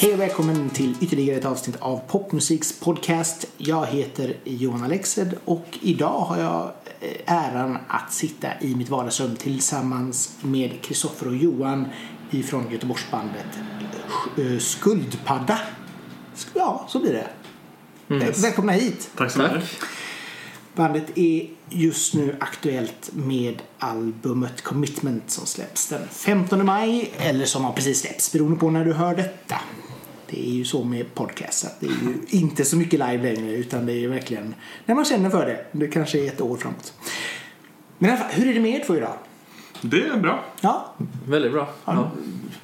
Hej 0.00 0.12
och 0.14 0.20
välkommen 0.20 0.70
till 0.70 0.94
ytterligare 1.00 1.38
ett 1.38 1.44
avsnitt 1.44 1.76
av 1.80 2.00
Popmusiks 2.08 2.80
podcast. 2.80 3.46
Jag 3.56 3.86
heter 3.86 4.36
Johan 4.44 4.84
Alexed 4.84 5.34
och 5.44 5.78
idag 5.82 6.20
har 6.20 6.38
jag 6.38 6.72
eh, 7.00 7.34
äran 7.34 7.78
att 7.88 8.12
sitta 8.12 8.48
i 8.60 8.74
mitt 8.74 8.88
vardagsrum 8.88 9.36
tillsammans 9.36 10.36
med 10.42 10.82
Kristoffer 10.82 11.28
och 11.28 11.36
Johan 11.36 11.86
ifrån 12.30 12.70
Göteborgsbandet 12.70 13.46
eh, 14.38 14.58
Skuldpadda. 14.58 15.58
Sk- 16.36 16.48
Ja, 16.54 16.84
så 16.88 16.98
blir 17.00 17.12
det. 17.12 17.28
Eh, 18.24 18.42
Välkomna 18.42 18.72
hit! 18.72 19.10
Tack 19.16 19.30
så 19.30 19.38
mycket. 19.38 19.64
Bandet 20.78 21.18
är 21.18 21.46
just 21.68 22.14
nu 22.14 22.36
aktuellt 22.40 23.10
med 23.14 23.62
albumet 23.78 24.62
Commitment 24.62 25.30
som 25.30 25.46
släpps 25.46 25.88
den 25.88 26.08
15 26.10 26.66
maj 26.66 27.10
eller 27.18 27.44
som 27.44 27.64
har 27.64 27.72
precis 27.72 28.00
släppts 28.00 28.32
beroende 28.32 28.58
på 28.58 28.70
när 28.70 28.84
du 28.84 28.92
hör 28.92 29.14
detta. 29.14 29.56
Det 30.30 30.48
är 30.48 30.52
ju 30.52 30.64
så 30.64 30.84
med 30.84 31.14
podcast 31.14 31.64
att 31.64 31.80
det 31.80 31.86
är 31.86 31.90
ju 31.90 32.38
inte 32.38 32.64
så 32.64 32.76
mycket 32.76 32.92
live 33.00 33.32
längre 33.34 33.52
utan 33.56 33.86
det 33.86 33.92
är 33.92 33.96
ju 33.96 34.08
verkligen 34.08 34.54
när 34.86 34.94
man 34.94 35.04
känner 35.04 35.30
för 35.30 35.46
det. 35.46 35.64
Det 35.72 35.88
kanske 35.88 36.18
är 36.18 36.26
ett 36.26 36.40
år 36.40 36.56
framåt. 36.56 36.92
Men 37.98 38.10
i 38.10 38.12
alla 38.12 38.22
fall, 38.22 38.32
hur 38.32 38.48
är 38.50 38.54
det 38.54 38.60
med 38.60 38.80
er 38.80 38.84
två 38.86 38.96
idag? 38.96 39.14
Det 39.80 40.02
är 40.02 40.16
bra. 40.16 40.44
Ja, 40.60 40.94
Väldigt 41.28 41.52
bra. 41.52 41.68
Ja. 41.84 42.10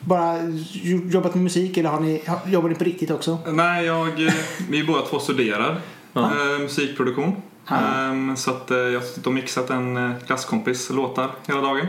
bara 0.01 0.39
jo- 0.73 1.09
jobbat 1.11 1.35
med 1.35 1.45
musik 1.45 1.77
eller 1.77 1.91
har 1.91 2.01
ni, 2.01 2.23
har- 2.27 2.41
jobbar 2.51 2.69
ni 2.69 2.75
på 2.75 2.85
riktigt 2.85 3.11
också? 3.11 3.39
Nej, 3.47 3.85
jag, 3.87 4.27
eh, 4.27 4.35
vi 4.71 4.85
båda 4.85 5.03
två 5.07 5.19
studerar 5.19 5.81
Ja. 6.13 6.23
eh, 6.23 6.59
musikproduktion. 6.59 7.33
Ehm, 7.69 8.37
så 8.37 8.51
att 8.51 8.71
eh, 8.71 8.77
jag 8.79 9.01
har 9.01 9.07
suttit 9.07 9.27
och 9.27 9.33
mixat 9.33 9.71
en 9.71 9.97
eh, 9.97 10.11
klasskompis 10.27 10.91
låtar 10.91 11.31
hela 11.47 11.61
dagen. 11.61 11.87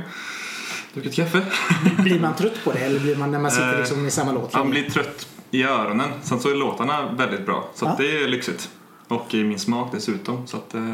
Druckit 0.93 1.15
kaffe. 1.15 1.45
Blir 2.03 2.19
man 2.19 2.35
trött 2.35 2.63
på 2.63 2.71
det 2.71 2.79
eller 2.79 2.99
blir 2.99 3.15
man 3.15 3.31
när 3.31 3.39
man 3.39 3.51
sitter 3.51 3.73
Eh, 3.73 3.79
liksom 3.79 4.05
i 4.05 4.11
samma 4.11 4.31
låt? 4.31 4.53
Han 4.53 4.69
blir 4.69 4.89
trött 4.89 5.27
i 5.51 5.63
öronen. 5.63 6.09
Sen 6.21 6.39
så 6.39 6.49
är 6.49 6.55
låtarna 6.55 7.11
väldigt 7.11 7.45
bra. 7.45 7.69
Så 7.73 7.85
Ja. 7.85 7.95
det 7.97 8.23
är 8.23 8.27
lyxigt. 8.27 8.69
Och 9.07 9.33
i 9.33 9.43
min 9.43 9.59
smak 9.59 9.91
dessutom. 9.91 10.47
Så 10.47 10.57
att, 10.57 10.73
nej 10.73 10.93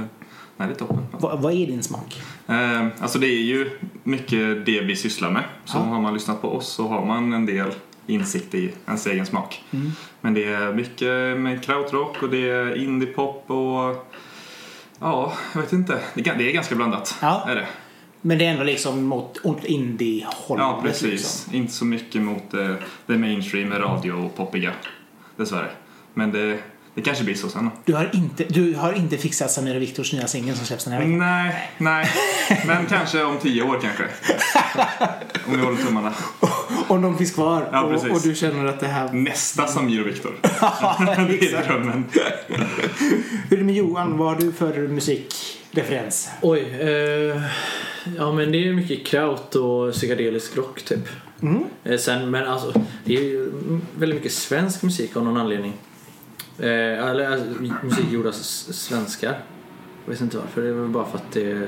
det 0.57 0.63
är 0.63 0.73
toppen. 0.73 0.97
Vad, 1.11 1.41
vad 1.41 1.53
är 1.53 1.67
din 1.67 1.83
smak? 1.83 2.21
Eh, 2.47 2.87
alltså 3.01 3.19
det 3.19 3.27
är 3.27 3.41
ju 3.43 3.69
mycket 4.03 4.65
det 4.65 4.81
vi 4.81 4.95
sysslar 4.95 5.31
med. 5.31 5.43
Så 5.65 5.77
Ja. 5.77 5.81
har 5.81 6.01
man 6.01 6.13
lyssnat 6.13 6.41
på 6.41 6.55
oss 6.55 6.67
så 6.67 6.87
har 6.87 7.05
man 7.05 7.33
en 7.33 7.45
del 7.45 7.71
insikt 8.07 8.55
i 8.55 8.73
ens 8.87 9.07
egen 9.07 9.25
smak. 9.25 9.63
Mm. 9.71 9.91
Men 10.21 10.33
det 10.33 10.43
är 10.45 10.73
mycket 10.73 11.39
med 11.39 11.63
krautrock 11.63 12.23
och 12.23 12.29
det 12.29 12.49
är 12.49 12.75
indiepop 12.75 13.51
och 13.51 14.11
ja, 15.01 15.33
jag 15.53 15.61
vet 15.61 15.73
inte. 15.73 15.99
Det 16.13 16.29
är, 16.29 16.51
ganska 16.51 16.75
blandat. 16.75 17.15
Ja. 17.21 17.45
Är 17.47 17.55
det. 17.55 17.67
Men 18.21 18.37
det 18.37 18.45
är 18.45 18.51
ändå 18.51 18.63
liksom 18.63 19.03
mot 19.03 19.39
indie-hållet. 19.63 20.63
Ja, 20.63 20.79
precis. 20.83 21.11
Liksom. 21.11 21.55
Inte 21.55 21.73
så 21.73 21.85
mycket 21.85 22.21
mot 22.21 22.53
eh, 22.53 22.75
det 23.05 23.17
mainstream 23.17 23.73
radio 23.73 24.11
och 24.11 24.35
poppiga. 24.35 24.71
Dessvärre. 25.35 25.69
Men 26.13 26.31
det, 26.31 26.59
det 26.95 27.01
kanske 27.01 27.23
blir 27.23 27.35
så 27.35 27.49
sen 27.49 27.65
då. 27.65 27.71
Du, 27.85 27.93
har 27.93 28.09
inte, 28.13 28.43
du 28.43 28.75
har 28.75 28.93
inte 28.93 29.17
fixat 29.17 29.51
Samir 29.51 29.75
och 29.75 29.81
Viktors 29.81 30.13
nya 30.13 30.27
singel 30.27 30.55
som 30.55 30.65
släpps 30.65 30.83
den 30.83 30.93
här 30.93 30.99
veckan? 30.99 31.17
Nej, 31.17 31.69
nej. 31.77 32.09
Men 32.67 32.85
kanske 32.85 33.23
om 33.23 33.37
tio 33.37 33.63
år 33.63 33.79
kanske. 33.81 34.03
Om 35.47 35.57
vi 35.57 35.63
håller 35.63 35.77
tummarna. 35.77 36.13
Om 36.87 37.01
de 37.01 37.17
finns 37.17 37.31
kvar 37.31 37.69
Ja, 37.71 37.81
och, 37.81 37.91
precis. 37.91 38.11
och 38.11 38.21
du 38.21 38.35
känner 38.35 38.65
att 38.65 38.79
det 38.79 38.87
här... 38.87 39.13
Nästa 39.13 39.67
Samir 39.67 40.01
och 40.01 40.07
Viktor. 40.07 40.35
Det 40.41 41.53
är 41.53 41.67
drömmen. 41.67 42.05
Hur 43.49 43.53
är 43.53 43.57
det 43.57 43.63
med 43.63 43.75
Johan? 43.75 44.17
Vad 44.17 44.27
har 44.27 44.35
du 44.35 44.51
för 44.51 44.87
musikreferens? 44.87 46.29
Oj. 46.41 46.59
Eh, 46.79 47.41
ja 48.17 48.31
men 48.33 48.51
det 48.51 48.67
är 48.67 48.73
mycket 48.73 49.05
kraut 49.07 49.55
och 49.55 49.91
psykedelisk 49.93 50.57
rock 50.57 50.81
typ. 50.81 51.07
Mm. 51.41 51.63
Eh, 51.83 51.97
sen, 51.97 52.31
men 52.31 52.47
alltså 52.47 52.81
det 53.05 53.15
är 53.15 53.21
ju 53.21 53.51
väldigt 53.95 54.19
mycket 54.19 54.33
svensk 54.33 54.83
musik 54.83 55.15
av 55.15 55.23
någon 55.23 55.37
anledning. 55.37 55.73
Eh, 56.59 57.09
eller 57.09 57.31
alltså, 57.31 57.61
musik 57.83 58.11
gjord 58.11 58.25
av 58.25 58.31
svenskar. 58.31 59.39
Jag 60.05 60.11
vet 60.11 60.21
inte 60.21 60.37
varför. 60.37 60.61
Det 60.61 60.67
är 60.67 60.73
väl 60.73 60.89
bara 60.89 61.05
för 61.05 61.17
att 61.17 61.31
det 61.31 61.67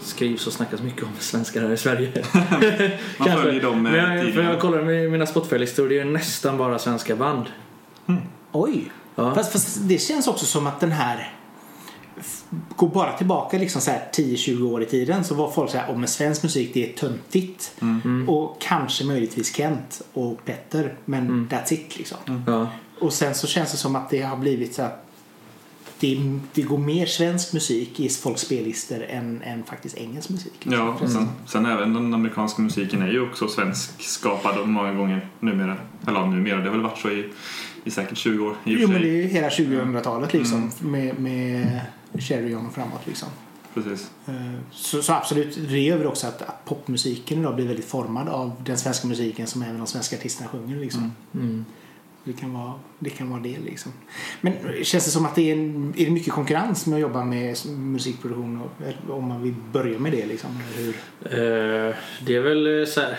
skrivs 0.00 0.46
och 0.46 0.52
snackas 0.52 0.82
mycket 0.82 1.02
om 1.02 1.08
svenskar 1.18 1.62
här 1.62 1.72
i 1.72 1.76
Sverige. 1.76 2.12
Man 3.18 3.28
följer 3.28 3.62
dem 3.62 3.82
Men 3.82 3.92
med 3.92 4.26
jag, 4.26 4.34
för 4.34 4.42
jag 4.42 4.60
kollar 4.60 4.82
med 4.82 5.10
mina 5.10 5.26
Spotify-listor 5.26 5.88
det 5.88 5.98
är 5.98 6.04
nästan 6.04 6.58
bara 6.58 6.78
svenska 6.78 7.16
band. 7.16 7.46
Oj! 8.52 8.92
Ja. 9.14 9.34
Fast, 9.34 9.52
fast 9.52 9.88
det 9.88 9.98
känns 9.98 10.28
också 10.28 10.46
som 10.46 10.66
att 10.66 10.80
den 10.80 10.92
här... 10.92 11.32
Går 12.76 12.88
bara 12.88 13.12
tillbaka 13.12 13.58
liksom 13.58 13.80
så 13.80 13.90
här 13.90 14.08
10-20 14.12 14.72
år 14.72 14.82
i 14.82 14.86
tiden 14.86 15.24
så 15.24 15.34
var 15.34 15.50
folk 15.50 15.70
så 15.70 15.78
här, 15.78 15.90
om 15.90 16.02
oh, 16.02 16.06
svensk 16.06 16.42
musik 16.42 16.70
det 16.74 16.90
är 16.90 16.96
töntigt. 16.96 17.72
Mm. 17.80 18.28
Och 18.28 18.56
kanske 18.60 19.04
möjligtvis 19.04 19.54
Kent 19.54 20.02
och 20.12 20.44
Petter, 20.44 20.94
men 21.04 21.48
that's 21.50 21.72
it 21.72 21.98
liksom. 21.98 22.44
Ja. 22.46 22.68
Och 22.98 23.12
sen 23.12 23.34
så 23.34 23.46
känns 23.46 23.70
det 23.70 23.76
som 23.76 23.96
att 23.96 24.10
det 24.10 24.22
har 24.22 24.36
blivit 24.36 24.74
så 24.74 24.82
att 24.82 25.02
det, 26.00 26.38
det 26.54 26.62
går 26.62 26.78
mer 26.78 27.06
svensk 27.06 27.52
musik 27.52 28.00
i 28.00 28.08
folks 28.08 28.40
spellistor 28.40 29.02
än, 29.04 29.42
än 29.42 29.64
faktiskt 29.64 29.96
engelsk 29.96 30.28
musik. 30.30 30.52
Ja, 30.64 30.96
sen, 31.00 31.28
sen 31.46 31.66
även 31.66 31.94
den 31.94 32.14
amerikanska 32.14 32.62
musiken 32.62 33.02
är 33.02 33.08
ju 33.12 33.20
också 33.30 33.48
svenskskapad 33.48 34.68
många 34.68 34.92
gånger 34.92 35.28
numera. 35.40 35.76
Eller 36.06 36.26
numera, 36.26 36.56
det 36.56 36.62
har 36.64 36.70
väl 36.70 36.82
varit 36.82 36.98
så 36.98 37.10
i, 37.10 37.30
i 37.84 37.90
säkert 37.90 38.18
20 38.18 38.46
år 38.46 38.52
i 38.64 38.76
Jo 38.80 38.88
men 38.88 39.02
det 39.02 39.08
är 39.08 39.12
ju 39.12 39.22
hela 39.26 39.48
2000-talet 39.48 40.32
liksom 40.32 40.70
Mm. 40.80 40.92
med, 40.92 41.18
med 41.20 41.80
Cherry 42.18 42.54
och 42.54 42.74
framåt 42.74 43.06
liksom. 43.06 43.28
Precis. 43.74 44.10
Eh, 44.26 44.34
Så, 44.72 45.02
så 45.02 45.12
absolut, 45.12 45.58
det 45.68 45.78
gör 45.80 45.98
väl 45.98 46.06
också 46.06 46.26
att, 46.26 46.42
att 46.42 46.64
popmusiken 46.64 47.38
idag 47.40 47.54
blir 47.54 47.66
väldigt 47.66 47.84
formad 47.88 48.28
av 48.28 48.52
den 48.64 48.78
svenska 48.78 49.06
musiken 49.08 49.46
som 49.46 49.62
även 49.62 49.78
de 49.78 49.86
svenska 49.86 50.16
artisterna 50.16 50.48
sjunger 50.50 50.76
liksom. 50.76 51.12
Mm. 51.34 51.64
Det, 52.26 52.32
kan 52.32 52.52
vara, 52.52 52.72
det 52.98 53.10
kan 53.10 53.30
vara 53.30 53.40
det 53.40 53.58
liksom. 53.58 53.92
Men 54.40 54.52
känns 54.82 55.04
det 55.04 55.10
som 55.10 55.26
att 55.26 55.34
det 55.34 55.50
är, 55.50 55.56
en, 55.56 55.94
är 55.96 56.04
det 56.04 56.10
mycket 56.10 56.32
konkurrens 56.32 56.86
med 56.86 56.96
att 56.96 57.00
jobba 57.00 57.24
med 57.24 57.56
musikproduktion 57.66 58.60
och, 58.60 58.86
eller 58.86 59.14
om 59.14 59.28
man 59.28 59.42
vill 59.42 59.54
börja 59.72 59.98
med 59.98 60.12
det 60.12 60.26
liksom? 60.26 60.50
Hur? 60.76 60.88
Eh, 61.20 61.94
det 62.26 62.36
är 62.36 62.40
väl 62.40 62.80
eh, 62.80 62.86
så 62.86 63.00
här. 63.00 63.18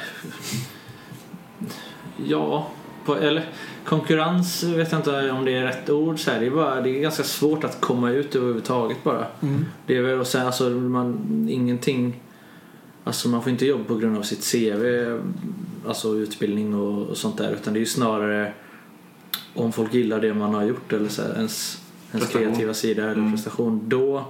Ja, 2.26 2.68
på, 3.06 3.16
eller 3.16 3.50
konkurrens 3.86 4.64
vet 4.64 4.92
jag 4.92 5.00
inte 5.00 5.32
om 5.32 5.46
det 5.46 5.54
är 5.54 5.64
rätt 5.64 5.90
ord. 5.90 6.20
Så 6.20 6.32
här. 6.32 6.40
Det, 6.40 6.46
är 6.46 6.52
bara, 6.52 6.82
det 6.82 6.90
är 6.90 7.02
ganska 7.02 7.24
svårt 7.24 7.64
att 7.64 7.82
komma 7.82 8.12
ut 8.12 8.36
överhuvudtaget 8.36 9.04
bara. 9.04 9.28
Mm. 9.42 9.66
Det 9.86 9.98
är 9.98 10.02
väl 10.02 10.22
att 10.22 10.28
säga, 10.28 10.46
alltså 10.46 10.70
man, 10.70 11.48
ingenting. 11.50 12.22
Alltså 13.04 13.30
man 13.30 13.44
får 13.44 13.52
inte 13.52 13.66
jobb 13.66 13.88
på 13.88 13.96
grund 13.96 14.18
av 14.18 14.22
sitt 14.22 14.52
CV, 14.52 14.84
alltså 15.88 16.16
utbildning 16.16 16.76
och, 16.76 17.08
och 17.08 17.18
sånt 17.18 17.38
där. 17.38 17.52
Utan 17.52 17.74
det 17.74 17.78
är 17.78 17.82
ju 17.82 17.86
snarare 17.86 18.54
om 19.56 19.72
folk 19.72 19.94
gillar 19.94 20.22
det 20.22 20.34
man 20.34 20.54
har 20.54 20.64
gjort 20.64 20.94
eller 20.94 21.10
så 21.10 21.22
här, 21.22 21.34
ens, 21.36 21.82
ens 22.14 22.28
kreativa 22.28 22.74
sida 22.74 23.04
eller 23.04 23.14
Mm. 23.14 23.32
prestation. 23.32 23.82
Då, 23.90 24.26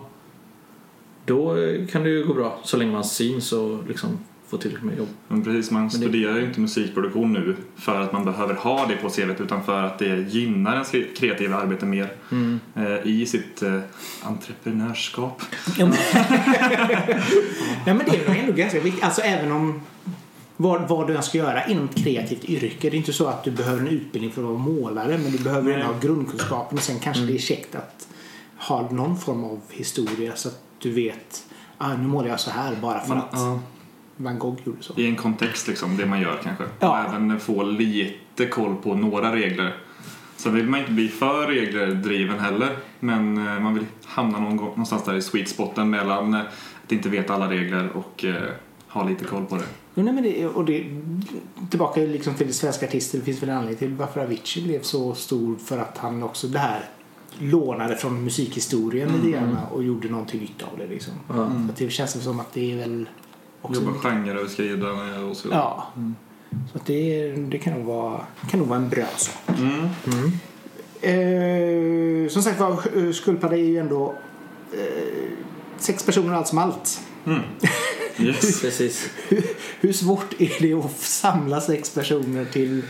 då 1.25 1.55
kan 1.91 2.03
det 2.03 2.09
ju 2.09 2.23
gå 2.25 2.33
bra 2.33 2.59
så 2.63 2.77
länge 2.77 2.91
man 2.91 3.03
syns 3.03 3.51
och 3.53 3.87
liksom 3.87 4.09
får 4.47 4.57
tillräckligt 4.57 4.85
med 4.85 4.97
jobb. 4.97 5.07
Men 5.27 5.43
precis, 5.43 5.71
man 5.71 5.83
det- 5.83 5.89
studerar 5.89 6.37
ju 6.37 6.45
inte 6.45 6.59
musikproduktion 6.59 7.33
nu 7.33 7.55
för 7.75 8.01
att 8.01 8.13
man 8.13 8.25
behöver 8.25 8.53
ha 8.55 8.85
det 8.85 8.95
på 8.95 9.09
CVt 9.09 9.41
utan 9.41 9.63
för 9.63 9.83
att 9.83 9.99
det 9.99 10.15
gynnar 10.33 10.73
ens 10.73 10.91
kreativa 11.17 11.55
arbete 11.57 11.85
mer 11.85 12.11
Mm. 12.31 12.59
eh, 12.75 12.97
i 13.07 13.25
sitt 13.25 13.61
eh, 13.61 13.79
entreprenörskap. 14.23 15.41
Ja, 15.77 15.85
men, 15.85 15.95
ja, 17.85 17.93
men 17.93 17.99
det 18.05 18.15
är 18.23 18.27
nog 18.27 18.37
ändå 18.37 18.53
ganska 18.53 18.79
viktigt. 18.79 19.03
Alltså 19.03 19.21
även 19.21 19.51
om 19.51 19.81
vad, 20.57 20.87
vad 20.87 21.07
du 21.07 21.15
än 21.15 21.23
ska 21.23 21.37
göra 21.37 21.65
inom 21.67 21.85
ett 21.85 22.03
kreativt 22.03 22.45
yrke. 22.45 22.89
Det 22.89 22.95
är 22.95 22.99
inte 22.99 23.13
så 23.13 23.27
att 23.27 23.43
du 23.43 23.51
behöver 23.51 23.79
en 23.79 23.87
utbildning 23.87 24.31
för 24.31 24.41
att 24.41 24.47
vara 24.47 24.57
målare 24.57 25.17
men 25.17 25.31
du 25.31 25.37
behöver 25.37 25.71
ändå 25.71 25.85
ha 25.85 25.99
grundkunskapen 25.99 26.77
och 26.77 26.83
sen 26.83 26.99
kanske 26.99 27.23
det 27.23 27.33
är 27.33 27.37
käckt 27.37 27.75
att 27.75 28.07
ha 28.57 28.91
någon 28.91 29.17
form 29.17 29.43
av 29.43 29.61
historia 29.69 30.35
så 30.35 30.47
att 30.47 30.61
du 30.79 30.91
vet 30.91 31.45
ah, 31.77 31.93
nu 31.93 32.07
målar 32.07 32.29
jag 32.29 32.39
så 32.39 32.51
här 32.51 32.75
bara 32.81 32.99
för 32.99 33.15
att 33.15 33.29
ja, 33.31 33.59
Van 34.17 34.39
Gogh 34.39 34.61
gjorde 34.63 34.83
så. 34.83 34.93
I 34.97 35.07
en 35.07 35.15
kontext 35.15 35.67
liksom, 35.67 35.97
det 35.97 36.05
man 36.05 36.21
gör 36.21 36.39
kanske. 36.43 36.63
Ja. 36.79 36.89
Och 36.89 37.09
även 37.09 37.39
få 37.39 37.63
lite 37.63 38.45
koll 38.45 38.75
på 38.75 38.95
några 38.95 39.35
regler. 39.35 39.77
Sen 40.37 40.53
vill 40.53 40.65
man 40.65 40.79
inte 40.79 40.91
bli 40.91 41.07
för 41.07 41.47
reglerdriven 41.47 42.39
heller. 42.39 42.77
Men 42.99 43.47
eh, 43.47 43.59
man 43.59 43.73
vill 43.73 43.85
hamna 44.05 44.39
någon, 44.39 44.55
någonstans 44.55 45.03
där 45.03 45.15
i 45.15 45.21
sweet 45.21 45.49
spoten 45.49 45.89
mellan 45.89 46.33
eh, 46.33 46.41
att 46.83 46.91
inte 46.91 47.09
veta 47.09 47.33
alla 47.33 47.49
regler 47.49 47.89
och 47.89 48.25
eh, 48.25 48.51
ha 48.87 49.03
lite 49.03 49.25
koll 49.25 49.45
på 49.45 49.55
det. 49.55 49.67
Jo, 49.97 50.03
nej, 50.03 50.13
men 50.13 50.23
det, 50.23 50.47
och 50.47 50.65
det, 50.65 50.85
tillbaka 51.69 52.01
liksom 52.01 52.33
till 52.33 52.53
svenska 52.53 52.85
artister. 52.85 53.19
Det 53.19 53.25
finns 53.25 53.43
väl 53.43 53.49
en 53.49 53.57
anledning 53.57 53.77
till 53.77 53.93
varför 53.93 54.21
Avicii 54.21 54.63
blev 54.63 54.81
så 54.81 55.13
stor 55.15 55.55
för 55.55 55.77
att 55.77 55.97
han 55.97 56.23
också 56.23 56.47
det 56.47 56.59
här 56.59 56.89
lånade 57.39 57.95
från 57.95 58.23
musikhistorien 58.23 59.09
lite 59.09 59.31
grann 59.31 59.57
och 59.71 59.83
gjorde 59.83 60.09
någonting 60.09 60.39
nytt 60.39 60.63
av 60.63 60.77
det 60.77 60.87
liksom. 60.87 61.13
Ja. 61.27 61.35
Så 61.35 61.71
att 61.71 61.77
det 61.77 61.89
känns 61.89 62.23
som 62.23 62.39
att 62.39 62.53
det 62.53 62.71
är 62.71 62.77
väl 62.77 63.09
också... 63.61 63.81
Jobba 63.81 63.93
genreöverskridande 63.93 65.17
och 65.17 65.37
så. 65.37 65.47
Ja. 65.51 65.87
Så 66.71 66.77
att 66.77 66.85
det, 66.85 67.31
det 67.31 67.57
kan, 67.57 67.73
nog 67.73 67.85
vara, 67.85 68.21
kan 68.49 68.59
nog 68.59 68.69
vara 68.69 68.79
en 68.79 68.89
bra 68.89 69.05
sak. 69.15 69.57
Mm. 69.57 69.83
Eh, 71.01 72.29
som 72.29 72.43
sagt 72.43 72.59
var, 72.59 73.11
Skulpade 73.11 73.55
är 73.55 73.63
ju 73.63 73.77
ändå 73.77 74.15
eh, 74.73 75.29
sex 75.77 76.05
personer 76.05 76.33
allt 76.33 76.47
som 76.47 76.57
allt. 76.57 77.01
Yes. 78.19 78.61
Precis. 78.61 79.09
Hur, 79.27 79.43
hur 79.79 79.93
svårt 79.93 80.41
är 80.41 80.61
det 80.61 80.73
att 80.73 80.97
samla 80.99 81.61
sex 81.61 81.89
personer 81.93 82.45
till, 82.45 82.81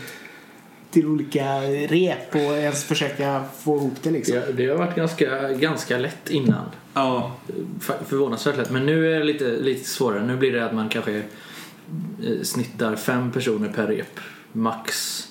till 0.90 1.06
olika 1.06 1.60
rep 1.88 2.34
och 2.34 2.40
ens 2.40 2.84
försöka 2.84 3.44
få 3.60 3.76
ihop 3.76 3.94
det 4.02 4.10
liksom? 4.10 4.36
Ja, 4.36 4.42
det 4.56 4.66
har 4.66 4.76
varit 4.76 4.96
ganska, 4.96 5.52
ganska 5.52 5.98
lätt 5.98 6.30
innan. 6.30 6.64
Ja, 6.94 7.36
För- 7.80 7.98
Förvånansvärt 8.06 8.56
lätt. 8.56 8.70
Men 8.70 8.86
nu 8.86 9.14
är 9.14 9.18
det 9.18 9.24
lite, 9.24 9.44
lite 9.56 9.88
svårare. 9.88 10.26
Nu 10.26 10.36
blir 10.36 10.52
det 10.52 10.64
att 10.66 10.74
man 10.74 10.88
kanske 10.88 11.16
eh, 11.16 12.42
snittar 12.42 12.96
fem 12.96 13.32
personer 13.32 13.68
per 13.68 13.86
rep. 13.86 14.20
Max. 14.52 15.22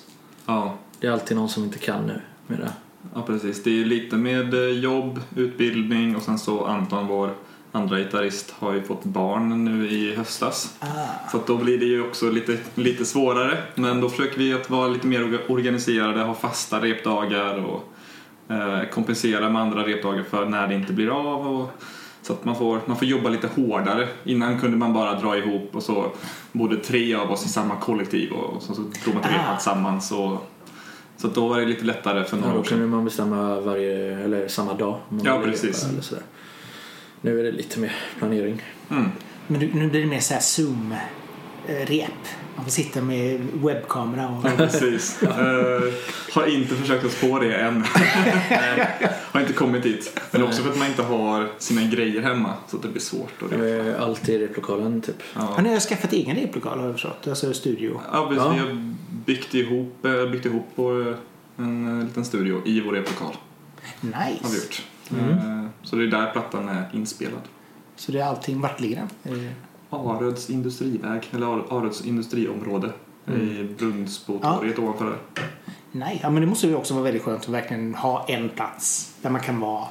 ja. 0.46 0.78
Det 1.00 1.06
är 1.06 1.10
alltid 1.10 1.36
någon 1.36 1.48
som 1.48 1.64
inte 1.64 1.78
kan 1.78 2.06
nu 2.06 2.20
med 2.46 2.58
det. 2.58 2.72
Ja, 3.14 3.22
precis. 3.22 3.62
Det 3.62 3.70
är 3.70 3.74
ju 3.74 3.84
lite 3.84 4.16
med 4.16 4.54
eh, 4.54 4.60
jobb, 4.78 5.20
utbildning 5.36 6.16
och 6.16 6.22
sen 6.22 6.38
så 6.38 6.64
Anton, 6.64 7.06
vår 7.06 7.34
andra 7.72 7.98
gitarrist, 7.98 8.54
har 8.58 8.72
ju 8.74 8.82
fått 8.82 9.04
barn 9.04 9.64
nu 9.64 9.88
i 9.90 10.14
höstas. 10.16 10.76
Ah. 10.80 10.86
Så 11.30 11.36
att 11.36 11.46
då 11.46 11.56
blir 11.56 11.78
det 11.78 11.84
ju 11.84 12.06
också 12.06 12.30
lite, 12.30 12.58
lite 12.74 13.04
svårare. 13.04 13.58
Men 13.74 14.00
då 14.00 14.08
försöker 14.08 14.38
vi 14.38 14.52
att 14.54 14.70
vara 14.70 14.88
lite 14.88 15.06
mer 15.06 15.20
orga- 15.24 15.48
organiserade, 15.48 16.20
ha 16.22 16.34
fasta 16.34 16.80
repdagar 16.80 17.64
och 17.64 17.92
eh, 18.54 18.88
kompensera 18.92 19.50
med 19.50 19.62
andra 19.62 19.86
repdagar 19.86 20.22
för 20.22 20.44
när 20.46 20.68
det 20.68 20.74
inte 20.74 20.92
blir 20.92 21.08
av. 21.08 21.46
Och, 21.60 21.70
så 22.22 22.32
att 22.32 22.44
man 22.44 22.56
får, 22.56 22.80
man 22.86 22.96
får 22.96 23.08
jobba 23.08 23.28
lite 23.28 23.48
hårdare. 23.56 24.08
Innan 24.24 24.60
kunde 24.60 24.76
man 24.76 24.92
bara 24.92 25.20
dra 25.20 25.36
ihop 25.38 25.70
och 25.72 25.82
så 25.82 26.12
bodde 26.52 26.76
tre 26.76 27.14
av 27.14 27.30
oss 27.30 27.44
i 27.44 27.48
samma 27.48 27.76
kollektiv 27.76 28.32
och, 28.32 28.56
och 28.56 28.62
så, 28.62 28.74
så 28.74 28.80
drog 29.04 29.14
man 29.14 29.22
till 29.24 29.32
Ah. 29.48 29.54
tillsammans. 29.56 30.12
Och, 30.12 30.48
så 31.16 31.28
då 31.28 31.48
var 31.48 31.60
det 31.60 31.66
lite 31.66 31.84
lättare 31.84 32.24
för 32.24 32.36
Ja, 32.36 32.40
några 32.40 32.54
då 32.54 32.60
år 32.60 32.64
sedan. 32.64 32.78
kunde 32.78 32.86
man 32.96 33.04
bestämma 33.04 33.60
varje, 33.60 34.18
eller 34.24 34.48
samma 34.48 34.74
dag. 34.74 34.96
Ja, 35.24 35.40
precis. 35.44 35.84
Eller 35.88 36.00
sådär. 36.02 36.24
Nu 37.20 37.40
är 37.40 37.44
det 37.44 37.52
lite 37.52 37.80
mer 37.80 37.96
planering. 38.18 38.62
Mm. 38.90 39.08
Men 39.46 39.60
nu, 39.60 39.70
nu 39.74 39.88
blir 39.88 40.00
det 40.00 40.06
mer 40.06 40.20
så 40.20 40.34
här 40.34 40.40
zoom-rep. 40.40 42.10
Man 42.56 42.64
får 42.64 42.72
sitta 42.72 43.00
med 43.02 43.40
webbkamera 43.54 44.28
och... 44.28 44.44
Ja, 44.46 44.50
precis. 44.56 45.22
Eh, 45.22 45.82
har 46.32 46.46
inte 46.46 46.74
försökt 46.74 47.04
oss 47.04 47.20
på 47.20 47.38
det 47.38 47.54
än. 47.54 47.84
har 49.32 49.40
inte 49.40 49.52
kommit 49.52 49.82
dit. 49.82 50.20
Men 50.30 50.42
också 50.42 50.62
för 50.62 50.70
att 50.70 50.78
man 50.78 50.88
inte 50.88 51.02
har 51.02 51.48
sina 51.58 51.82
grejer 51.82 52.22
hemma 52.22 52.54
så 52.68 52.76
att 52.76 52.82
det 52.82 52.88
blir 52.88 53.00
svårt. 53.00 53.32
Det. 53.50 53.78
Eh, 53.88 54.02
Allt 54.02 54.28
i 54.28 54.38
replokalen 54.38 55.00
typ. 55.02 55.22
Ja. 55.34 55.52
Men 55.56 55.64
ni 55.64 55.72
har 55.72 55.80
skaffat 55.80 56.12
egen 56.12 56.36
replokal 56.36 56.78
har 56.78 56.84
jag 56.86 56.94
förstått. 56.94 57.26
Alltså 57.28 57.54
studio. 57.54 58.00
Ja, 58.12 58.26
precis. 58.28 58.44
Ja. 58.44 58.52
Vi 58.52 58.58
har 58.58 58.94
byggt 59.26 59.54
ihop, 59.54 60.04
eh, 60.06 60.26
byggt 60.30 60.46
ihop 60.46 60.66
på 60.76 61.14
en 61.56 61.98
eh, 62.00 62.04
liten 62.06 62.24
studio 62.24 62.62
i 62.64 62.80
vår 62.80 62.92
replokal. 62.92 63.36
Har 64.12 64.24
vi 64.26 64.32
Nice. 64.32 64.56
gjort. 64.56 64.82
Mm. 65.10 65.30
Eh, 65.64 65.67
Så 65.82 65.96
det 65.96 66.02
är 66.02 66.06
där 66.06 66.30
plattan 66.30 66.68
är 66.68 66.84
inspelad. 66.92 67.40
Så 67.96 68.12
det 68.12 68.20
är 68.20 68.24
allting. 68.24 68.60
Vart 68.60 68.80
ligger 68.80 69.08
den? 69.22 69.44
Eh, 69.44 69.50
Aröds 69.90 70.50
industriväg, 70.50 71.22
eller 71.32 71.46
Ar- 71.46 71.66
Aröds 71.78 72.04
industriområde. 72.06 72.90
Mm. 73.26 73.40
I 73.40 73.64
Brunnsbotorget 73.78 74.78
ovanför 74.78 75.04
där. 75.04 75.44
Nej, 75.92 76.20
ja, 76.22 76.30
men 76.30 76.40
det 76.42 76.46
måste 76.48 76.66
ju 76.66 76.74
också 76.74 76.94
vara 76.94 77.04
väldigt 77.04 77.22
skönt 77.22 77.40
att 77.42 77.48
verkligen 77.48 77.94
ha 77.94 78.24
en 78.28 78.48
plats 78.48 79.14
där 79.22 79.30
man 79.30 79.40
kan 79.40 79.60
vara. 79.60 79.84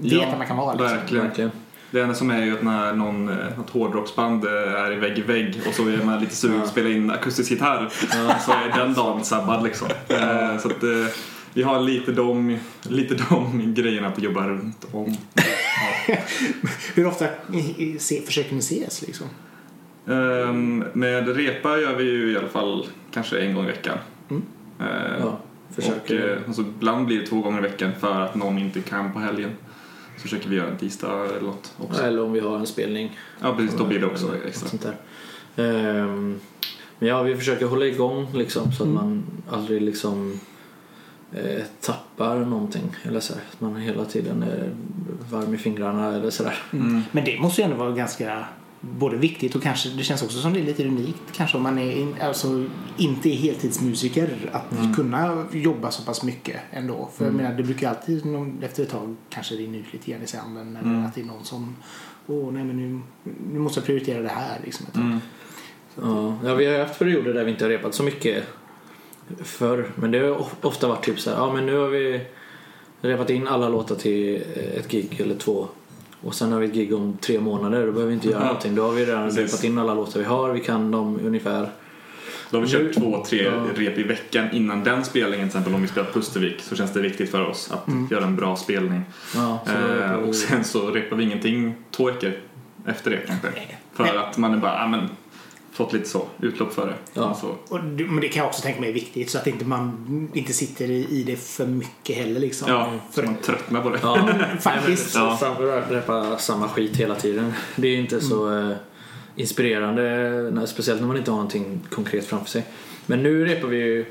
Vet 0.00 0.12
Ja, 0.12 0.26
att 0.26 0.38
man 0.38 0.46
kan 0.46 0.56
vara 0.56 0.72
liksom. 0.74 0.96
Verkligen. 0.98 1.24
Verkligen. 1.26 1.50
Det 1.90 2.00
enda 2.00 2.14
som 2.14 2.30
är 2.30 2.44
ju 2.44 2.56
att 2.58 2.62
när 2.62 2.92
någon, 2.94 3.28
eh, 3.28 3.36
något 3.58 3.70
hårdrocksband 3.70 4.44
eh, 4.44 4.50
är 4.52 4.92
i 4.92 4.96
vägg 4.96 5.18
i 5.18 5.22
vägg 5.22 5.60
och 5.68 5.74
så 5.74 5.88
är 5.88 6.04
man 6.04 6.20
lite 6.20 6.34
sugen 6.36 6.58
på 6.58 6.64
att 6.64 6.70
spela 6.70 6.88
in 6.88 7.10
akustisk 7.10 7.50
gitarr 7.50 7.88
så 8.46 8.52
är 8.52 8.78
den 8.78 8.94
dagen 8.94 9.24
sabbad 9.24 9.62
liksom. 9.64 9.88
Så 10.62 10.68
att 10.68 10.80
vi 11.54 11.62
har 11.62 11.80
lite 11.80 12.12
de, 12.12 12.58
lite 12.82 13.14
de 13.30 13.74
grejerna 13.74 14.08
att 14.08 14.22
jobba 14.22 14.48
runt 14.48 14.86
om. 14.92 15.16
Hur 16.94 17.06
ofta 17.06 17.26
se, 17.98 18.20
försöker 18.22 18.52
ni 18.52 18.58
ses 18.58 19.02
liksom? 19.06 19.26
Ehm, 20.08 20.84
Med 20.92 21.36
repa 21.36 21.78
gör 21.78 21.96
vi 21.96 22.04
ju 22.04 22.32
i 22.32 22.36
alla 22.36 22.48
fall 22.48 22.86
kanske 23.12 23.38
en 23.38 23.54
gång 23.54 23.64
i 23.64 23.66
veckan. 23.66 23.98
Mm. 24.30 24.42
Eh, 24.80 24.86
Ja, 25.20 25.24
och, 25.68 25.74
försöker. 25.74 26.30
eh, 26.32 26.38
alltså, 26.46 26.62
ibland 26.62 27.06
blir 27.06 27.20
det 27.20 27.26
två 27.26 27.40
gånger 27.40 27.58
i 27.58 27.62
veckan 27.62 27.90
för 28.00 28.20
att 28.20 28.34
någon 28.34 28.58
inte 28.58 28.80
kan 28.80 29.12
på 29.12 29.18
helgen. 29.18 29.50
Så 30.16 30.22
försöker 30.22 30.48
vi 30.48 30.56
göra 30.56 30.68
en 30.68 30.76
tisdag 30.78 31.24
eller 31.30 31.40
något 31.40 31.72
också. 31.78 32.02
Eller 32.02 32.22
om 32.22 32.32
vi 32.32 32.40
har 32.40 32.58
en 32.58 32.66
spelning. 32.66 33.18
Ja 33.40 33.54
precis, 33.56 33.78
då 33.78 33.84
blir 33.84 33.98
det 34.00 34.06
också 34.06 34.32
extra. 34.46 34.68
Sånt 34.68 34.82
där. 34.82 34.96
Ehm, 35.64 36.40
men 36.98 37.08
ja, 37.08 37.22
vi 37.22 37.36
försöker 37.36 37.66
hålla 37.66 37.86
igång 37.86 38.28
liksom 38.34 38.72
så 38.72 38.82
att 38.82 38.88
Mm. 38.88 38.94
man 38.94 39.22
aldrig 39.50 39.82
liksom 39.82 40.40
eh, 41.34 41.62
tappar 41.80 42.36
någonting. 42.38 42.96
Eller 43.02 43.20
så 43.20 43.32
här, 43.34 43.42
att 43.52 43.60
man 43.60 43.76
hela 43.76 44.04
tiden 44.04 44.42
är 44.42 44.70
varm 45.30 45.54
i 45.54 45.58
fingrarna 45.58 46.14
eller 46.14 46.30
sådär. 46.30 46.62
Mm. 46.72 47.02
Men 47.12 47.24
det 47.24 47.40
måste 47.40 47.60
ju 47.60 47.64
ändå 47.64 47.76
vara 47.76 47.90
ganska 47.92 48.44
både 48.80 49.16
viktigt 49.16 49.54
och 49.54 49.62
kanske 49.62 49.88
det 49.88 50.02
känns 50.02 50.22
också 50.22 50.38
som 50.38 50.52
det 50.52 50.60
är 50.60 50.64
lite 50.64 50.84
unikt 50.88 51.22
kanske 51.32 51.56
om 51.56 51.62
man 51.62 51.78
är 51.78 52.06
alltså, 52.24 52.64
inte 52.96 53.28
är 53.28 53.34
heltidsmusiker 53.34 54.28
att 54.52 54.72
Mm. 54.72 54.94
kunna 54.94 55.44
jobba 55.52 55.90
så 55.90 56.02
pass 56.02 56.22
mycket 56.22 56.56
ändå. 56.70 57.08
För 57.14 57.24
Mm. 57.24 57.36
jag 57.36 57.42
menar 57.44 57.56
det 57.56 57.62
brukar 57.62 57.88
alltid 57.88 58.22
efter 58.62 58.82
ett 58.82 58.90
tag 58.90 59.16
kanske 59.30 59.54
rinna 59.54 59.76
ut 59.78 59.92
lite 59.92 60.10
grann 60.10 60.22
i 60.22 60.26
sanden 60.26 60.76
eller 60.76 60.88
Mm. 60.90 61.06
att 61.06 61.14
det 61.14 61.20
är 61.20 61.24
någon 61.24 61.44
som 61.44 61.76
åh 62.26 62.52
nej 62.52 62.64
men 62.64 62.76
nu, 62.76 63.00
nu 63.52 63.58
måste 63.58 63.80
jag 63.80 63.86
prioritera 63.86 64.22
det 64.22 64.28
här 64.28 64.60
liksom. 64.64 64.86
ett 64.86 64.94
tag. 64.94 65.02
Mm. 65.02 65.18
Ja, 66.02 66.36
ja, 66.44 66.54
vi 66.54 66.66
har 66.66 66.78
haft 66.78 66.98
perioder 66.98 67.34
där 67.34 67.44
vi 67.44 67.50
inte 67.50 67.64
har 67.64 67.70
repat 67.70 67.94
så 67.94 68.02
mycket 68.02 68.44
förr. 69.44 69.86
Men 69.94 70.10
det 70.10 70.18
har 70.18 70.30
of- 70.40 70.54
ofta 70.60 70.88
varit 70.88 71.04
typ 71.04 71.20
så 71.20 71.30
här, 71.30 71.36
ja 71.36 71.52
men 71.52 71.66
nu 71.66 71.76
har 71.76 71.88
vi 71.88 72.20
repat 73.00 73.30
in 73.30 73.48
alla 73.48 73.68
låtar 73.68 73.94
till 73.94 74.42
ett 74.76 74.88
gig 74.90 75.20
eller 75.20 75.34
två. 75.34 75.68
Och 76.20 76.34
sen 76.34 76.52
har 76.52 76.60
vi 76.60 76.66
ett 76.66 76.74
gig 76.74 76.94
om 76.94 77.16
tre 77.20 77.40
månader, 77.40 77.86
då 77.86 77.92
behöver 77.92 78.08
vi 78.08 78.14
inte 78.14 78.28
göra 78.28 78.40
Ja, 78.40 78.46
någonting. 78.46 78.74
Då 78.74 78.82
har 78.82 78.92
vi 78.92 79.04
redan 79.04 79.24
precis. 79.28 79.40
repat 79.52 79.64
in 79.64 79.78
alla 79.78 79.94
låtar 79.94 80.20
vi 80.20 80.26
har, 80.26 80.50
vi 80.52 80.60
kan 80.60 80.90
dem 80.90 81.20
ungefär. 81.24 81.68
Då 82.50 82.56
har 82.58 82.64
vi 82.66 82.70
kört 82.72 82.94
två, 82.94 83.24
tre 83.26 83.42
Ja. 83.44 83.52
rep 83.76 83.98
i 83.98 84.02
veckan 84.02 84.46
innan 84.52 84.84
den 84.84 85.04
spelningen. 85.04 85.48
Till 85.48 85.58
exempel 85.58 85.74
om 85.74 85.82
vi 85.82 85.88
spelar 85.88 86.10
Pustervik 86.10 86.60
så 86.60 86.76
känns 86.76 86.92
det 86.92 87.00
viktigt 87.00 87.30
för 87.30 87.46
oss 87.48 87.70
att 87.72 87.88
Mm. 87.88 88.08
göra 88.10 88.24
en 88.24 88.36
bra 88.36 88.56
spelning. 88.56 89.00
Ja, 89.34 89.60
Eh, 89.66 90.12
och 90.12 90.34
sen 90.34 90.64
så 90.64 90.90
repar 90.90 91.16
vi 91.16 91.24
ingenting 91.24 91.74
två 91.90 92.04
veckor 92.04 92.32
efter 92.86 93.10
det 93.10 93.16
kanske. 93.26 93.48
För 93.94 94.04
att 94.16 94.38
man 94.38 94.54
är 94.54 94.58
bara, 94.58 94.74
ja 94.78 94.86
men, 94.86 95.08
fått 95.74 95.92
lite 95.92 96.08
så, 96.08 96.26
utlopp 96.40 96.74
för 96.74 96.86
det. 96.86 96.94
Ja. 97.12 97.40
Och 97.68 97.84
det, 97.84 98.04
men 98.04 98.20
det 98.20 98.28
kan 98.28 98.40
jag 98.40 98.48
också 98.48 98.62
tänka 98.62 98.80
mig 98.80 98.90
är 98.90 98.94
viktigt 98.94 99.30
så 99.30 99.38
att 99.38 99.46
inte 99.46 99.64
man 99.64 100.30
inte 100.34 100.52
sitter 100.52 100.90
i, 100.90 101.06
i 101.10 101.22
det 101.22 101.36
för 101.36 101.66
mycket 101.66 102.16
heller 102.16 102.40
liksom. 102.40 102.68
ja, 102.70 102.92
för, 103.12 103.22
så 103.22 103.28
man 103.28 103.36
tröttnar 103.42 103.82
på 103.82 103.90
det. 103.90 103.98
Ja, 104.02 104.28
Faktiskt. 104.60 105.14
Nej, 105.14 105.24
men, 105.24 105.36
så 105.38 105.44
framför 105.44 105.82
repa 105.90 106.38
samma 106.38 106.68
skit 106.68 106.96
hela 106.96 107.14
tiden. 107.14 107.52
Det 107.76 107.88
är 107.88 107.96
inte 107.96 108.20
så 108.20 108.58
eh, 108.58 108.76
inspirerande, 109.36 110.02
när, 110.52 110.66
speciellt 110.66 111.00
när 111.00 111.08
man 111.08 111.16
inte 111.16 111.30
har 111.30 111.36
någonting 111.36 111.80
konkret 111.90 112.26
framför 112.26 112.50
sig. 112.50 112.64
Men 113.06 113.22
nu 113.22 113.44
repar 113.44 113.68
vi 113.68 113.76
ju 113.76 114.04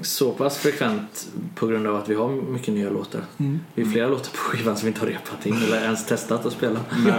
så 0.00 0.32
pass 0.32 0.58
frekvent 0.58 1.28
på 1.54 1.66
grund 1.66 1.86
av 1.86 1.96
att 1.96 2.08
vi 2.08 2.14
har 2.14 2.28
mycket 2.28 2.74
nya 2.74 2.90
låtar. 2.90 3.20
Mm. 3.38 3.60
Det 3.74 3.80
är 3.80 3.86
flera 3.86 4.08
låtar 4.08 4.30
på 4.30 4.36
skivan 4.36 4.76
som 4.76 4.86
vi 4.86 4.88
inte 4.88 5.00
har 5.00 5.06
repat 5.06 5.46
in 5.46 5.62
eller 5.62 5.82
ens 5.82 6.06
testat 6.06 6.46
att 6.46 6.52
spela. 6.52 6.80
Vi, 7.04 7.10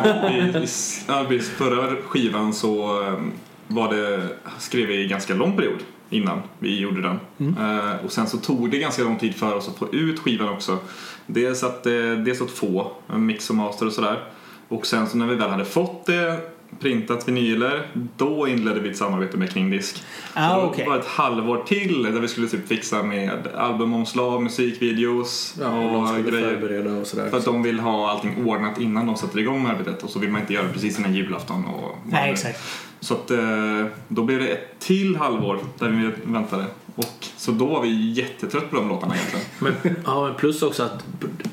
ja, 1.07 1.25
vi, 1.29 1.39
förra 1.39 1.95
skivan 1.95 2.53
så 2.53 3.01
um, 3.01 3.31
var 3.67 3.93
det, 3.93 4.29
skrev 4.59 4.87
vi 4.87 5.01
i 5.03 5.07
ganska 5.07 5.33
lång 5.33 5.57
period 5.57 5.79
innan 6.09 6.41
vi 6.59 6.79
gjorde 6.79 7.01
den. 7.01 7.19
Eh, 7.59 8.05
och 8.05 8.11
sen 8.11 8.27
så 8.27 8.37
tog 8.37 8.71
det 8.71 8.77
ganska 8.77 9.03
lång 9.03 9.17
tid 9.17 9.35
för 9.35 9.55
oss 9.55 9.67
att 9.67 9.77
få 9.77 9.93
ut 9.93 10.19
skivan 10.19 10.49
också. 10.49 10.77
Dels 11.25 11.63
att, 11.63 11.85
eh, 11.85 12.11
dels 12.25 12.41
att 12.41 12.51
få 12.51 12.91
en 13.07 13.25
mix 13.25 13.49
och 13.49 13.55
master 13.55 13.85
och 13.85 13.93
sådär. 13.93 14.23
Och 14.67 14.85
sen 14.85 15.07
så 15.07 15.17
när 15.17 15.27
vi 15.27 15.35
väl 15.35 15.49
hade 15.49 15.65
fått 15.65 16.05
det 16.05 16.39
printat 16.79 17.27
vinyler, 17.27 17.87
då 18.17 18.47
inledde 18.47 18.79
vi 18.79 18.89
ett 18.89 18.97
samarbete 18.97 19.37
med 19.37 19.49
Kringdisk. 19.53 20.03
Ah, 20.33 20.49
Så 20.55 20.73
det 20.77 20.89
var 20.89 20.97
ett 20.99 21.05
halvår 21.05 21.63
till 21.67 22.03
där 22.03 22.11
vi 22.19 22.27
skulle 22.27 22.47
typ 22.47 22.67
fixa 22.67 23.03
med 23.03 23.47
albumomslag, 23.57 24.43
musikvideos 24.43 25.55
Ja, 25.61 25.69
och 25.81 26.17
och 26.17 26.23
grejer. 26.25 26.99
och 27.01 27.07
sådär. 27.07 27.29
För 27.29 27.37
att 27.37 27.45
de 27.45 27.63
vill 27.63 27.79
ha 27.79 28.11
allting 28.11 28.45
ordnat 28.45 28.79
innan 28.81 29.05
de 29.07 29.15
sätter 29.15 29.39
igång 29.39 29.63
med 29.63 29.71
arbetet 29.71 30.03
och 30.03 30.09
så 30.09 30.19
vill 30.19 30.29
man 30.29 30.41
inte 30.41 30.53
göra 30.53 30.67
det 30.67 30.73
precis 30.73 30.99
innan 30.99 31.13
julafton. 31.15 31.65
Och 31.65 31.97
Nej, 32.05 32.31
exakt. 32.31 32.59
Så 32.99 33.13
att 33.13 33.31
eh, 33.31 33.85
då 34.07 34.23
blev 34.23 34.39
det 34.39 34.47
ett 34.47 34.79
till 34.79 35.15
halvår 35.15 35.59
där 35.79 35.89
vi 35.89 36.31
väntade. 36.31 36.65
Och, 36.95 37.05
så 37.37 37.51
då 37.51 37.65
var 37.65 37.81
vi 37.81 38.11
jättetrött 38.11 38.69
på 38.69 38.75
de 38.75 38.89
låtarna 38.89 39.15
egentligen. 39.15 39.45
Men, 39.59 39.95
ja, 40.05 40.23
men 40.27 40.35
plus 40.35 40.61
också 40.61 40.83
att 40.83 41.05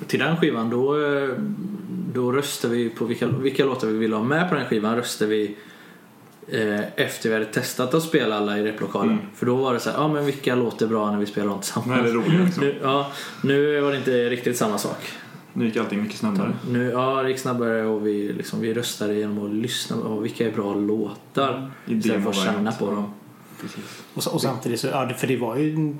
till 0.06 0.18
den 0.18 0.36
skivan 0.36 0.70
då, 0.70 1.04
eh, 1.06 1.28
då 2.14 2.32
röstar 2.32 2.68
vi 2.68 2.88
på 2.90 3.04
vilka, 3.04 3.26
vilka 3.26 3.64
låtar 3.64 3.86
vi 3.88 3.98
vill 3.98 4.12
ha 4.12 4.22
med 4.22 4.48
på 4.48 4.54
den 4.54 4.66
skivan 4.66 4.96
röstar 4.96 5.26
vi 5.26 5.56
eh, 6.48 6.80
efter 6.96 7.28
vi 7.28 7.34
hade 7.34 7.46
testat 7.46 7.94
att 7.94 8.02
spela 8.02 8.36
alla 8.36 8.58
i 8.58 8.62
replokalen. 8.64 9.10
Mm. 9.12 9.24
För 9.34 9.46
då 9.46 9.56
var 9.56 9.74
det 9.74 9.80
så 9.80 9.90
här, 9.90 9.96
ja 9.98 10.08
men 10.08 10.26
vilka 10.26 10.54
låter 10.54 10.86
bra 10.86 11.10
när 11.10 11.18
vi 11.18 11.26
spelar 11.26 11.48
dem 11.48 11.56
Nu 11.56 11.62
tillsammans. 11.62 12.00
är 12.00 12.04
det 12.04 12.10
roligt 12.12 12.44
liksom. 12.44 12.64
Nu, 12.64 12.78
ja, 12.82 13.12
nu 13.42 13.80
var 13.80 13.90
det 13.90 13.96
inte 13.96 14.28
riktigt 14.30 14.56
samma 14.56 14.78
sak. 14.78 14.96
Nu 15.52 15.64
gick 15.64 15.76
allting 15.76 16.02
mycket 16.02 16.18
snabbare. 16.18 16.52
Nu, 16.70 16.90
ja, 16.90 17.22
det 17.22 17.28
gick 17.28 17.38
snabbare 17.38 17.86
och 17.86 18.06
vi, 18.06 18.32
liksom, 18.32 18.60
vi 18.60 18.74
röstade 18.74 19.14
genom 19.14 19.44
att 19.46 19.54
lyssna 19.54 19.96
på 19.96 20.18
vilka 20.18 20.46
är 20.48 20.52
bra 20.52 20.74
låtar. 20.74 21.70
I 21.86 21.94
Istället 21.94 22.22
för 22.22 22.30
att 22.30 22.36
känna 22.36 22.72
på 22.72 22.86
dem. 22.90 23.12
Och, 24.14 24.22
så- 24.22 24.30
och 24.30 24.40
samtidigt 24.40 24.80
så, 24.80 24.86
ja, 24.86 25.04
det- 25.04 25.14
för 25.14 25.26
det 25.26 25.36
var 25.36 25.56
ju 25.56 25.94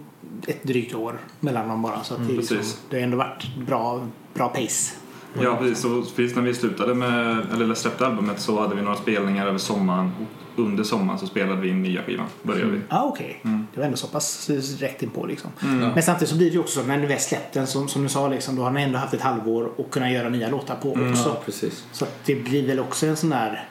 ett 0.47 0.63
drygt 0.63 0.95
år 0.95 1.21
mellan 1.41 1.69
dem 1.69 1.83
bara 1.83 2.03
så 2.05 2.15
att 2.15 2.27
det, 2.29 2.33
är 2.33 2.37
liksom, 2.37 2.59
det 2.91 2.97
har 2.97 3.03
ändå 3.05 3.17
varit 3.17 3.57
bra, 3.67 4.07
bra 4.35 4.49
pace. 4.49 4.95
Ja, 5.43 5.57
precis. 5.57 5.79
Så 5.83 6.03
precis 6.17 6.37
när 6.37 6.43
vi 6.43 6.55
slutade 6.55 6.95
med, 6.95 7.47
eller 7.53 7.75
släppte 7.75 8.07
albumet 8.07 8.41
så 8.41 8.61
hade 8.61 8.75
vi 8.75 8.83
några 8.83 8.97
spelningar 8.97 9.47
över 9.47 9.59
sommaren 9.59 10.13
och 10.19 10.63
under 10.65 10.85
sommaren 10.85 11.19
så 11.19 11.27
spelade 11.27 11.61
vi 11.61 11.69
in 11.69 11.83
nya 11.83 12.03
skivan. 12.03 12.27
Började 12.43 12.71
vi. 12.71 12.81
Ja, 12.89 13.03
okej. 13.05 13.41
Det 13.43 13.81
var 13.81 13.85
ändå 13.85 13.97
så 13.97 14.07
pass 14.07 14.51
rätt 14.79 15.03
inpå 15.03 15.27
liksom. 15.27 15.51
Mm. 15.63 15.79
Men 15.79 16.03
samtidigt 16.03 16.29
så 16.31 16.37
blir 16.37 16.47
det 16.47 16.53
ju 16.55 16.61
också 16.61 16.81
så 16.81 16.87
när 16.87 16.99
du 17.01 17.07
väl 17.07 17.19
släppt 17.21 17.55
den 17.55 17.67
som, 17.67 17.89
som 17.89 18.03
du 18.03 18.09
sa 18.09 18.29
liksom, 18.29 18.57
då 18.57 18.63
har 18.63 18.71
ni 18.71 18.83
ändå 18.83 18.99
haft 18.99 19.15
ett 19.15 19.21
halvår 19.21 19.71
att 19.79 19.91
kunna 19.91 20.11
göra 20.11 20.29
nya 20.29 20.49
låtar 20.49 20.75
på 20.83 20.95
Mm. 20.95 21.11
också. 21.11 21.29
Ja, 21.29 21.43
precis. 21.45 21.85
Så 21.93 22.05
att 22.05 22.15
det 22.25 22.35
blir 22.35 22.67
väl 22.67 22.81
också 22.81 23.07
en 23.07 23.17
sån 23.17 23.31
där 23.31 23.69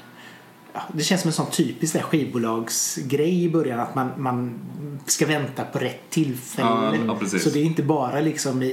det 0.94 1.03
känns 1.03 1.22
som 1.22 1.30
en 1.30 1.34
sån 1.34 1.51
typisk 1.51 1.94
där 1.94 2.01
skivbolagsgrej 2.01 3.44
i 3.44 3.50
början 3.50 3.80
att 3.80 3.96
man, 3.96 4.12
man 4.18 4.60
ska 5.06 5.25
vänta 5.25 5.63
på 5.63 5.80
rätt 5.80 6.10
tillfälle. 6.10 6.68
Ja, 7.08 7.15
ja, 7.32 7.39
så 7.39 7.50
det 7.50 7.60
är 7.60 7.63
inte 7.63 7.84
bara 7.84 8.20
liksom 8.20 8.63
i, 8.63 8.68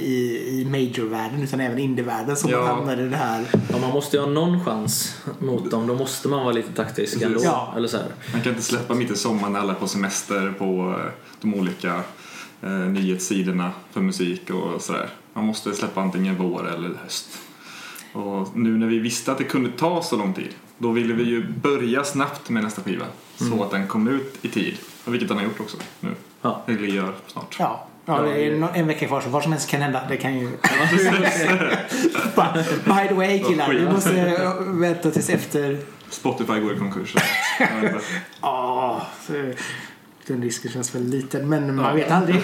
i 0.47 0.67
major-världen 0.69 1.43
utan 1.43 1.59
även 1.59 1.79
indie-världen 1.79 2.35
som 2.35 2.49
Ja. 2.51 2.57
man 2.57 2.67
hamnar 2.67 2.97
i 2.97 3.09
det 3.09 3.15
här. 3.15 3.45
Ja, 3.71 3.77
man 3.81 3.89
måste 3.91 4.17
ju 4.17 4.23
ha 4.23 4.29
någon 4.29 4.65
chans 4.65 5.15
mot 5.39 5.71
dem. 5.71 5.87
Då 5.87 5.95
måste 5.95 6.27
man 6.27 6.39
vara 6.43 6.51
lite 6.53 6.73
taktisk 6.73 7.13
Precis. 7.13 7.27
ändå. 7.27 7.39
Ja. 7.43 7.73
Eller 7.77 7.87
så 7.87 7.97
här. 7.97 8.07
Man 8.33 8.41
kan 8.41 8.51
inte 8.51 8.63
släppa 8.63 8.93
mitt 8.93 9.11
i 9.11 9.15
sommaren 9.15 9.53
när 9.53 9.59
alla 9.59 9.73
är 9.73 9.77
på 9.79 9.87
semester 9.87 10.53
på 10.57 10.95
eh, 10.99 11.11
de 11.41 11.53
olika 11.53 12.01
eh, 12.61 12.69
nyhetssidorna 12.69 13.71
för 13.91 14.01
musik 14.01 14.49
och 14.49 14.81
sådär. 14.81 15.09
Man 15.33 15.45
måste 15.45 15.73
släppa 15.73 16.01
antingen 16.01 16.37
vår 16.37 16.69
eller 16.73 16.89
höst. 17.03 17.27
Och 18.13 18.57
nu 18.57 18.77
när 18.77 18.87
vi 18.87 18.99
visste 18.99 19.31
att 19.31 19.37
det 19.37 19.43
kunde 19.43 19.71
ta 19.71 20.03
så 20.03 20.17
lång 20.17 20.33
tid, 20.33 20.49
då 20.81 20.91
ville 20.91 21.13
vi 21.13 21.23
ju 21.23 21.47
börja 21.47 22.03
snabbt 22.03 22.49
med 22.49 22.63
nästa 22.63 22.81
skiva. 22.81 23.05
Så 23.35 23.63
att 23.63 23.71
den 23.71 23.87
kom 23.87 24.07
ut 24.07 24.37
i 24.41 24.47
tid. 24.47 24.77
Och 25.05 25.13
vilket 25.13 25.29
den 25.29 25.37
har 25.37 25.43
gjort 25.43 25.59
också 25.59 25.77
nu. 25.99 26.09
Ja. 26.41 26.61
Eller 26.67 26.87
gör 26.87 27.13
snart. 27.27 27.55
Ja, 27.59 27.87
ja 28.05 28.21
det 28.21 28.47
är 28.47 28.69
en 28.73 28.87
vecka 28.87 29.07
kvar 29.07 29.21
så 29.21 29.29
vad 29.29 29.43
som 29.43 29.51
helst 29.51 29.69
kan 29.69 29.81
hända. 29.81 30.01
Det 30.09 30.17
kan 30.17 30.39
ju... 30.39 30.47
By 32.85 33.07
the 33.07 33.13
way 33.13 33.43
killar, 33.43 33.69
vi 33.69 33.85
måste 33.85 34.53
vänta 34.59 35.11
tills 35.11 35.29
efter... 35.29 35.79
Spotify 36.09 36.59
går 36.59 36.73
i 36.73 36.77
konkurs. 36.77 37.15
Ja, 38.41 39.07
den 40.27 40.41
risken 40.41 40.71
känns 40.71 40.95
väl 40.95 41.03
liten 41.03 41.49
men 41.49 41.75
man 41.75 41.95
vet 41.95 42.11
aldrig. 42.11 42.41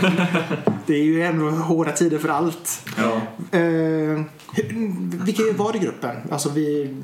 Det 0.85 0.93
är 0.93 1.03
ju 1.03 1.23
ändå 1.23 1.49
hårda 1.49 1.91
tider 1.91 2.17
för 2.17 2.29
allt. 2.29 2.81
ja. 2.97 3.21
Uh, 3.59 4.23
vilka 5.25 5.43
var 5.57 5.75
i 5.75 5.79
gruppen? 5.79 6.15
Alltså 6.31 6.49
vi... 6.49 6.95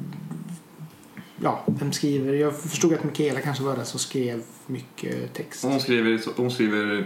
Ja, 1.43 1.63
vem 1.65 1.91
skriver? 1.91 2.33
Jag 2.33 2.59
förstod 2.59 2.93
att 2.93 3.03
Mikaela 3.03 3.41
kanske 3.41 3.63
var 3.63 3.75
den 3.75 3.85
som 3.85 3.99
skrev 3.99 4.41
mycket 4.67 5.33
text. 5.33 5.63
Hon 5.63 5.79
skriver, 5.79 6.21
hon 6.35 6.51
skriver 6.51 7.03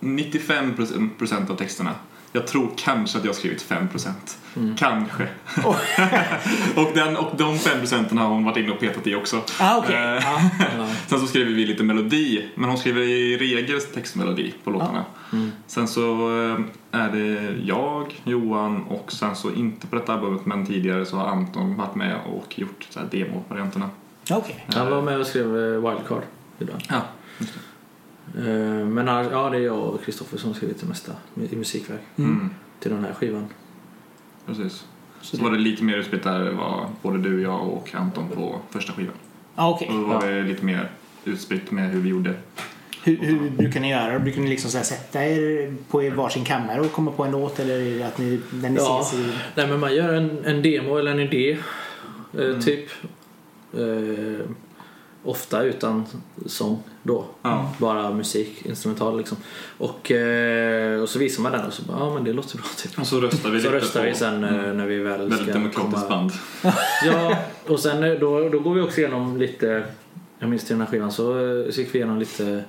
95% 0.00 1.50
av 1.50 1.56
texterna. 1.56 1.94
Jag 2.36 2.46
tror 2.46 2.70
kanske 2.76 3.18
att 3.18 3.24
jag 3.24 3.32
har 3.32 3.36
skrivit 3.36 3.70
5%. 3.70 4.12
Kanske. 4.76 5.28
och, 6.76 6.88
den, 6.94 7.16
och 7.16 7.36
de 7.36 7.56
5% 7.56 8.18
har 8.18 8.28
hon 8.28 8.44
varit 8.44 8.56
inne 8.56 8.70
och 8.70 8.80
petat 8.80 9.06
i 9.06 9.14
också. 9.14 9.42
Ah, 9.60 9.78
okej. 9.78 9.96
Eh. 9.96 10.22
Ja. 10.78 10.88
Sen 11.06 11.20
så 11.20 11.26
skriver 11.26 11.52
vi 11.52 11.66
lite 11.66 11.82
melodi, 11.82 12.48
men 12.54 12.68
hon 12.68 12.78
skriver 12.78 13.02
i 13.02 13.36
regel 13.36 13.80
textmelodi 13.80 14.54
på 14.64 14.70
låtarna. 14.70 15.04
Mm. 15.32 15.52
Sen 15.66 15.88
så 15.88 16.02
eh, 16.02 17.00
är 17.00 17.10
det 17.10 17.54
jag, 17.64 18.20
Johan 18.24 18.82
och 18.82 19.12
sen 19.12 19.36
så 19.36 19.52
inte 19.52 19.86
på 19.86 19.96
detta 19.96 20.14
albumet 20.14 20.46
men 20.46 20.66
tidigare 20.66 21.06
så 21.06 21.16
har 21.16 21.28
Anton 21.28 21.76
varit 21.76 21.94
med 21.94 22.20
och 22.26 22.58
gjort 22.58 22.86
så 22.90 23.00
här 23.00 23.06
demo-varianterna. 23.10 23.90
Okej. 24.30 24.66
Han 24.74 24.90
var 24.90 25.02
med 25.02 25.18
och 25.18 25.26
skrev 25.26 25.46
eh, 25.46 25.90
Wildcard. 25.90 26.22
ibland. 26.58 26.82
Ja. 26.88 27.02
Eh, 28.36 28.42
Men 28.86 29.06
ja, 29.06 29.50
det 29.50 29.56
är 29.56 29.60
jag 29.60 29.78
och 29.78 30.04
Kristoffer 30.04 30.38
som 30.38 30.50
har 30.50 30.54
skrivit 30.56 30.80
det 30.80 30.86
mesta 30.86 31.12
i 31.50 31.56
musikverk 31.56 32.00
Mm. 32.18 32.50
till 32.80 32.90
den 32.90 33.04
här 33.04 33.12
skivan. 33.14 33.46
Precis. 34.46 34.84
Så 35.20 35.36
Så 35.36 35.42
var 35.44 35.50
det 35.50 35.58
lite 35.58 35.84
mer 35.84 35.96
utspritt 35.96 36.22
där 36.22 36.50
var 36.52 36.88
både 37.02 37.18
du, 37.18 37.42
jag 37.42 37.68
och 37.68 37.94
Anton 37.94 38.28
på 38.28 38.60
första 38.70 38.92
skivan. 38.92 39.14
Ah, 39.54 39.70
okej. 39.70 39.88
Och 39.88 39.94
då 39.94 40.00
var 40.06 40.26
Ja. 40.26 40.30
det 40.32 40.42
lite 40.42 40.64
mer 40.64 40.90
utspritt 41.24 41.70
med 41.70 41.90
hur 41.90 42.00
vi 42.00 42.08
gjorde. 42.08 42.34
Hur, 43.04 43.16
hur 43.16 43.50
brukar 43.50 43.80
ni 43.80 43.90
göra? 43.90 44.18
Brukar 44.18 44.40
ni 44.40 44.48
liksom 44.48 44.70
så 44.70 44.76
här 44.76 44.84
sätta 44.84 45.24
er 45.26 45.74
på 45.90 46.02
er 46.02 46.10
varsin 46.10 46.44
kammare 46.44 46.80
och 46.80 46.92
komma 46.92 47.10
på 47.12 47.24
en 47.24 47.30
låt 47.30 47.58
eller 47.60 47.74
är 47.80 47.98
det 47.98 48.02
att 48.06 48.18
ni, 48.18 48.40
när 48.52 48.70
ni 48.70 48.76
Ja. 48.76 49.00
ses 49.02 49.20
i... 49.20 49.32
Nej 49.54 49.66
men 49.68 49.80
man 49.80 49.94
gör 49.94 50.14
en, 50.14 50.44
en 50.44 50.62
demo 50.62 50.96
eller 50.96 51.10
en 51.10 51.20
idé. 51.20 51.50
Eh, 51.52 51.58
Mm. 52.46 52.60
Typ. 52.60 52.88
Eh, 53.74 54.46
ofta 55.26 55.62
utan 55.62 56.04
sång 56.46 56.82
då. 57.02 57.24
Ja. 57.42 57.72
Bara 57.78 58.12
musik, 58.12 58.66
instrumental 58.66 59.18
liksom. 59.18 59.36
Och, 59.78 60.10
eh, 60.10 61.02
och 61.02 61.08
så 61.08 61.18
visar 61.18 61.42
man 61.42 61.52
den 61.52 61.66
och 61.66 61.72
så 61.72 61.82
bara, 61.82 61.98
ja 61.98 62.14
men 62.14 62.24
det 62.24 62.32
låter 62.32 62.56
bra 62.56 62.66
typ. 62.76 62.98
Och 62.98 63.06
så 63.06 63.20
röstar 63.20 63.50
vi 63.50 63.60
Så 63.60 63.66
lite 63.70 63.76
röstar 63.76 64.00
på 64.00 64.06
vi 64.06 64.14
sen 64.14 64.44
eh, 64.44 64.50
när 64.50 64.86
vi 64.86 64.98
väl 64.98 65.18
väldigt 65.18 65.42
ska 65.42 65.52
demokratiskt 65.52 66.08
komma... 66.08 66.08
band. 66.08 66.32
Ja, 67.06 67.36
och 67.68 67.80
sen 67.80 68.04
eh, 68.04 68.12
då, 68.12 68.48
då 68.48 68.58
går 68.58 68.74
vi 68.74 68.80
också 68.80 69.00
igenom 69.00 69.36
lite, 69.36 69.84
jag 70.38 70.50
minns 70.50 70.64
till 70.64 70.74
den 70.74 70.80
här 70.80 70.88
skivan 70.92 71.12
så, 71.12 71.24
så 71.70 71.80
gick 71.80 71.94
vi 71.94 71.98
igenom 71.98 72.18
lite 72.18 72.64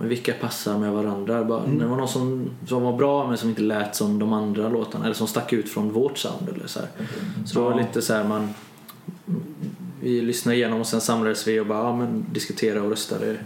men 0.00 0.08
vilka 0.08 0.32
passar 0.32 0.78
med 0.78 0.92
varandra. 0.92 1.44
Bara, 1.44 1.66
Det 1.66 1.86
var 1.86 1.96
någon 1.96 2.08
som, 2.08 2.50
som 2.66 2.82
var 2.82 2.92
bra 2.92 3.28
men 3.28 3.38
som 3.38 3.48
inte 3.48 3.62
lät 3.62 3.96
som 3.96 4.18
de 4.18 4.32
andra 4.32 4.68
låtarna 4.68 5.04
eller 5.04 5.14
som 5.14 5.26
stack 5.26 5.52
ut 5.52 5.68
från 5.68 5.92
vårt 5.92 6.18
sound 6.18 6.48
eller 6.54 6.66
så 6.66 6.78
här. 6.78 6.88
Så 7.46 7.58
det 7.58 7.64
var 7.64 7.74
lite 7.74 8.02
så 8.02 8.14
här 8.14 8.24
man 8.24 8.54
vi 10.00 10.20
lyssnade 10.20 10.56
igenom 10.56 10.80
och 10.80 10.86
sen 10.86 11.00
samlades 11.00 11.48
vi 11.48 11.60
och 11.60 11.66
bara 11.66 11.78
ja, 11.78 11.96
men 11.96 12.24
diskuterade 12.32 12.80
och 12.80 12.90
röstade 12.90 13.36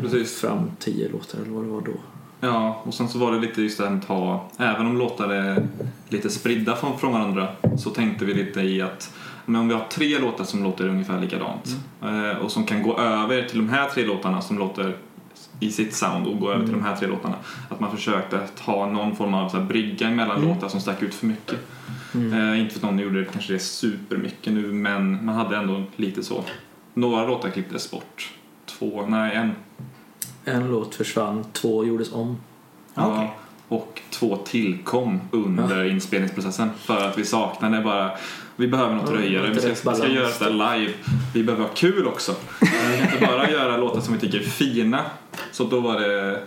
Precis. 0.00 0.40
fram 0.40 0.70
tio 0.78 1.08
låtar 1.08 1.38
eller 1.38 1.50
vad 1.50 1.64
det 1.64 1.70
var 1.70 1.80
då. 1.80 1.94
Ja, 2.40 2.82
och 2.84 2.94
sen 2.94 3.08
så 3.08 3.18
var 3.18 3.32
det 3.32 3.38
lite 3.38 3.62
just 3.62 3.78
det 3.78 3.84
här 3.84 3.90
med 3.90 4.00
att 4.00 4.08
ha, 4.08 4.50
även 4.58 4.86
om 4.86 4.98
låtar 4.98 5.28
är 5.28 5.68
lite 6.08 6.30
spridda 6.30 6.76
från, 6.76 6.98
från 6.98 7.12
varandra 7.12 7.48
så 7.78 7.90
tänkte 7.90 8.24
vi 8.24 8.34
lite 8.34 8.60
i 8.60 8.82
att 8.82 9.12
men 9.46 9.60
om 9.60 9.68
vi 9.68 9.74
har 9.74 9.86
tre 9.90 10.18
låtar 10.18 10.44
som 10.44 10.62
låter 10.62 10.88
ungefär 10.88 11.20
likadant 11.20 11.76
eh, 12.02 12.38
och 12.38 12.52
som 12.52 12.66
kan 12.66 12.82
gå 12.82 12.98
över 12.98 13.42
till 13.42 13.58
de 13.58 13.68
här 13.68 13.88
tre 13.88 14.06
låtarna 14.06 14.40
som 14.40 14.58
låter 14.58 14.96
i 15.60 15.70
sitt 15.70 15.94
sound 15.94 16.26
och 16.26 16.40
gå 16.40 16.52
över 16.52 16.64
till 16.64 16.72
de 16.72 16.82
här 16.82 16.96
tre 16.96 17.08
låtarna. 17.08 17.34
Att 17.68 17.80
man 17.80 17.96
försökte 17.96 18.40
ha 18.58 18.86
någon 18.86 19.16
form 19.16 19.34
av 19.34 19.48
så 19.48 19.56
här, 19.56 19.64
brygga 19.64 20.08
emellan 20.08 20.42
låtar 20.42 20.68
som 20.68 20.80
stack 20.80 21.02
ut 21.02 21.14
för 21.14 21.26
mycket. 21.26 21.58
Eh, 22.14 22.60
inte 22.60 22.74
för 22.74 22.78
att 22.78 22.82
någon 22.82 22.98
gjorde 22.98 23.24
kanske 23.24 23.52
det 23.52 23.58
supermycket 23.58 24.52
nu 24.52 24.72
men 24.72 25.24
man 25.24 25.34
hade 25.34 25.56
ändå 25.56 25.82
lite 25.96 26.22
så. 26.22 26.44
Några 26.94 27.26
låtar 27.26 27.50
klipptes 27.50 27.90
bort. 27.90 28.32
Två, 28.66 29.06
nej 29.06 29.34
en. 29.34 29.52
En 30.44 30.70
låt 30.70 30.94
försvann, 30.94 31.44
två 31.52 31.84
gjordes 31.84 32.12
om. 32.12 32.36
Ja. 32.94 33.02
Ja, 33.22 33.34
och 33.68 34.00
två 34.10 34.36
tillkom 34.36 35.20
under 35.30 35.84
inspelningsprocessen 35.84 36.70
för 36.78 37.08
att 37.08 37.18
vi 37.18 37.24
saknade 37.24 37.80
bara 37.80 38.10
vi 38.56 38.68
behöver 38.68 38.94
något 38.94 39.10
Ja, 39.10 39.16
röjare, 39.16 39.50
vi 39.50 39.60
ska, 39.60 39.90
vi 39.90 39.96
ska 39.96 40.08
göra 40.08 40.28
det 40.38 40.50
live. 40.50 40.92
Vi 41.34 41.42
behöver 41.42 41.64
ha 41.64 41.70
kul 41.74 42.06
också. 42.06 42.34
Vi 42.60 42.66
kan 42.66 43.12
inte 43.12 43.26
bara 43.26 43.50
göra 43.50 43.76
låtar 43.76 44.00
som 44.00 44.14
vi 44.14 44.20
tycker 44.20 44.38
är 44.38 44.42
fina. 44.42 45.04
Så 45.52 45.64
då 45.64 45.80
var 45.80 46.00
det 46.00 46.42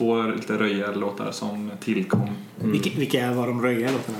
två 0.00 0.22
lite 0.22 0.58
röjarlåtar 0.58 1.32
som 1.32 1.70
tillkom. 1.80 2.28
Vilka, 2.56 2.90
vilka 2.98 3.32
var 3.32 3.46
de 3.46 3.62
röjiga 3.62 3.88
låtarna? 3.92 4.18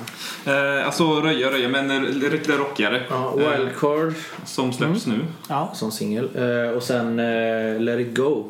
Eh, 0.78 0.87
alltså 0.87 1.20
röja, 1.20 1.50
röja, 1.50 1.68
men 1.68 1.90
eh, 1.90 2.02
lite 2.02 2.52
rockigare. 2.52 3.02
Ja, 3.10 3.34
Eh, 3.40 3.58
Wildcard 3.58 4.12
som 4.44 4.72
släpps 4.72 5.06
nu. 5.06 5.18
Ja. 5.49 5.70
som 5.75 5.90
singel. 5.92 6.30
Eh, 6.34 6.70
och 6.76 6.82
sen 6.82 7.18
eh, 7.18 7.80
Let 7.80 8.00
It 8.00 8.16
Go 8.16 8.44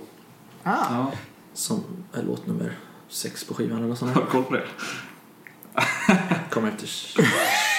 Ah. 0.62 0.70
Ja, 0.90 1.12
som 1.54 1.84
är 2.12 2.22
låt 2.22 2.46
nummer 2.46 2.72
sex 3.08 3.44
på 3.44 3.54
skivan 3.54 3.78
eller 3.78 3.88
något 3.88 3.98
sånt. 3.98 4.14
har 4.14 4.22
du 4.22 4.26
koll 4.28 4.42
på 4.44 4.54
det? 4.54 4.62
Kommer 6.50 6.68
efter, 6.68 6.84
efter 6.86 7.24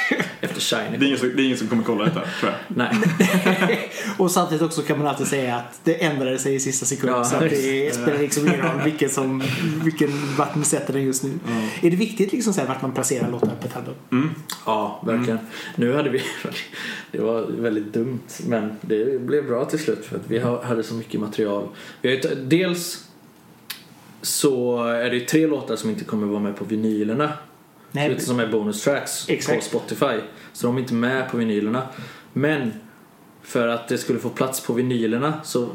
Shiny. 0.61 0.97
Det 0.97 1.05
är, 1.05 1.07
ingen 1.07 1.19
som, 1.19 1.31
det 1.35 1.41
är 1.41 1.45
ingen 1.45 1.57
som 1.57 1.67
kommer 1.67 1.83
kolla 1.83 2.05
detta, 2.05 2.21
tror 2.39 2.51
jag. 2.51 2.53
Nej. 2.67 3.89
Och 4.17 4.31
samtidigt 4.31 4.61
också 4.61 4.81
kan 4.81 4.97
man 4.97 5.07
alltid 5.07 5.27
säga 5.27 5.55
att 5.55 5.79
det 5.83 5.93
ändrade 6.03 6.39
sig 6.39 6.55
i 6.55 6.59
sista 6.59 6.85
sekund 6.85 7.11
Ja, 7.13 7.23
så 7.23 7.35
att 7.35 7.41
det 7.49 7.95
spelar 8.01 8.19
liksom 8.19 8.47
ingen 8.47 8.61
roll 8.61 8.81
vilken 8.83 9.09
som, 9.09 9.43
vilken, 9.83 10.35
vart 10.37 10.55
man 10.55 10.65
sätter 10.65 10.93
den 10.93 11.03
just 11.03 11.23
nu. 11.23 11.31
Är 11.81 11.89
det 11.91 11.95
viktigt 11.97 12.31
liksom 12.31 12.53
så 12.53 12.59
här, 12.61 12.67
vart 12.67 12.81
man 12.81 12.91
placerar 12.91 13.31
låtar 13.31 13.47
på 13.47 13.77
album? 13.79 13.93
Mm. 14.11 14.29
Ja, 14.65 15.03
verkligen. 15.05 15.39
Nu 15.75 15.93
hade 15.93 16.09
vi... 16.09 16.21
Det 17.11 17.19
var 17.21 17.41
väldigt 17.41 17.93
dumt, 17.93 18.19
men 18.47 18.77
det 18.81 19.21
blev 19.21 19.47
bra 19.47 19.65
till 19.65 19.79
slut 19.79 20.05
för 20.05 20.15
att 20.15 20.23
vi 20.27 20.39
ha- 20.39 20.63
hade 20.63 20.83
så 20.83 20.93
mycket 20.93 21.19
material. 21.19 21.67
Vi 22.01 22.09
har 22.09 22.35
dels 22.35 23.05
så 24.21 24.83
är 24.83 25.09
det 25.09 25.15
ju 25.15 25.25
tre 25.25 25.47
låtar 25.47 25.75
som 25.75 25.89
inte 25.89 26.03
kommer 26.03 26.27
vara 26.27 26.39
med 26.39 26.55
på 26.55 26.65
vinylerna. 26.65 27.33
Nej, 27.91 28.19
Som 28.19 28.39
är 28.39 28.47
bonus 28.47 28.83
tracks 28.83 29.29
Exakt. 29.29 29.57
på 29.59 29.65
Spotify. 29.79 30.19
Så 30.61 30.67
de 30.67 30.75
är 30.77 30.81
inte 30.81 30.93
med 30.93 31.31
på 31.31 31.37
vinylerna. 31.37 31.83
Men 32.33 32.73
för 33.41 33.67
att 33.67 33.87
det 33.87 33.97
skulle 33.97 34.19
få 34.19 34.29
plats 34.29 34.61
på 34.61 34.73
vinylerna 34.73 35.33
så 35.43 35.67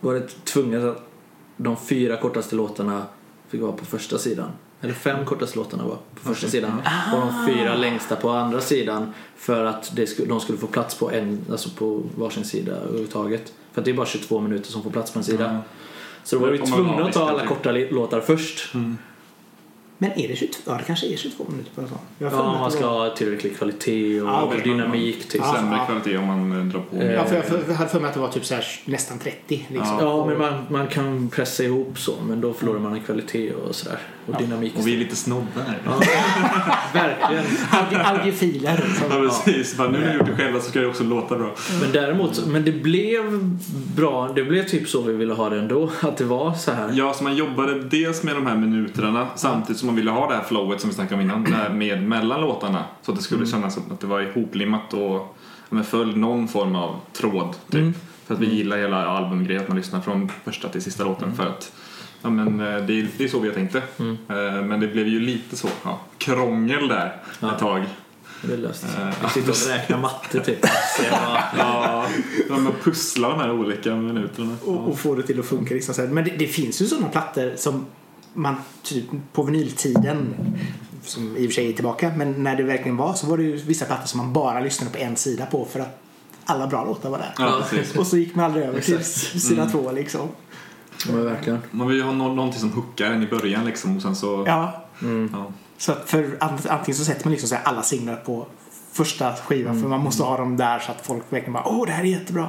var 0.00 0.14
det 0.14 0.44
tvunget 0.44 0.84
att 0.84 1.08
de 1.56 1.76
fyra 1.76 2.16
kortaste 2.16 2.56
låtarna 2.56 3.06
fick 3.48 3.60
vara 3.60 3.72
på 3.72 3.84
första 3.84 4.18
sidan. 4.18 4.50
Eller 4.80 4.94
fem 4.94 5.24
kortaste 5.24 5.58
låtarna 5.58 5.84
var 5.84 5.96
på 6.14 6.20
första 6.20 6.48
sidan. 6.48 6.72
Och 7.12 7.20
de 7.20 7.46
fyra 7.46 7.74
längsta 7.74 8.16
på 8.16 8.30
andra 8.30 8.60
sidan. 8.60 9.12
För 9.36 9.64
att 9.64 9.96
de 10.26 10.40
skulle 10.40 10.58
få 10.58 10.66
plats 10.66 10.94
på 10.94 11.10
en, 11.10 11.44
alltså 11.50 11.70
på 11.70 12.02
varsin 12.16 12.44
sida 12.44 12.72
överhuvudtaget. 12.72 13.52
För 13.72 13.80
att 13.80 13.84
det 13.84 13.90
är 13.90 13.94
bara 13.94 14.06
22 14.06 14.40
minuter 14.40 14.70
som 14.70 14.82
får 14.82 14.90
plats 14.90 15.10
på 15.12 15.18
en 15.18 15.24
sida. 15.24 15.52
Ja. 15.54 15.60
Så 16.24 16.36
då 16.36 16.42
var 16.42 16.52
vi 16.52 16.58
tvungna 16.58 17.04
att 17.04 17.12
ta 17.12 17.28
alla 17.28 17.46
korta 17.46 17.72
låtar 17.72 18.20
först. 18.20 18.74
Men 20.00 20.10
är 20.18 20.28
det 20.28 20.36
22? 20.36 20.54
Ja, 20.66 20.72
det 20.72 20.84
kanske 20.86 21.06
är 21.12 21.16
22 21.16 21.44
minuter 21.50 21.70
på 21.74 21.80
en 21.80 21.88
sån. 21.88 21.98
Ja, 22.18 22.58
man 22.60 22.70
ska 22.70 22.86
ha 22.86 23.10
tillräcklig 23.10 23.56
kvalitet 23.58 24.20
och 24.20 24.28
Ja, 24.28 24.42
okej. 24.42 24.60
dynamik 24.64 25.28
typ. 25.28 25.40
Ja. 25.44 25.54
Sämre 25.56 25.80
kvalitet 25.86 26.16
om 26.18 26.24
man 26.26 26.68
drar 26.70 26.80
på. 26.90 26.96
Eh, 26.96 27.12
Ja, 27.12 27.24
för 27.24 27.36
jag 27.36 27.44
för- 27.44 27.62
jag 27.68 27.74
hade 27.74 27.90
för 27.90 28.00
mig 28.00 28.08
att 28.08 28.14
det 28.14 28.20
var 28.20 28.28
typ 28.28 28.44
så 28.44 28.54
här 28.54 28.64
nästan 28.84 29.18
30. 29.18 29.66
Liksom. 29.68 29.96
Ja, 30.00 30.26
men 30.26 30.38
man, 30.38 30.64
man 30.70 30.86
kan 30.86 31.28
pressa 31.28 31.62
ihop 31.64 31.98
så, 31.98 32.12
men 32.28 32.40
då 32.40 32.52
förlorar 32.52 32.78
man 32.80 32.96
i 32.96 33.00
kvalitet 33.00 33.52
och 33.52 33.74
sådär. 33.74 33.98
Och 34.26 34.34
dynamik. 34.42 34.72
Och 34.78 34.86
vi 34.86 34.94
är 34.94 34.98
lite 34.98 35.16
snobbar. 35.16 35.46
Ja, 35.84 35.92
verkligen. 36.92 37.44
Alge- 37.70 38.02
Algefiler. 38.04 38.84
Ja, 39.10 39.16
precis. 39.44 39.76
Bara, 39.76 39.88
nu 39.90 39.98
när 39.98 40.06
vi 40.12 40.18
gjort 40.18 40.26
det 40.26 40.36
själva 40.36 40.60
så 40.60 40.70
ska 40.70 40.80
det 40.80 40.86
också 40.86 41.04
låta 41.04 41.38
bra. 41.38 41.54
Men 41.80 41.92
däremot, 41.92 42.46
men 42.46 42.64
det 42.64 42.72
blev 42.72 43.40
bra. 43.96 44.28
Det 44.34 44.44
blev 44.44 44.64
typ 44.66 44.88
så 44.88 45.00
vi 45.02 45.12
ville 45.12 45.34
ha 45.34 45.48
det 45.48 45.58
ändå. 45.58 45.90
Att 46.00 46.16
det 46.16 46.24
var 46.24 46.54
så 46.54 46.72
här. 46.72 46.90
Ja, 46.94 47.12
så 47.14 47.24
man 47.24 47.36
jobbade 47.36 47.82
dels 47.82 48.22
med 48.22 48.34
de 48.34 48.46
här 48.46 48.56
minuterna 48.56 49.26
samtidigt 49.36 49.80
som 49.80 49.87
man 49.88 49.96
ville 49.96 50.10
ha 50.10 50.28
det 50.28 50.34
här 50.34 50.42
flowet 50.44 50.80
som 50.80 50.90
vi 50.90 50.94
snackade 50.96 51.14
om 51.14 51.20
innan 51.20 51.78
med 51.78 52.02
mellan 52.02 52.40
låtarna. 52.40 52.84
Så 53.02 53.10
att 53.12 53.16
det 53.18 53.22
skulle 53.24 53.46
kännas 53.46 53.74
som 53.74 53.82
att 53.92 54.00
det 54.00 54.06
var 54.06 54.20
ihoplimmat 54.20 54.94
och 54.94 55.36
men 55.68 55.84
någon 56.14 56.48
form 56.48 56.74
av 56.76 56.96
tråd. 57.12 57.54
Typ. 57.70 57.80
Mm. 57.80 57.94
För 58.26 58.34
att 58.34 58.40
vi 58.40 58.54
gillar 58.54 58.76
hela 58.76 59.06
albumgrejen, 59.06 59.62
att 59.62 59.68
man 59.68 59.76
lyssnar 59.76 60.00
från 60.00 60.30
första 60.44 60.68
till 60.68 60.82
sista 60.82 61.04
låten 61.04 61.34
för 61.34 61.46
att 61.46 61.72
Ja 62.22 62.30
men 62.30 62.60
eh, 62.60 62.66
det 62.86 62.92
är, 63.00 63.08
det 63.18 63.24
är 63.24 63.28
så 63.28 63.38
vi 63.38 63.50
tänkte. 63.50 63.82
Mm. 63.98 64.16
Eh, 64.28 64.62
Men 64.64 64.80
det 64.80 64.88
blev 64.88 65.08
ju 65.08 65.20
lite 65.20 65.56
så, 65.56 65.68
ja, 65.84 66.00
krångel 66.18 66.88
där 66.88 67.16
Ja. 67.40 67.52
ett 67.52 67.58
tag. 67.58 67.84
Det 68.42 68.52
är 68.52 68.56
löst. 68.58 68.84
Eh, 68.98 69.08
Vi 69.22 69.28
sitter 69.28 69.50
och 69.50 69.68
räknar 69.68 69.98
matte 69.98 70.40
typ. 70.44 70.58
Vad- 71.10 71.42
Ja, 71.58 72.06
de 72.48 72.66
att 72.66 72.84
pussla 72.84 73.28
de 73.28 73.38
här 73.40 73.50
olika 73.52 73.94
minuterna. 73.94 74.56
och, 74.64 74.88
och 74.88 74.98
få 74.98 75.14
det 75.14 75.22
till 75.22 75.40
att 75.40 75.46
funka. 75.46 75.74
Liksom. 75.74 75.94
så 75.94 76.00
här. 76.02 76.08
Men 76.08 76.24
det, 76.24 76.30
det 76.38 76.46
finns 76.46 76.82
ju 76.82 76.86
sådana 76.86 77.08
plattor 77.08 77.52
som 77.56 77.86
man 78.34 78.54
typ 78.82 79.04
på 79.32 79.42
vinyltiden 79.42 80.34
som 81.02 81.36
i 81.36 81.40
och 81.46 81.50
för 81.50 81.54
sig 81.54 81.68
är 81.68 81.72
tillbaka 81.72 82.12
men 82.16 82.42
när 82.42 82.56
det 82.56 82.62
verkligen 82.62 82.96
var 82.96 83.14
så 83.14 83.26
var 83.26 83.36
det 83.38 83.42
ju 83.44 83.56
vissa 83.56 83.84
plattor 83.84 84.06
som 84.06 84.18
man 84.18 84.32
bara 84.32 84.60
lyssnade 84.60 84.92
på 84.92 84.98
en 84.98 85.16
sida 85.16 85.46
på 85.46 85.64
för 85.64 85.80
att 85.80 85.98
alla 86.44 86.66
bra 86.66 86.84
låtar 86.84 87.10
var 87.10 87.18
där. 87.18 87.34
Ja. 87.38 87.62
Och 88.00 88.06
så 88.06 88.16
gick 88.16 88.34
man 88.34 88.44
aldrig 88.44 88.64
över 88.66 88.80
till 88.80 89.04
sida 89.04 89.62
Mm. 89.62 89.72
två 89.72 89.92
liksom. 89.92 90.28
Ja, 91.06 91.12
men 91.12 91.24
verkligen. 91.24 91.58
Man 91.70 91.88
vill 91.88 91.96
ju 91.96 92.02
ha 92.02 92.12
nå- 92.12 92.34
någonting 92.34 92.60
som 92.60 92.72
hookar 92.72 93.10
en 93.10 93.22
i 93.22 93.26
början 93.26 93.64
liksom 93.64 93.96
och 93.96 94.02
sen 94.02 94.16
så... 94.16 94.44
Ja, 94.46 94.84
Mm. 95.02 95.30
Ja. 95.32 95.52
så 95.78 95.92
att 95.92 96.10
för 96.10 96.22
ant- 96.40 96.68
antingen 96.68 96.98
så 96.98 97.04
sätter 97.04 97.24
man 97.24 97.30
liksom 97.32 97.48
så 97.48 97.54
här 97.54 97.64
alla 97.64 97.82
singlar 97.82 98.16
på 98.16 98.46
första 99.04 99.32
skivan 99.34 99.70
Mm. 99.70 99.82
för 99.82 99.88
man 99.90 100.00
måste 100.00 100.22
ha 100.22 100.36
dem 100.36 100.56
där 100.56 100.78
så 100.78 100.90
att 100.92 101.06
folk 101.06 101.22
verkligen 101.28 101.52
bara 101.52 101.66
åh 101.66 101.86
det 101.86 101.92
här 101.92 102.02
är 102.04 102.06
jättebra. 102.08 102.48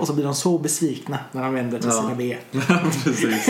Och 0.00 0.06
så 0.06 0.12
blir 0.14 0.24
de 0.24 0.34
så 0.34 0.58
besvikna 0.58 1.18
när 1.32 1.42
de 1.42 1.54
vänder 1.54 1.78
till 1.78 1.88
Ja. 1.92 2.02
sina 2.02 2.14
B. 2.14 2.36
Precis. 3.04 3.48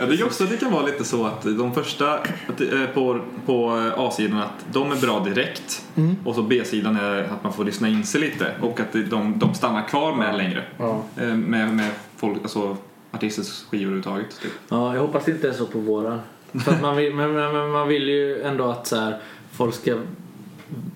Ja, 0.00 0.06
det 0.06 0.14
är 0.14 0.24
också 0.24 0.44
det 0.44 0.56
kan 0.56 0.72
vara 0.72 0.82
lite 0.86 1.04
så 1.04 1.26
att 1.26 1.42
de 1.42 1.74
första 1.74 2.18
är 2.58 2.94
på, 2.94 3.20
på 3.46 3.70
A-sidan 3.96 4.38
att 4.38 4.64
de 4.72 4.92
är 4.92 4.96
bra 4.96 5.20
direkt 5.24 5.82
Mm. 5.96 6.16
och 6.24 6.34
så 6.34 6.42
B-sidan 6.42 6.96
är 6.96 7.22
att 7.22 7.44
man 7.44 7.52
får 7.52 7.64
lyssna 7.64 7.88
in 7.88 8.04
sig 8.04 8.20
lite 8.20 8.46
och 8.62 8.80
att 8.80 8.92
de, 9.10 9.38
de 9.38 9.54
stannar 9.54 9.88
kvar 9.88 10.14
med 10.14 10.36
längre. 10.36 10.64
Ja. 10.78 11.02
Eh, 11.16 11.26
Med, 11.34 11.74
med 11.74 11.90
folk, 12.16 12.38
alltså 12.42 12.76
artisters 13.12 13.64
skivor 13.64 13.84
överhuvudtaget. 13.84 14.40
Typ. 14.42 14.52
ja, 14.68 14.94
jag 14.94 15.00
hoppas 15.00 15.24
det 15.24 15.30
inte 15.32 15.48
är 15.48 15.52
så 15.52 15.66
på 15.66 15.78
våran. 15.78 16.20
För 16.64 16.72
att 16.72 16.82
man 16.82 16.96
vill, 16.96 17.14
men, 17.14 17.32
men, 17.32 17.52
men 17.52 17.70
man 17.70 17.88
vill 17.88 18.08
ju 18.08 18.42
ändå 18.42 18.64
att 18.70 18.86
så 18.86 18.96
här, 18.96 19.18
folk 19.52 19.74
ska 19.74 19.96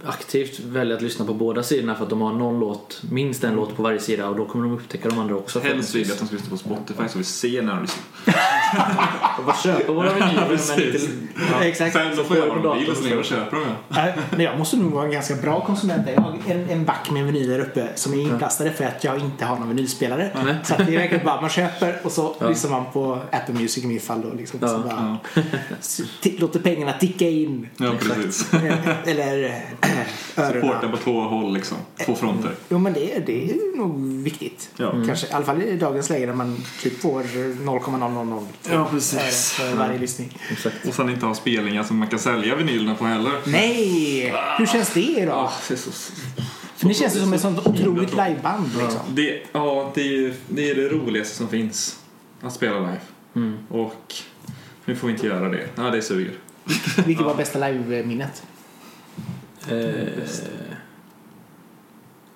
aktivt 0.06 0.58
välja 0.60 0.96
att 0.96 1.02
lyssna 1.02 1.24
på 1.24 1.34
båda 1.34 1.62
sidorna 1.62 1.94
för 1.94 2.02
att 2.04 2.10
de 2.10 2.20
har 2.20 2.32
någon 2.32 2.60
låt, 2.60 3.02
minst 3.10 3.44
en 3.44 3.54
låt 3.54 3.76
på 3.76 3.82
varje 3.82 4.00
sida 4.00 4.28
och 4.28 4.36
då 4.36 4.44
kommer 4.44 4.64
de 4.64 4.74
upptäcka 4.74 5.08
de 5.08 5.18
andra 5.18 5.34
också. 5.36 5.60
Helst 5.60 5.94
vill 5.94 6.02
jag 6.08 6.12
att 6.12 6.18
de 6.18 6.26
ska 6.26 6.34
lyssna 6.36 6.50
på 6.50 6.56
Spotify 6.56 7.02
så 7.08 7.18
vi 7.18 7.24
ser 7.24 7.62
när 7.62 7.74
de 7.74 7.82
lyssnar. 7.82 8.04
Och 9.38 9.44
bara 9.44 9.56
köpa 9.56 9.92
våra 9.92 10.12
vinyler 10.14 10.46
men 10.48 10.82
inte... 10.86 10.98
Ja. 11.52 11.64
Exakt. 11.64 11.92
Sen 11.92 12.16
så 12.16 12.24
får 12.24 12.36
jag 12.36 12.46
vad 12.46 12.62
de 12.62 12.78
vill 12.78 12.90
och 12.90 12.96
så 12.96 13.04
ner 13.04 13.18
och 13.18 13.24
köper 13.24 13.56
dem. 13.56 13.66
Ja. 13.88 14.12
Jag 14.42 14.58
måste 14.58 14.76
nog 14.76 14.92
vara 14.92 15.04
en 15.04 15.10
ganska 15.10 15.34
bra 15.34 15.64
konsument. 15.66 16.02
Jag 16.14 16.22
har 16.22 16.38
en, 16.48 16.70
en 16.70 16.84
back 16.84 17.10
med 17.10 17.24
vinyler 17.26 17.60
uppe 17.60 17.88
som 17.94 18.12
är 18.14 18.20
inplastade 18.22 18.72
för 18.72 18.84
att 18.84 19.04
jag 19.04 19.18
inte 19.20 19.44
har 19.44 19.56
någon 19.58 19.68
vinylspelare. 19.68 20.30
Nej. 20.44 20.56
Så 20.64 20.74
att 20.74 20.86
det 20.86 20.94
är 20.94 20.98
verkligen 20.98 21.24
bara 21.26 21.40
man 21.40 21.50
köper 21.50 22.00
och 22.02 22.12
så 22.12 22.36
Ja. 22.40 22.48
lyssnar 22.48 22.70
man 22.70 22.84
på 22.92 23.18
Apple 23.32 23.54
Music 23.54 23.84
i 23.84 23.86
mitt 23.86 24.02
fall 24.04 24.20
då. 24.22 24.34
Liksom, 24.36 24.58
Ja, 24.62 24.68
så 24.68 24.78
bara, 24.78 25.18
Ja. 25.34 25.42
låter 26.38 26.60
pengarna 26.60 26.92
ticka 26.92 27.24
in. 27.28 27.68
ja, 27.76 27.92
precis. 28.00 28.50
Eller 29.04 29.59
Supporta 30.52 30.88
på 30.88 30.96
två 30.96 31.20
håll 31.20 31.54
liksom. 31.54 31.76
Två 32.06 32.14
fronter. 32.14 32.50
Jo 32.68 32.78
men 32.78 32.92
det, 32.92 33.16
är- 33.16 33.20
det 33.20 33.50
är 33.50 33.76
nog 33.76 34.22
viktigt. 34.22 34.70
Ja. 34.76 34.92
Kanske, 35.06 35.26
I 35.26 35.30
alla 35.32 35.44
fall 35.44 35.62
i 35.62 35.76
dagens 35.76 36.10
läge 36.10 36.26
när 36.26 36.34
man 36.34 36.56
typ 36.82 37.00
får 37.00 37.22
0,000 37.64 38.46
Ja, 38.70 38.88
precis. 38.90 39.52
för 39.52 39.74
varje 39.74 39.98
lyssning. 39.98 40.38
Exakt. 40.50 40.76
Och 40.88 40.94
sen 40.94 41.10
inte 41.10 41.26
ha 41.26 41.34
spelningar 41.34 41.82
som 41.82 41.96
man 41.98 42.08
kan 42.08 42.18
sälja 42.18 42.56
vinylerna 42.56 42.94
på 42.94 43.04
heller. 43.04 43.32
Nej! 43.46 44.34
Hur 44.58 44.66
känns 44.66 44.92
det 44.94 45.24
då? 45.24 45.30
Ja, 45.30 45.52
det 45.68 45.74
är 45.74 45.78
så 45.78 45.90
För 46.76 46.88
det 46.88 46.94
känns 46.94 47.16
ju 47.16 47.20
som 47.20 47.32
ett 47.32 47.40
sånt 47.40 47.66
otroligt 47.66 48.10
liveband 48.10 48.70
liksom. 48.78 49.00
Det, 49.08 49.42
ja, 49.52 49.92
det 49.94 50.00
är, 50.24 50.34
det 50.48 50.70
är 50.70 50.74
det 50.74 50.88
roligaste 50.88 51.34
som 51.36 51.48
finns. 51.48 51.98
Att 52.42 52.52
spela 52.52 52.78
live. 52.78 52.96
Mm. 53.36 53.58
Och 53.68 54.14
nu 54.84 54.96
får 54.96 55.06
vi 55.06 55.12
inte 55.12 55.26
göra 55.26 55.48
det. 55.48 55.66
Ja, 55.74 55.82
det 55.82 56.02
suger. 56.02 56.32
Vilket 57.06 57.26
var 57.26 57.34
bästa 57.34 57.68
live-minnet? 57.68 58.42
Eh, 59.68 60.08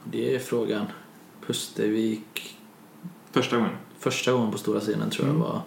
det 0.05 0.35
är 0.35 0.39
frågan. 0.39 0.87
Pustervik. 1.47 2.57
Första 3.33 3.57
gången. 3.57 3.73
Första 3.99 4.33
gången 4.33 4.51
på 4.53 4.59
stora 4.59 4.81
scenen 4.81 5.11
tror 5.11 5.27
jag 5.27 5.35
Mm. 5.37 5.43
var. 5.49 5.61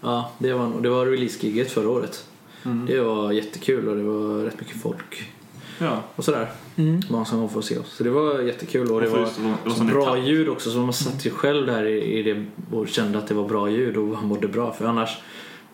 Ja, 0.00 0.32
det 0.38 0.52
var, 0.52 0.80
det 0.80 0.88
var 0.88 1.06
release-giget 1.06 1.70
förra 1.70 1.88
året. 1.88 2.28
Mm. 2.64 2.86
Det 2.86 3.00
var 3.00 3.32
jättekul 3.32 3.88
och 3.88 3.96
det 3.96 4.02
var 4.02 4.42
rätt 4.44 4.60
mycket 4.60 4.82
folk. 4.82 5.32
Ja. 5.78 6.02
Och 6.16 6.24
sådär. 6.24 6.50
Mm. 6.76 7.00
Många 7.10 7.24
som 7.24 7.38
kom 7.40 7.48
för 7.48 7.58
att 7.58 7.64
se 7.64 7.78
oss. 7.78 7.92
Så 7.96 8.04
det 8.04 8.10
var 8.10 8.40
jättekul 8.40 8.90
och 8.90 9.00
det 9.00 9.08
var 9.08 9.18
just- 9.18 9.36
det 9.36 9.70
var- 9.70 9.84
bra 9.92 10.16
etapp. 10.16 10.28
ljud 10.28 10.48
också. 10.48 10.70
Så 10.70 10.78
man 10.78 10.92
satt 10.92 11.26
ju 11.26 11.30
själv 11.30 11.66
där 11.66 11.84
i, 11.84 12.18
i 12.18 12.22
det 12.22 12.44
och 12.76 12.88
kände 12.88 13.18
att 13.18 13.26
det 13.28 13.34
var 13.34 13.48
bra 13.48 13.70
ljud 13.70 13.96
och 13.96 14.04
man 14.08 14.24
mådde 14.26 14.48
bra. 14.48 14.72
För 14.72 14.84
annars 14.84 15.18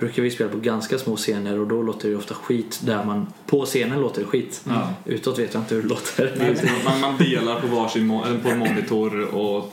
brukar 0.03 0.23
vi 0.23 0.31
spela 0.31 0.51
på 0.51 0.59
ganska 0.59 0.99
små 0.99 1.17
scener 1.17 1.61
och 1.61 1.67
då 1.67 1.83
låter 1.83 2.03
det 2.03 2.09
ju 2.09 2.19
ofta 2.19 2.35
skit 2.35 2.81
där 2.83 3.05
man... 3.05 3.27
På 3.47 3.65
scenen 3.65 4.01
låter 4.01 4.21
det 4.21 4.27
skit. 4.27 4.62
Ja. 4.69 4.88
Utåt 5.05 5.38
vet 5.38 5.55
jag 5.55 5.62
inte 5.62 5.75
hur 5.75 5.83
det 5.83 5.88
låter. 5.88 6.35
Nej, 6.38 6.57
man, 6.85 7.01
man 7.01 7.17
delar 7.17 7.61
på 7.61 7.67
varsin 7.67 8.09
på 8.43 8.49
en 8.49 8.59
monitor 8.59 9.35
och 9.35 9.73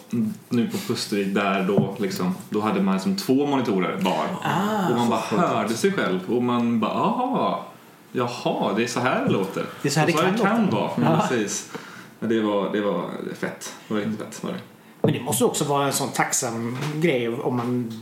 nu 0.50 0.68
på 0.68 0.78
Pustervik 0.78 1.34
där 1.34 1.63
då 1.63 1.96
liksom, 2.00 2.36
då 2.50 2.62
hade 2.62 2.82
man 2.82 2.94
liksom 2.94 3.18
två 3.18 3.46
monitorer 3.46 3.98
var. 4.02 4.26
Ah, 4.44 4.89
och 4.89 4.98
man 4.98 5.10
bara 5.10 5.20
hörde 5.20 5.74
sig 5.74 5.92
själv 5.92 6.20
och 6.28 6.44
man 6.44 6.80
bara 6.80 6.92
aha, 6.92 7.65
jaha, 8.12 8.74
det 8.76 8.84
är 8.84 8.88
så 8.88 9.00
här 9.00 9.26
det 9.26 9.32
låter. 9.32 9.65
Det 9.82 9.88
är 9.88 9.92
så 9.92 10.00
här 10.00 10.08
det 10.08 10.13
kan 10.13 10.36
låta. 10.65 10.76
vara. 10.76 10.92
Ja. 11.02 11.28
Precis. 11.30 11.72
Men 12.20 12.30
det 12.30 12.42
var, 12.42 12.72
det 12.72 12.82
var 12.82 13.10
fett. 13.39 13.74
Det 13.88 13.94
var 13.94 14.02
riktigt 14.02 14.20
fett 14.20 14.44
var 14.44 14.52
det. 14.52 14.60
Men 15.02 15.13
det 15.13 15.22
måste 15.22 15.46
också 15.46 15.63
vara 15.63 15.86
en 15.86 15.94
sån 15.94 16.10
tacksam 16.10 16.78
grej 17.02 17.30
om 17.30 17.58
man 17.58 17.94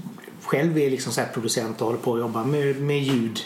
själv 0.47 0.77
är 0.77 0.89
liksom 0.89 1.11
så 1.13 1.21
producent 1.33 1.81
och 1.81 1.87
håller 1.87 1.99
på 1.99 2.13
att 2.13 2.19
jobba 2.19 2.43
med, 2.43 2.81
med 2.81 3.03
ljud. 3.03 3.39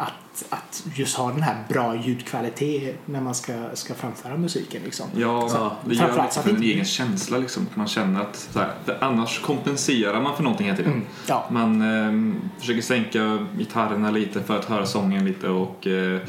Att, 0.00 0.44
att 0.48 0.84
just 0.94 1.16
ha 1.16 1.30
den 1.32 1.42
här 1.42 1.64
bra 1.68 1.96
ljudkvalitet 1.96 2.96
när 3.06 3.20
man 3.20 3.34
ska, 3.34 3.52
ska 3.74 3.94
framföra 3.94 4.36
musiken. 4.36 4.82
Liksom. 4.84 5.06
Ja, 5.16 5.48
Ja. 5.52 5.76
det 5.84 5.94
gör 5.94 6.12
så 6.14 6.20
att 6.20 6.34
för 6.34 6.50
en 6.50 6.56
inte- 6.56 6.68
egen 6.68 6.84
känsla 6.84 7.38
liksom. 7.38 7.66
Man 7.74 7.88
känner 7.88 8.20
att 8.20 8.36
så 8.36 8.58
här, 8.58 8.72
det, 8.84 8.98
annars 9.00 9.40
kompenserar 9.40 10.20
man 10.22 10.36
för 10.36 10.42
någonting 10.42 10.66
hela 10.66 10.76
tiden. 10.76 10.92
Mm. 10.92 11.04
Ja. 11.26 11.46
Man 11.50 11.82
eh, 11.82 12.34
försöker 12.60 12.82
sänka 12.82 13.46
gitarrerna 13.58 14.10
lite 14.10 14.42
för 14.42 14.58
att 14.58 14.64
höra 14.64 14.86
sången 14.86 15.24
lite 15.24 15.48
och 15.48 15.86
eh, 15.86 16.20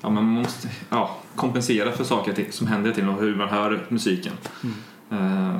ja, 0.00 0.10
man 0.10 0.24
måste 0.24 0.68
ja, 0.90 1.16
kompensera 1.36 1.92
för 1.92 2.04
saker 2.04 2.46
som 2.50 2.66
händer 2.66 2.92
till 2.92 3.08
och 3.08 3.20
hur 3.20 3.36
man 3.36 3.48
hör 3.48 3.86
musiken. 3.88 4.32
Eh, 5.10 5.58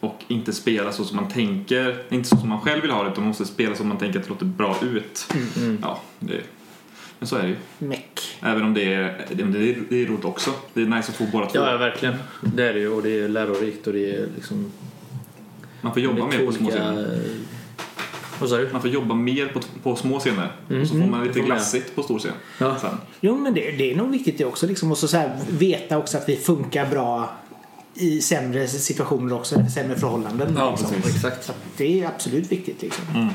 och 0.00 0.24
inte 0.28 0.52
spela 0.52 0.92
så 0.92 1.04
som 1.04 1.16
man 1.16 1.28
tänker, 1.28 2.02
inte 2.08 2.28
så 2.28 2.36
som 2.36 2.48
man 2.48 2.60
själv 2.60 2.82
vill 2.82 2.90
ha 2.90 3.02
det 3.02 3.10
utan 3.10 3.22
man 3.22 3.28
måste 3.28 3.44
spela 3.44 3.70
så 3.74 3.78
som 3.78 3.88
man 3.88 3.98
tänker 3.98 4.18
att 4.18 4.24
det 4.24 4.30
låter 4.30 4.46
bra 4.46 4.76
ut. 4.82 5.26
Mm. 5.56 5.78
Ja, 5.82 6.00
det, 6.18 6.40
men 7.18 7.26
så 7.28 7.36
är 7.36 7.42
det 7.42 7.48
ju. 7.48 7.56
Meck. 7.78 8.20
Även 8.42 8.62
om 8.62 8.74
det 8.74 8.94
är, 8.94 9.26
det 9.30 9.42
är, 9.42 9.76
det 9.88 10.02
är 10.02 10.06
roligt 10.06 10.24
också. 10.24 10.50
Det 10.74 10.82
är 10.82 10.86
nice 10.86 11.10
att 11.10 11.16
få 11.16 11.24
båda 11.32 11.46
två. 11.46 11.58
Ja, 11.58 11.76
verkligen. 11.76 12.14
Det 12.40 12.68
är 12.68 12.74
det 12.74 12.80
ju 12.80 12.88
och 12.88 13.02
det 13.02 13.20
är 13.20 13.28
lärorikt 13.28 13.86
och 13.86 13.92
det 13.92 14.10
är 14.16 14.26
liksom... 14.36 14.72
Man 15.80 15.92
får 15.92 16.02
jobba 16.02 16.26
mer 16.26 16.46
på 16.46 16.52
små 16.52 16.70
scener. 16.70 17.22
Vad 18.40 18.50
sa 18.50 18.56
du? 18.56 18.68
Man 18.72 18.80
får 18.80 18.90
jobba 18.90 19.14
mer 19.14 19.46
på, 19.46 19.60
på 19.82 19.96
små 19.96 20.18
scener. 20.20 20.52
Mm. 20.70 20.82
Och 20.82 20.88
så 20.88 20.92
får 20.94 21.00
man 21.00 21.14
Mm, 21.14 21.26
lite 21.26 21.38
man. 21.38 21.46
glassigt 21.46 21.94
på 21.94 22.02
stor 22.02 22.18
scen. 22.18 22.32
Ja. 22.58 22.78
Sen. 22.78 22.90
Jo 23.20 23.36
men 23.38 23.54
det, 23.54 23.60
det 23.70 23.92
är 23.92 23.96
nog 23.96 24.10
viktigt 24.10 24.38
det 24.38 24.44
också. 24.44 24.66
Liksom. 24.66 24.90
Och 24.92 24.98
så, 24.98 25.08
så 25.08 25.16
här, 25.16 25.38
veta 25.50 25.98
också 25.98 26.18
att 26.18 26.28
vi 26.28 26.36
funkar 26.36 26.90
bra 26.90 27.30
i 27.96 28.20
sämre 28.20 28.68
situationer 28.68 29.34
också. 29.34 29.54
Eller 29.54 29.68
sämre 29.68 29.96
förhållanden. 29.98 30.54
Ja, 30.58 30.70
liksom. 30.70 30.90
precis. 31.02 31.14
Exakt. 31.16 31.44
Så 31.44 31.52
det 31.76 32.00
är 32.02 32.06
absolut 32.06 32.52
viktigt. 32.52 32.82
Liksom. 32.82 33.04
Mm. 33.14 33.28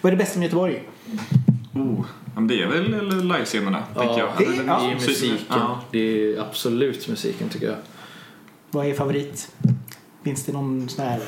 Vad 0.00 0.12
är 0.12 0.16
det 0.16 0.24
bästa 0.24 0.38
med 0.38 0.46
Göteborg? 0.46 0.82
Oh, 1.74 2.06
ja, 2.34 2.40
det 2.40 2.62
är 2.62 2.66
väl 2.66 3.26
livescenerna, 3.28 3.82
tänker 3.96 4.18
jag. 4.18 4.28
det- 4.38 4.44
Eller, 4.44 4.64
ja. 4.66 4.80
Det 4.80 4.90
är 4.90 4.94
musiken. 4.94 5.38
Ja. 5.48 5.80
Det 5.90 5.98
är 6.34 6.40
absolut 6.40 7.08
musiken 7.08 7.48
tycker 7.48 7.66
jag. 7.66 7.76
Vad 8.70 8.86
är 8.86 8.94
favorit? 8.94 9.48
Finns 10.24 10.44
det 10.44 10.52
någon 10.52 10.88
sån 10.88 11.04
här 11.04 11.20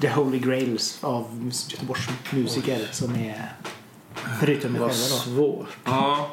The 0.00 0.08
Holy 0.08 0.38
Grails 0.38 0.98
av 1.00 1.50
Göteborgs 1.68 2.08
musiker 2.30 2.88
som 2.92 3.14
är 3.14 3.52
förutom 4.40 4.72
mig 4.72 4.80
Vad 4.80 4.90
själva 4.90 5.06
då? 5.08 5.16
svårt. 5.16 5.68
Ja, 5.84 6.30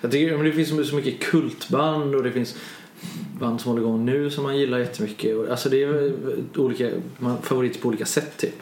Jag 0.00 0.10
tycker, 0.10 0.36
men 0.36 0.46
det 0.46 0.52
finns 0.52 0.68
så- 0.68 0.84
så 0.84 0.94
mycket 0.94 1.20
kultband 1.20 2.14
och 2.14 2.22
det 2.22 2.32
finns 2.32 2.54
band 3.40 3.60
som 3.60 3.68
håller 3.70 3.82
igång 3.82 4.04
nu 4.04 4.30
som 4.30 4.42
man 4.44 4.58
gillar 4.58 4.78
jättemycket. 4.78 5.50
Alltså 5.50 5.68
det 5.68 5.82
är 5.82 6.12
olika, 6.56 6.90
man, 7.18 7.42
favoriter 7.42 7.80
på 7.80 7.88
olika 7.88 8.06
sätt 8.06 8.36
typ. 8.36 8.54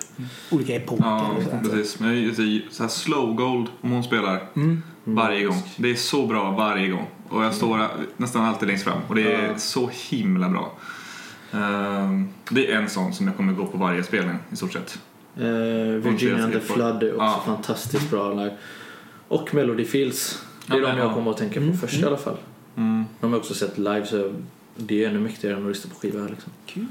Olika 0.50 0.74
epoker 0.74 1.04
Ja, 1.04 1.30
precis. 1.62 2.00
Men 2.00 2.34
så 2.70 2.82
här 2.82 2.88
slow 2.88 3.34
gold 3.34 3.66
om 3.80 3.90
hon 3.90 4.02
spelar 4.04 4.42
Mm. 4.56 4.82
varje 5.04 5.44
gång. 5.44 5.62
Det 5.76 5.90
är 5.90 5.94
så 5.94 6.26
bra 6.26 6.50
varje 6.50 6.88
gång. 6.88 7.06
Och 7.28 7.44
jag 7.44 7.54
står 7.54 7.88
nästan 8.16 8.44
alltid 8.44 8.68
längst 8.68 8.84
fram 8.84 8.98
och 9.08 9.14
det 9.14 9.32
är 9.32 9.46
Ja. 9.48 9.58
så 9.58 9.90
himla 10.10 10.48
bra. 10.48 10.72
Ehm, 11.52 12.28
det 12.50 12.72
är 12.72 12.76
en 12.76 12.88
sån 12.88 13.12
som 13.12 13.26
jag 13.26 13.36
kommer 13.36 13.52
gå 13.52 13.66
på 13.66 13.78
varje 13.78 14.02
spelning 14.02 14.36
i 14.52 14.56
stort 14.56 14.72
sett. 14.72 14.98
Eh, 15.36 15.44
Virginia 16.10 16.44
and 16.44 16.52
the 16.52 16.60
Flood 16.60 17.02
är 17.02 17.12
också 17.14 17.24
Ja. 17.24 17.42
fantastiskt 17.46 18.10
bra 18.10 18.30
live. 18.34 18.56
Och 19.28 19.54
Melody 19.54 19.84
Fields. 19.84 20.42
Det 20.66 20.72
är 20.76 20.80
Ja, 20.80 20.86
de 20.88 20.98
jag 20.98 21.06
ja. 21.10 21.14
kommer 21.14 21.30
att 21.30 21.36
tänka 21.36 21.54
på 21.60 21.64
Mm, 21.66 21.78
först 21.78 21.92
mm. 21.94 22.04
i 22.04 22.08
alla 22.08 22.16
fall. 22.16 22.36
Mm. 22.76 23.04
De 23.20 23.26
har 23.26 23.32
jag 23.32 23.38
också 23.40 23.54
sett 23.54 23.78
live 23.78 24.06
så 24.06 24.32
det 24.86 25.04
är 25.04 25.08
ännu 25.08 25.18
mäktigare 25.18 25.56
än 25.56 25.62
att 25.62 25.68
lyssna 25.68 25.90
på 25.94 26.00
skiva. 26.00 26.28
Liksom. 26.28 26.52
Kul. 26.66 26.86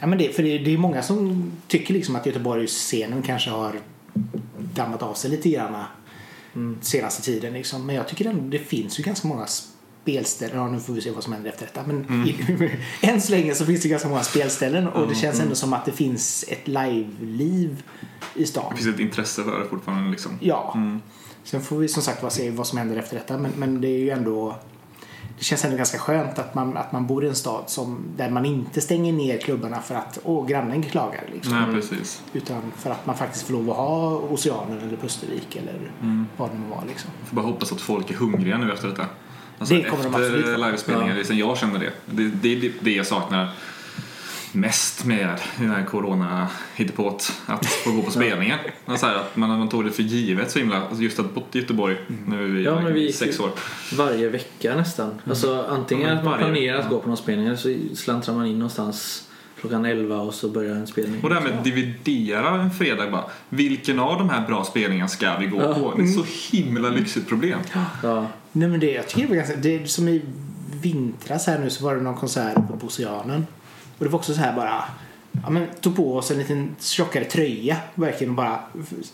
Ja, 0.00 0.06
men 0.06 0.18
det, 0.18 0.36
för 0.36 0.42
det, 0.42 0.58
det 0.58 0.74
är 0.74 0.78
många 0.78 1.02
som 1.02 1.52
tycker 1.68 1.94
liksom 1.94 2.16
att 2.16 2.26
Göteborgsscenen 2.26 3.22
kanske 3.22 3.50
har 3.50 3.80
dammat 4.74 5.02
av 5.02 5.14
sig 5.14 5.30
lite 5.30 5.48
grann 5.50 5.84
Mm. 6.54 6.78
senaste 6.80 7.22
tiden. 7.22 7.52
Liksom. 7.52 7.86
Men 7.86 7.96
jag 7.96 8.08
tycker 8.08 8.26
ändå 8.30 8.48
det 8.48 8.58
finns 8.58 8.98
ju 9.00 9.02
ganska 9.02 9.28
många 9.28 9.46
spelställen. 9.46 10.56
Ja, 10.56 10.68
nu 10.68 10.80
får 10.80 10.92
vi 10.92 11.00
se 11.00 11.10
vad 11.10 11.24
som 11.24 11.32
händer 11.32 11.50
efter 11.50 11.66
detta. 11.66 11.82
Men 11.86 12.26
i, 12.28 12.36
än 13.06 13.20
så 13.20 13.32
länge 13.32 13.54
så 13.54 13.66
finns 13.66 13.82
det 13.82 13.88
ganska 13.88 14.08
många 14.08 14.22
spelställen 14.22 14.88
och 14.88 15.08
det 15.08 15.14
känns 15.14 15.40
ändå 15.40 15.54
som 15.54 15.72
att 15.72 15.84
det 15.84 15.92
finns 15.92 16.44
ett 16.48 16.68
live-liv 16.68 17.82
i 18.34 18.46
stan. 18.46 18.64
Det 18.70 18.82
finns 18.82 18.94
ett 18.94 19.00
intresse 19.00 19.44
för 19.44 19.60
det 19.60 19.68
fortfarande 19.68 20.10
liksom. 20.10 20.38
Ja. 20.40 20.72
Mm. 20.76 21.00
Sen 21.44 21.60
får 21.60 21.78
vi 21.78 21.88
som 21.88 22.02
sagt 22.02 22.22
vad 22.22 22.32
se 22.32 22.50
vad 22.50 22.66
som 22.66 22.78
händer 22.78 22.96
efter 22.96 23.16
detta. 23.16 23.38
Men, 23.38 23.50
men 23.56 23.80
det 23.80 23.88
är 23.88 23.98
ju 23.98 24.10
ändå 24.10 24.56
det 25.42 25.46
känns 25.46 25.64
ändå 25.64 25.76
ganska 25.76 25.98
skönt 25.98 26.38
att 26.38 26.54
man, 26.54 26.76
att 26.76 26.92
man 26.92 27.06
bor 27.06 27.24
i 27.24 27.28
en 27.28 27.34
stad 27.34 27.64
som, 27.66 28.04
där 28.16 28.30
man 28.30 28.44
inte 28.46 28.80
stänger 28.80 29.12
ner 29.12 29.38
klubbarna 29.38 29.80
för 29.80 29.94
att 29.94 30.18
åh, 30.24 30.46
grannen 30.46 30.82
klagar. 30.82 31.24
Liksom. 31.32 31.52
Nej, 31.60 31.74
precis. 31.74 32.22
Utan 32.32 32.62
för 32.76 32.90
att 32.90 33.06
man 33.06 33.16
faktiskt 33.16 33.46
får 33.46 33.54
lov 33.54 33.70
att 33.70 33.76
ha 33.76 34.10
Oceanen 34.16 34.78
eller 34.78 34.96
Pustervik 34.96 35.56
eller 35.56 35.90
Mm. 36.02 36.26
vad 36.36 36.50
det 36.50 36.54
nu 36.58 36.68
var. 36.70 36.82
Liksom. 36.88 37.10
Jag 37.20 37.28
får 37.28 37.36
bara 37.36 37.46
hoppas 37.46 37.72
att 37.72 37.80
folk 37.80 38.10
är 38.10 38.14
hungriga 38.14 38.58
nu 38.58 38.72
efter 38.72 38.88
detta. 38.88 39.06
Alltså, 39.58 39.74
Det 39.74 39.82
kommer 39.82 40.04
de 40.04 40.14
efter 40.14 40.56
vara. 40.56 40.66
livespelningar, 40.66 41.12
Ja. 41.12 41.18
det 41.18 41.24
sen 41.24 41.38
jag 41.38 41.58
känner 41.58 41.78
det. 41.78 41.92
Det, 42.06 42.28
det 42.28 42.52
är 42.56 42.60
det- 42.60 42.72
det 42.80 42.92
jag 42.92 43.06
saknar 43.06 43.48
mest 44.52 45.04
med 45.04 45.40
den 45.56 45.70
här 45.70 45.84
corona 45.84 46.48
hittepåt 46.74 47.32
att 47.46 47.66
få 47.66 47.92
gå 47.92 48.02
på 48.02 48.10
spelningar. 48.10 48.58
Alltså 48.86 49.06
här, 49.06 49.14
att 49.14 49.36
man, 49.36 49.58
man 49.58 49.68
tog 49.68 49.84
det 49.84 49.90
för 49.90 50.02
givet 50.02 50.50
så 50.50 50.58
himla, 50.58 50.82
alltså 50.86 51.02
just 51.02 51.18
att 51.18 51.34
bott 51.34 51.56
i 51.56 51.58
Göteborg 51.58 51.96
nu 52.26 52.60
i 52.60 52.64
Ja, 52.64 52.80
men 52.80 52.94
vi 52.94 53.00
gick 53.06 53.14
sex 53.14 53.40
år. 53.40 53.50
Varje 53.96 54.28
vecka 54.28 54.76
nästan. 54.76 55.20
Alltså 55.28 55.66
antingen 55.68 56.08
Ja, 56.08 56.14
men 56.14 56.18
att 56.18 56.24
man 56.24 56.38
planerar 56.38 56.78
att 56.78 56.88
gå 56.90 56.98
på 57.00 57.08
någon 57.08 57.16
spelning 57.16 57.46
eller 57.46 57.56
så 57.56 57.76
slantrar 57.94 58.34
man 58.34 58.46
in 58.46 58.58
någonstans 58.58 59.28
klockan 59.60 59.84
11 59.84 60.16
och 60.20 60.34
så 60.34 60.48
börjar 60.48 60.74
en 60.74 60.86
spelning. 60.86 61.20
Och 61.22 61.28
det 61.28 61.34
här 61.34 61.42
med 61.42 61.58
att 61.58 61.64
dividera 61.64 62.60
en 62.60 62.70
fredag 62.70 63.10
bara. 63.10 63.24
Vilken 63.48 63.98
av 63.98 64.18
de 64.18 64.30
här 64.30 64.46
bra 64.46 64.64
spelningarna 64.64 65.08
ska 65.08 65.36
vi 65.38 65.46
gå 65.46 65.62
Ja. 65.62 65.74
på? 65.74 65.94
Det 65.96 66.02
är 66.02 66.06
så 66.06 66.24
himla 66.56 66.88
lyxigt 66.88 67.28
problem. 67.28 67.58
Ja. 68.02 68.26
Nej 68.52 68.68
men 68.68 68.80
det, 68.80 68.90
jag 68.92 69.08
tycker 69.08 69.22
det 69.22 69.28
var 69.28 69.36
ganska, 69.36 69.56
det 69.56 69.74
är 69.82 69.84
som 69.86 70.08
i 70.08 70.22
vintras 70.82 71.46
här 71.46 71.58
nu 71.58 71.70
så 71.70 71.84
var 71.84 71.94
det 71.94 72.02
någon 72.02 72.16
konsert 72.16 72.54
på 72.54 72.86
Oceanen. 72.86 73.46
Och 74.02 74.06
det 74.06 74.12
var 74.12 74.18
också 74.18 74.34
så 74.34 74.40
här 74.40 74.56
bara, 74.56 74.84
ja 75.42 75.50
men 75.50 75.66
tog 75.80 75.96
på 75.96 76.16
oss 76.16 76.30
en 76.30 76.38
liten 76.38 76.76
tjockare 76.80 77.24
tröja 77.24 77.76
verkligen 77.94 78.34
bara 78.34 78.60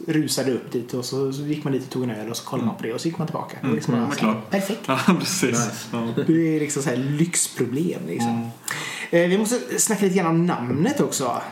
rusade 0.07 0.53
upp 0.53 0.73
dit 0.73 0.95
och 0.95 1.05
så, 1.05 1.33
så 1.33 1.43
gick 1.43 1.65
man 1.65 1.73
dit 1.73 1.85
och 1.85 1.91
tog 1.91 2.05
en 2.05 2.11
öl 2.11 2.31
och 2.31 2.37
så 2.37 2.45
kollade 2.45 2.67
man 2.67 2.77
på 2.77 2.83
det 2.83 2.93
och 2.93 3.01
så 3.01 3.09
gick 3.09 3.19
man 3.19 3.27
tillbaka. 3.27 3.57
Var 3.63 3.75
liksom 3.75 3.95
Mm, 3.95 4.11
här, 4.21 4.41
perfekt. 4.51 4.81
Ja, 4.87 4.99
precis. 5.21 5.51
Nice. 5.51 5.73
Ja. 5.93 6.25
Det 6.27 6.57
är 6.57 6.61
liksom 6.61 6.83
så 6.83 6.89
här 6.91 6.97
lyxproblem 6.97 8.01
liksom. 8.07 8.31
Mm. 8.31 8.49
Eh, 9.11 9.29
vi 9.29 9.39
måste 9.39 9.81
snacka 9.81 10.05
lite 10.05 10.17
grann 10.17 10.27
om 10.27 10.47
namnet 10.47 11.01
också. 11.01 11.43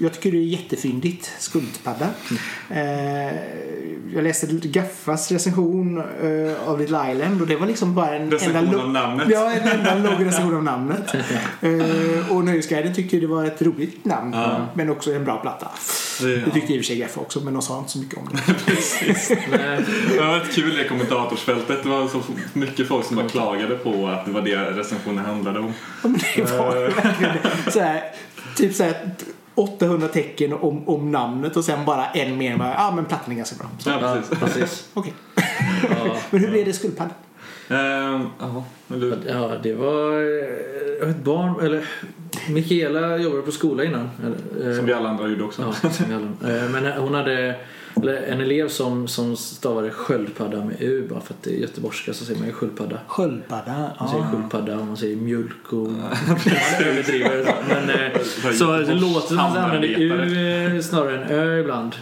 Jag 0.00 0.12
tycker 0.14 0.32
det 0.32 0.38
är 0.38 0.42
jättefyndigt. 0.42 1.32
Skultpadda. 1.38 2.08
Eh, 2.70 3.34
jag 4.14 4.24
läste 4.24 4.46
Gaffas 4.46 5.32
recension 5.32 5.98
eh, 5.98 6.68
av 6.68 6.78
Little 6.80 7.12
Island 7.12 7.40
och 7.40 7.46
det 7.46 7.56
var 7.56 7.66
liksom 7.66 7.94
bara 7.94 8.16
en 8.16 8.30
Recension 8.30 8.56
enda 8.64 8.78
av 8.82 8.90
namnet. 8.90 9.26
Ja, 9.30 9.50
en 9.52 9.68
enda 9.68 9.94
låg 10.10 10.26
recension 10.26 10.54
av 10.56 10.64
namnet. 10.64 11.14
Eh, 11.60 12.32
och 12.32 12.44
Nöjesguiden 12.44 12.94
tyckte 12.94 13.16
det 13.16 13.26
var 13.26 13.44
ett 13.44 13.62
roligt 13.62 14.04
namn. 14.04 14.32
Ja. 14.34 14.66
Men 14.74 14.90
också 14.90 15.12
en 15.14 15.24
bra 15.24 15.36
platta. 15.40 15.68
Det- 16.20 16.36
Det 16.36 16.50
tyckte 16.50 16.72
i 16.72 16.76
och 16.76 16.80
för 16.80 16.84
sig 16.86 16.98
Gaffa 16.98 17.20
också 17.20 17.40
men 17.40 17.52
de 17.52 17.62
sa 17.62 17.78
inte 17.78 17.90
så 17.90 17.98
mycket 17.98 18.18
om 18.18 18.28
det. 18.32 18.38
Nej, 19.58 19.84
Det 20.14 20.20
var 20.20 20.36
ett 20.36 20.52
kul 20.54 20.80
i 20.80 20.88
kommentatorsfältet. 20.88 21.82
Det 21.82 21.88
var 21.88 22.08
så 22.08 22.20
mycket 22.52 22.88
folk 22.88 23.06
som 23.06 23.16
bara 23.16 23.28
klagade 23.28 23.74
på 23.76 24.06
att 24.08 24.24
det 24.26 24.30
var 24.32 24.40
det 24.42 24.56
recensionen 24.70 25.24
handlade 25.24 25.58
om. 25.58 25.72
Ja, 26.02 26.08
men 26.08 26.20
det 26.36 26.42
var 26.58 26.74
verkligen 27.02 27.32
det. 27.64 27.70
så 27.72 27.80
här, 27.80 28.02
typ 28.56 28.74
så 28.74 28.82
här 28.84 29.10
800 29.54 30.08
tecken 30.08 30.52
om, 30.52 30.88
om 30.88 31.12
namnet 31.12 31.56
och 31.56 31.64
sen 31.64 31.84
bara 31.84 32.06
en 32.06 32.36
mer 32.38 32.56
Ja, 32.58 32.74
ah, 32.76 32.90
men 32.94 33.04
plattan 33.04 33.32
är 33.32 33.36
ganska 33.36 33.56
bra. 33.56 33.66
Så, 33.78 33.90
Ja, 33.90 33.98
precis. 33.98 34.38
precis. 34.40 34.88
Okej. 34.94 35.12
Ja. 35.90 36.16
Men 36.30 36.40
hur 36.40 36.50
blev 36.50 36.64
det 36.64 36.72
skuldpadda? 36.72 37.10
Ehm, 37.68 38.26
Jaha, 38.40 38.62
men 38.86 39.00
du. 39.00 39.18
Ja, 39.28 39.50
det 39.62 39.74
var 39.74 40.12
eh, 41.02 41.10
ett 41.10 41.16
barn, 41.24 41.60
eller 41.66 41.84
Mikaela 42.48 43.16
jobbade 43.18 43.42
på 43.42 43.52
skola 43.52 43.84
innan. 43.84 44.10
Eh, 44.64 44.76
Som 44.76 44.86
vi 44.86 44.92
alla 44.92 45.08
andra 45.08 45.28
gjorde 45.28 45.44
också. 45.44 45.74
Ja, 45.82 45.90
som 45.90 46.06
vi 46.08 46.14
alla. 46.14 46.56
Eh, 46.56 46.70
Men 46.70 46.92
hon 47.02 47.14
hade 47.14 47.54
eller 47.96 48.22
en 48.22 48.40
elev 48.40 48.68
som, 48.68 49.08
som 49.08 49.36
stavade 49.36 49.90
sköldpadda 49.90 50.64
med 50.64 50.76
U 50.82 51.06
bara 51.10 51.20
för 51.20 51.34
att 51.34 51.42
det 51.42 51.50
är 51.50 51.58
göteborgska 51.58 52.12
så 52.14 52.24
säger 52.24 52.38
man 52.40 52.48
ju 52.48 52.54
sköldpadda. 52.54 52.98
Sköldpadda. 53.06 53.90
Man 54.00 54.08
säger 54.08 54.22
Ja. 54.24 54.30
sköldpadda 54.32 54.78
och 54.78 54.86
man 54.86 54.96
säger 54.96 55.16
mjölk 55.16 55.72
och 55.72 55.76
man 55.90 56.10
överdriver. 56.86 57.44
så. 57.44 57.52
Men 57.74 57.90
eh, 57.90 58.52
så 58.52 58.72
det 58.72 58.94
låter 58.94 59.28
som 59.28 59.38
att 59.38 59.54
man 59.54 59.64
använder 59.64 59.88
U 59.88 60.82
snarare 60.82 61.24
än 61.24 61.30
Ö 61.30 61.60
ibland. 61.60 61.94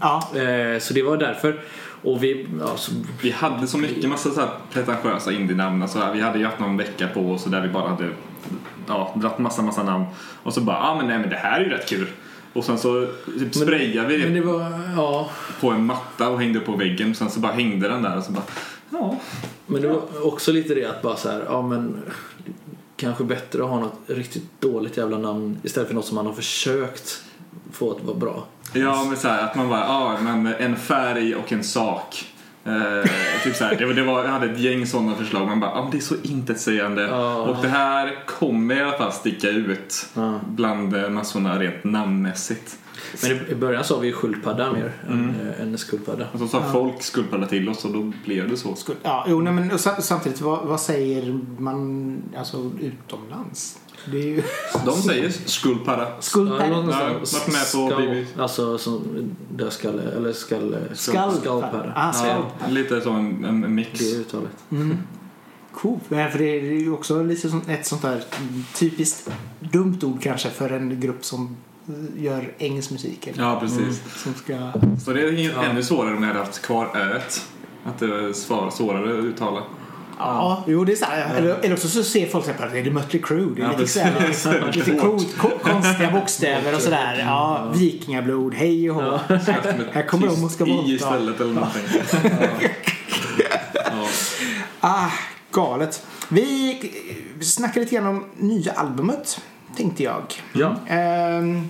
ja. 0.00 0.28
Eh, 0.40 0.78
Så 0.78 0.94
det 0.94 1.02
var 1.02 1.16
därför. 1.16 1.60
Och 2.04 2.22
vi, 2.22 2.46
ja, 2.60 2.76
så, 2.76 2.92
Vi 3.22 3.30
hade 3.30 3.66
så 3.66 3.78
mycket 3.78 4.10
massa 4.10 4.30
så 4.30 4.40
här 4.40 4.48
pretentiösa 4.72 5.32
indie-namn. 5.32 5.82
Alltså, 5.82 6.08
vi 6.14 6.20
hade 6.20 6.38
ju 6.38 6.44
haft 6.44 6.58
någon 6.60 6.76
vecka 6.76 7.08
på 7.14 7.20
oss 7.32 7.44
där 7.44 7.60
vi 7.60 7.68
bara 7.68 7.88
hade 7.88 8.08
ja, 8.88 9.14
dratt 9.16 9.38
massa, 9.38 9.62
massa 9.62 9.82
namn. 9.82 10.04
Och 10.42 10.54
så 10.54 10.60
bara, 10.60 10.76
ja 10.76 10.88
ah, 10.90 10.94
men 10.96 11.06
nej 11.08 11.18
men 11.18 11.30
det 11.30 11.36
här 11.36 11.60
är 11.60 11.64
ju 11.64 11.70
rätt 11.70 11.88
kul. 11.88 12.06
Och 12.52 12.64
sen 12.64 12.78
så 12.78 13.06
typ 13.38 13.54
sprayade 13.54 14.08
vi 14.08 14.16
det 14.16 14.28
det 14.28 14.40
var, 14.40 14.80
ja. 14.96 15.30
på 15.60 15.70
en 15.70 15.86
matta 15.86 16.28
och 16.28 16.40
hängde 16.40 16.60
på 16.60 16.76
väggen. 16.76 17.14
Sen 17.14 17.30
så 17.30 17.40
bara 17.40 17.52
hängde 17.52 17.88
den 17.88 18.02
där 18.02 18.16
och 18.16 18.24
så 18.24 18.32
bara, 18.32 18.44
ja. 18.90 19.16
Men 19.66 19.82
det 19.82 19.88
var 19.88 20.26
också 20.26 20.52
lite 20.52 20.74
det 20.74 20.84
att 20.84 21.02
bara 21.02 21.16
så 21.16 21.28
här, 21.28 21.44
ja 21.48 21.62
men 21.62 22.02
kanske 22.96 23.24
bättre 23.24 23.62
att 23.62 23.68
ha 23.68 23.80
något 23.80 23.98
riktigt 24.06 24.60
dåligt 24.60 24.96
jävla 24.96 25.18
namn 25.18 25.58
istället 25.62 25.88
för 25.88 25.94
något 25.94 26.06
som 26.06 26.14
man 26.14 26.26
har 26.26 26.32
försökt 26.32 27.22
få 27.72 27.90
att 27.90 28.04
vara 28.04 28.16
bra. 28.16 28.44
Ja 28.72 29.04
men 29.08 29.16
så 29.16 29.28
här, 29.28 29.44
att 29.44 29.54
man 29.54 29.68
bara, 29.68 29.80
ja 29.80 30.18
men 30.20 30.46
en 30.46 30.76
färg 30.76 31.34
och 31.34 31.52
en 31.52 31.64
sak. 31.64 32.31
Eh, 32.64 33.10
typ 33.44 33.56
så 33.56 33.64
här, 33.64 33.76
det, 33.76 33.92
det 33.92 34.02
var, 34.02 34.24
jag 34.24 34.30
hade 34.30 34.46
ett 34.52 34.58
gäng 34.58 34.86
sådana 34.86 35.14
förslag. 35.14 35.46
Man 35.46 35.60
bara, 35.60 35.82
men 35.82 35.90
det 35.90 35.96
är 35.96 36.00
så 36.00 36.14
intetsägande. 36.22 37.02
Ja. 37.02 37.34
Och 37.36 37.62
det 37.62 37.68
här 37.68 38.26
kommer 38.26 38.76
i 38.76 38.80
alla 38.82 38.98
fall 38.98 39.12
sticka 39.12 39.48
ut 39.48 40.06
Ja. 40.14 40.40
bland 40.48 40.96
eh, 40.96 41.08
massorna 41.08 41.58
rent 41.58 41.84
namnmässigt. 41.84 42.76
Men 43.22 43.50
i- 43.50 43.54
början 43.54 43.84
sa 43.84 43.98
vi 43.98 44.06
ju 44.06 44.12
sköldpadda 44.12 44.72
mer 44.72 44.92
än, 45.08 45.34
äh, 45.58 45.62
än 45.62 45.78
sköldpadda. 45.78 46.26
Och 46.32 46.38
så 46.38 46.48
sa 46.48 46.62
folk 46.72 47.02
skuldpadda 47.02 47.46
till 47.46 47.68
oss 47.68 47.84
och 47.84 47.92
då 47.92 48.12
blev 48.24 48.48
det 48.50 48.56
så. 48.56 48.74
Skuld, 48.74 48.98
ja, 49.02 49.24
jo, 49.28 49.40
nej, 49.40 49.52
men 49.52 49.78
samtidigt, 49.78 50.40
vad, 50.40 50.66
vad 50.66 50.80
säger 50.80 51.40
man 51.58 52.16
alltså, 52.36 52.70
utomlands? 52.80 53.78
Det 54.10 54.16
är 54.18 54.22
ju 54.26 54.42
De 54.86 54.92
säger 54.96 55.30
skuldpadda. 55.30 56.02
Ja, 56.02 56.16
skuldpadda. 56.20 56.68
något 56.68 56.94
Ja, 56.94 57.08
varit 57.08 57.52
med 57.52 57.72
på 57.96 57.96
BB. 58.02 58.26
Alltså 58.38 58.78
som 58.78 59.02
dödskalle 59.56 60.02
eller 60.02 60.32
skalle. 60.32 60.78
Skallpadda. 60.94 61.40
Skallpadda. 61.40 61.92
Ah, 61.96 62.06
Ja, 62.06 62.12
skallpadda. 62.12 62.68
lite 62.72 63.00
så 63.00 63.10
en, 63.10 63.44
en 63.44 63.74
mix. 63.74 63.98
Det 63.98 64.10
är 64.12 64.20
uttalet. 64.20 64.50
Mm. 64.70 64.96
Coolt. 65.74 66.02
Nej, 66.08 66.30
för 66.30 66.38
det 66.38 66.44
är 66.44 66.62
ju 66.80 66.92
också 66.92 67.22
lite 67.22 67.50
som 67.50 67.62
ett 67.68 67.86
sånt 67.86 68.02
där 68.02 68.24
typiskt 68.78 69.30
dumt 69.60 69.98
ord 70.02 70.22
kanske 70.22 70.50
för 70.50 70.70
en 70.70 71.00
grupp 71.00 71.24
som 71.24 71.56
gör 72.16 72.52
engelsk 72.58 72.90
musik. 72.90 73.26
Eller, 73.26 73.42
Ja, 73.42 73.60
precis. 73.60 74.00
Som 74.22 74.34
ska... 74.34 74.72
Så 75.04 75.12
det 75.12 75.22
är 75.22 75.32
Ja. 75.32 75.64
ännu 75.64 75.82
svårare 75.82 76.14
om 76.14 76.20
ni 76.20 76.26
hade 76.26 76.38
haft 76.38 76.62
kvar 76.62 76.96
öet. 76.96 77.46
Att 77.84 77.98
det 77.98 78.06
är 78.06 78.32
svår, 78.32 78.70
svårare 78.70 79.18
att 79.18 79.24
uttala. 79.24 79.62
Ja, 80.18 80.64
jo 80.66 80.84
det 80.84 80.92
är 80.92 80.96
sant. 80.96 81.12
Eller, 81.36 81.54
eller 81.62 81.72
också 81.74 81.88
så 81.88 82.02
ser 82.02 82.26
folk 82.26 82.48
att 82.48 82.72
det 82.72 82.78
är 82.78 82.90
Mötley 82.90 83.22
Crüe. 83.22 83.54
Det 83.56 83.62
är 83.62 83.66
Ja, 83.66 83.78
lite, 83.78 83.90
såhär, 84.36 84.72
lite 84.74 84.90
coolt, 84.90 85.38
ko- 85.38 85.58
konstiga 85.62 86.10
bokstäver 86.10 86.74
och 86.74 86.80
sådär. 86.80 87.18
Ja, 87.26 87.72
vikingablod, 87.74 88.54
hej 88.54 88.90
och 88.90 88.96
hå. 89.02 89.18
Här 89.92 90.06
kommer 90.06 90.26
de 90.26 90.44
och 90.44 90.50
ska 90.50 90.66
I 90.66 90.70
våldta. 90.76 90.90
istället 90.92 91.40
eller 91.40 91.52
någonting. 91.54 91.82
Ja. 93.74 94.06
Ah, 94.80 95.10
galet. 95.52 96.06
Vi 96.28 96.80
snackar 97.40 97.80
lite 97.80 97.94
grann 97.94 98.06
om 98.06 98.24
nya 98.38 98.72
albumet, 98.72 99.40
tänkte 99.76 100.02
jag. 100.02 100.22
Ja. 100.52 100.76
Ehm, 100.88 101.68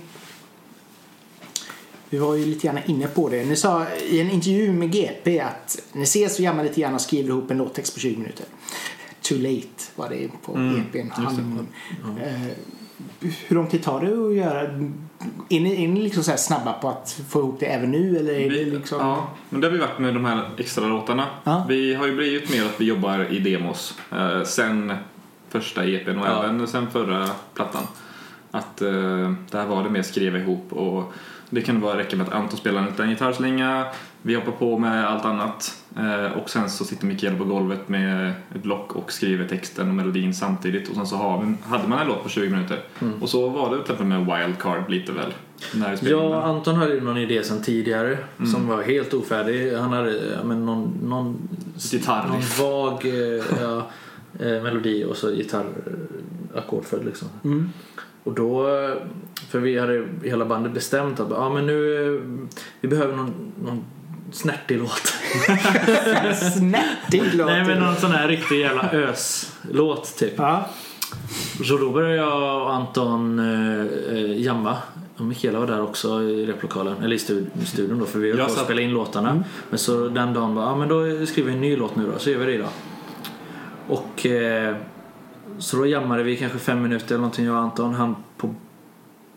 Vi 2.09 2.17
var 2.19 2.35
ju 2.35 2.45
lite 2.45 2.67
grann 2.67 2.79
inne 2.85 3.07
på 3.07 3.29
det. 3.29 3.45
Ni 3.45 3.55
sa 3.55 3.85
i 4.09 4.21
en 4.21 4.31
intervju 4.31 4.71
med 4.73 4.91
GP 4.91 5.39
att 5.39 5.79
ni 5.93 6.03
ses 6.03 6.33
och 6.39 6.45
jammar 6.45 6.63
lite 6.63 6.81
grann 6.81 6.93
och 6.95 7.01
skriver 7.01 7.29
ihop 7.29 7.51
en 7.51 7.57
låttext 7.57 7.93
på 7.93 7.99
20 7.99 8.17
minuter. 8.17 8.45
Too 9.21 9.37
late 9.37 9.67
var 9.95 10.09
det 10.09 10.29
på 10.45 10.53
Mm, 10.55 10.81
EPn. 10.93 11.09
Honeymoon. 11.21 11.67
Eh, 12.23 12.41
hur 13.47 13.55
lång 13.55 13.67
tid 13.67 13.83
tar 13.83 13.99
det 14.01 14.27
att 14.27 14.35
göra? 14.35 14.61
Är 15.49 15.59
ni, 15.59 15.83
är 15.83 15.87
ni 15.87 16.01
liksom 16.01 16.23
så 16.23 16.31
här 16.31 16.37
snabba 16.37 16.73
på 16.73 16.89
att 16.89 17.21
få 17.29 17.39
ihop 17.39 17.59
det 17.59 17.65
även 17.65 17.91
nu? 17.91 18.17
Eller 18.17 18.33
är 18.33 18.39
det 18.49 18.49
Vi, 18.49 18.65
liksom... 18.65 18.99
Ja, 18.99 19.27
men 19.49 19.61
det 19.61 19.67
har 19.67 19.71
vi 19.71 19.79
varit 19.79 19.99
med 19.99 20.13
de 20.13 20.25
här 20.25 20.49
extra 20.57 20.87
låtarna. 20.87 21.25
Ja. 21.43 21.65
Vi 21.69 21.93
har 21.93 22.07
ju 22.07 22.15
blivit 22.15 22.49
mer 22.51 22.65
att 22.65 22.81
vi 22.81 22.85
jobbar 22.85 23.27
i 23.33 23.39
demos 23.39 23.97
eh, 24.11 24.43
sen 24.43 24.93
första 25.59 25.85
EPn 25.85 26.17
och 26.19 26.27
Ja. 26.27 26.43
även 26.43 26.67
sen 26.67 26.91
förra 26.91 27.27
plattan. 27.53 27.83
Att 28.51 28.81
eh, 28.81 29.33
där 29.51 29.65
var 29.65 29.83
det 29.83 29.89
mer 29.89 30.01
skriva 30.03 30.37
ihop 30.37 30.73
och 30.73 31.13
det 31.49 31.61
kan 31.61 31.81
bara 31.81 31.97
räcka 31.97 32.15
med 32.15 32.27
att 32.27 32.33
Anton 32.33 32.57
spelar 32.57 32.79
en 32.81 32.85
liten 32.85 33.09
gitarrslinga, 33.09 33.85
vi 34.21 34.35
hoppar 34.35 34.51
på 34.51 34.77
med 34.77 35.07
allt 35.09 35.25
annat 35.25 35.75
eh, 35.97 36.37
och 36.37 36.49
sen 36.49 36.69
så 36.69 36.85
sitter 36.85 37.05
Mikael 37.05 37.35
på 37.35 37.43
golvet 37.43 37.89
med 37.89 38.29
ett 38.55 38.63
block 38.63 38.95
och 38.95 39.11
skriver 39.11 39.47
texten 39.47 39.89
och 39.89 39.95
melodin 39.95 40.33
samtidigt 40.33 40.89
och 40.89 40.95
sen 40.95 41.07
så 41.07 41.15
har 41.15 41.53
hade 41.63 41.87
man 41.87 41.99
en 41.99 42.07
låt 42.07 42.23
på 42.23 42.29
20 42.29 42.49
minuter. 42.49 42.79
Och 43.21 43.29
så 43.29 43.49
var 43.49 43.69
det 43.69 43.75
till 43.75 43.81
exempel 43.81 44.05
med 44.07 44.19
Wildcard 44.19 44.89
lite 44.89 45.11
väl. 45.11 45.33
Ja. 46.01 46.41
Anton 46.43 46.75
hade 46.75 46.93
ju 46.93 47.01
någon 47.01 47.17
idé 47.17 47.43
sen 47.43 47.63
tidigare 47.63 48.17
som 48.51 48.67
var 48.67 48.83
helt 48.83 49.13
ofärdig. 49.13 49.73
Han 49.77 49.93
hade 49.93 50.39
men 50.43 50.65
någon, 50.65 50.97
någon, 51.03 51.49
någon 52.29 52.41
vag 52.59 53.05
eh, 53.05 53.61
ja, 53.61 53.87
eh, 54.43 54.63
melodi 54.63 55.03
och 55.03 55.17
så 55.17 55.31
gitarrackord 55.31 56.85
liksom. 57.05 57.27
Mm. 57.43 57.69
Och 58.23 58.33
då, 58.33 58.67
eh, 58.67 58.95
för 59.49 59.59
vi 59.59 59.79
hade 59.79 60.07
hela 60.23 60.45
bandet 60.45 60.73
bestämt 60.73 61.19
att 61.19 61.29
ja, 61.29 61.49
men 61.49 61.65
nu, 61.65 62.05
eh, 62.05 62.21
vi 62.81 62.87
behöver 62.87 63.15
någon, 63.15 63.33
någon 63.63 63.85
snärtig 64.31 64.77
låt. 64.77 65.13
Snärtig 66.57 67.23
låt. 67.33 67.47
Nej 67.47 67.65
men 67.65 67.79
någon 67.79 67.95
sån 67.95 68.11
här 68.11 68.27
riktig 68.27 68.59
jävla 68.59 68.91
ös-låt 68.91 70.17
typ. 70.17 70.33
Ja. 70.37 70.69
Så 71.63 71.77
då 71.77 71.89
började 71.89 72.15
jag 72.15 72.61
och 72.61 72.73
Anton 72.73 73.39
eh, 73.39 74.17
eh, 74.17 74.41
jamma. 74.41 74.77
Och 75.17 75.25
Mikaela 75.25 75.59
var 75.59 75.67
där 75.67 75.81
också 75.81 76.23
i 76.23 76.45
replokalen, 76.45 77.03
eller 77.03 77.15
i 77.15 77.19
stud- 77.19 77.47
i 77.61 77.65
studion 77.65 77.99
då 77.99 78.05
för 78.05 78.19
vi 78.19 78.29
höll 78.31 78.37
på 78.37 78.43
att 78.45 78.57
spela 78.57 78.81
in 78.81 78.91
låtarna. 78.91 79.43
Men 79.69 79.79
så 79.79 80.07
den 80.07 80.33
dagen 80.33 80.55
bara, 80.55 80.65
ja 80.65 80.75
men 80.75 80.89
då 80.89 81.25
skriver 81.25 81.49
vi 81.49 81.55
en 81.55 81.61
ny 81.61 81.75
låt 81.75 81.95
nu 81.95 82.05
då, 82.13 82.19
så 82.19 82.29
gör 82.29 82.39
vi 82.39 82.45
det 82.45 82.53
idag. 82.53 82.69
Och 83.87 84.25
eh, 84.25 84.75
så 85.59 85.77
då 85.77 85.87
jammade 85.87 86.23
vi 86.23 86.37
kanske 86.37 86.59
fem 86.59 86.81
minuter 86.81 87.07
eller 87.07 87.17
någonting 87.17 87.45
jag 87.45 87.55
och 87.55 87.61
Anton. 87.61 87.93
Han 87.93 88.15
på 88.37 88.55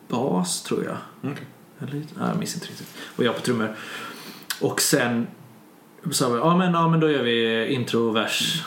bas 0.08 0.62
tror 0.62 0.84
jag. 0.84 0.96
Okej. 1.32 1.46
Eller, 1.78 1.92
nej, 1.94 2.06
jag 2.28 2.38
minns 2.38 2.54
inte 2.54 2.66
riktigt. 2.66 2.88
Och 3.16 3.24
jag 3.24 3.34
på 3.34 3.40
trummor. 3.40 3.76
Och 4.60 4.80
sen 4.80 5.26
sa 6.10 6.28
vi, 6.28 6.38
ja 6.38 6.56
men, 6.56 6.72
ja 6.72 6.88
men 6.88 7.00
då 7.00 7.10
gör 7.10 7.22
vi 7.22 7.66
intro, 7.66 8.10
vers, 8.10 8.64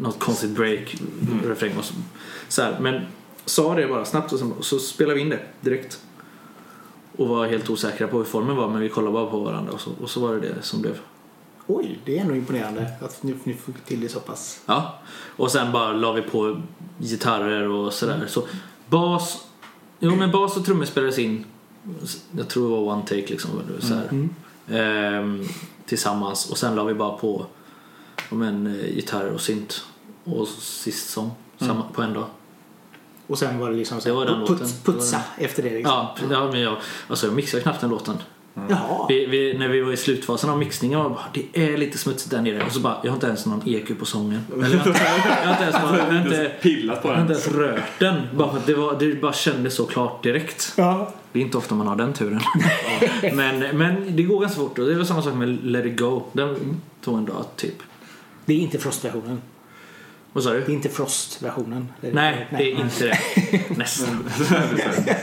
något 0.00 0.18
konstigt 0.18 0.50
break, 0.50 0.96
refräng 1.44 1.76
och 1.78 1.84
så. 1.84 1.94
så 2.48 2.62
här. 2.62 2.78
Men 2.80 3.00
sa 3.44 3.74
det 3.74 3.86
bara 3.86 4.04
snabbt 4.04 4.32
och 4.32 4.38
sen, 4.38 4.54
så 4.60 4.78
spelade 4.78 5.14
vi 5.14 5.20
in 5.20 5.28
det 5.28 5.40
direkt. 5.60 6.00
Och 7.16 7.28
var 7.28 7.46
helt 7.46 7.70
osäkra 7.70 8.08
på 8.08 8.18
hur 8.18 8.24
formen 8.24 8.56
var 8.56 8.68
men 8.68 8.80
vi 8.80 8.88
kollade 8.88 9.12
bara 9.12 9.30
på 9.30 9.40
varandra 9.40 9.72
och 9.72 9.80
så, 9.80 9.90
och 10.00 10.10
så 10.10 10.20
var 10.20 10.34
det 10.34 10.40
det 10.40 10.62
som 10.62 10.82
blev. 10.82 10.98
Oj, 11.70 11.98
det 12.04 12.18
är 12.18 12.20
ändå 12.20 12.36
imponerande 12.36 12.90
att 13.00 13.22
ni, 13.22 13.34
ni 13.44 13.54
får 13.54 13.72
till 13.86 14.00
det 14.00 14.08
så 14.08 14.20
pass. 14.20 14.60
Ja. 14.66 14.98
Och 15.36 15.50
sen 15.50 15.72
bara 15.72 15.92
la 15.92 16.12
vi 16.12 16.22
på 16.22 16.60
gitarrer 16.98 17.68
och 17.68 17.92
sådär. 17.92 18.24
Så 18.28 18.42
bas, 18.88 19.46
jo 19.98 20.16
men 20.16 20.30
bas 20.30 20.56
och 20.56 20.64
trummor 20.64 20.84
spelades 20.84 21.18
in. 21.18 21.44
Jag 22.30 22.48
tror 22.48 22.64
det 22.64 22.76
var 22.84 22.92
one 22.92 23.02
take 23.02 23.26
liksom. 23.26 23.50
Så. 23.80 23.94
Mm. 23.94 24.30
Ehm, 24.68 25.44
tillsammans 25.86 26.50
och 26.50 26.58
sen 26.58 26.74
la 26.74 26.84
vi 26.84 26.94
bara 26.94 27.18
på 27.18 27.46
om 28.30 28.42
en 28.42 28.66
eh, 28.66 28.94
gitarr 28.96 29.26
och 29.26 29.40
synt 29.40 29.84
och 30.24 30.48
sist 30.48 31.10
sång 31.10 31.30
samma, 31.58 31.82
på 31.82 32.02
en 32.02 32.12
dag. 32.12 32.26
Och 33.26 33.38
sen 33.38 33.58
var 33.58 33.70
det 33.70 33.76
liksom 33.76 34.00
så 34.00 34.08
Det 34.08 34.14
var 34.14 34.26
den 34.26 34.46
puts, 34.46 34.60
låten. 34.60 34.68
putsa 34.84 35.20
efter 35.38 35.62
det 35.62 35.70
liksom. 35.70 35.92
Ja, 35.94 36.16
ja 36.30 36.50
men 36.52 36.60
jag, 36.60 36.76
alltså 37.08 37.26
jag 37.26 37.34
mixade 37.34 37.62
knappt 37.62 37.80
den 37.80 37.90
låten. 37.90 38.16
Jaha. 38.68 39.06
Vi, 39.08 39.26
vi, 39.26 39.58
när 39.58 39.68
vi 39.68 39.80
var 39.80 39.92
i 39.92 39.96
slutfasen 39.96 40.50
av 40.50 40.58
mixningen 40.58 40.98
var 40.98 41.04
det 41.08 41.14
bara 41.14 41.24
det 41.32 41.72
är 41.72 41.76
lite 41.76 41.98
smutsigt 41.98 42.30
där 42.30 42.42
nere 42.42 42.62
och 42.66 42.72
så 42.72 42.80
bara 42.80 42.96
jag 43.02 43.10
har 43.10 43.16
inte 43.16 43.26
ens 43.26 43.46
någon 43.46 43.62
EQ 43.66 43.98
på 43.98 44.04
sången. 44.04 44.40
Eller, 44.54 44.70
jag, 44.72 44.78
har 44.78 44.86
inte- 44.88 45.00
jag 45.42 45.46
har 45.46 45.50
inte 45.52 45.62
ens, 45.62 45.76
jag 45.76 45.80
har 45.80 46.18
inte, 46.20 46.52
pillat 46.62 47.02
på 47.02 47.08
jag 47.08 47.12
har 47.14 47.22
den. 47.22 47.30
inte 47.36 47.48
ens 47.48 47.58
rört 47.58 47.98
den. 47.98 48.14
Bara 48.36 48.50
för 48.50 48.58
att 48.58 48.66
det, 48.66 48.74
var, 48.74 48.96
det 48.98 49.20
bara 49.20 49.32
kändes 49.32 49.74
så 49.74 49.86
klart 49.86 50.22
direkt. 50.22 50.72
Ja. 50.76 51.12
Det 51.32 51.38
är 51.38 51.42
inte 51.42 51.58
ofta 51.58 51.74
man 51.74 51.86
har 51.86 51.96
den 51.96 52.12
turen. 52.12 52.40
men, 53.34 53.58
men 53.76 54.16
det 54.16 54.22
går 54.22 54.40
ganska 54.40 54.60
fort 54.60 54.78
och 54.78 54.86
det 54.86 54.94
var 54.94 55.04
samma 55.04 55.22
sak 55.22 55.34
med 55.34 55.64
Let 55.64 55.86
it 55.86 55.98
go. 56.00 56.22
Den 56.32 56.80
tog 57.04 57.18
en 57.18 57.24
dag 57.24 57.44
typ. 57.56 57.74
Det 58.44 58.52
är 58.54 58.58
inte 58.58 58.78
Frost-versionen. 58.78 59.40
Vad 60.38 60.44
sa 60.44 60.50
Det 60.52 60.60
du? 60.60 60.64
är 60.64 60.70
inte 60.70 60.88
Frost-versionen. 60.88 61.88
Det 62.00 62.08
är- 62.08 62.12
Nej, 62.12 62.46
det 62.50 62.72
är 62.72 62.80
inte 62.80 63.04
det. 63.04 63.18
Nästan. 63.78 64.24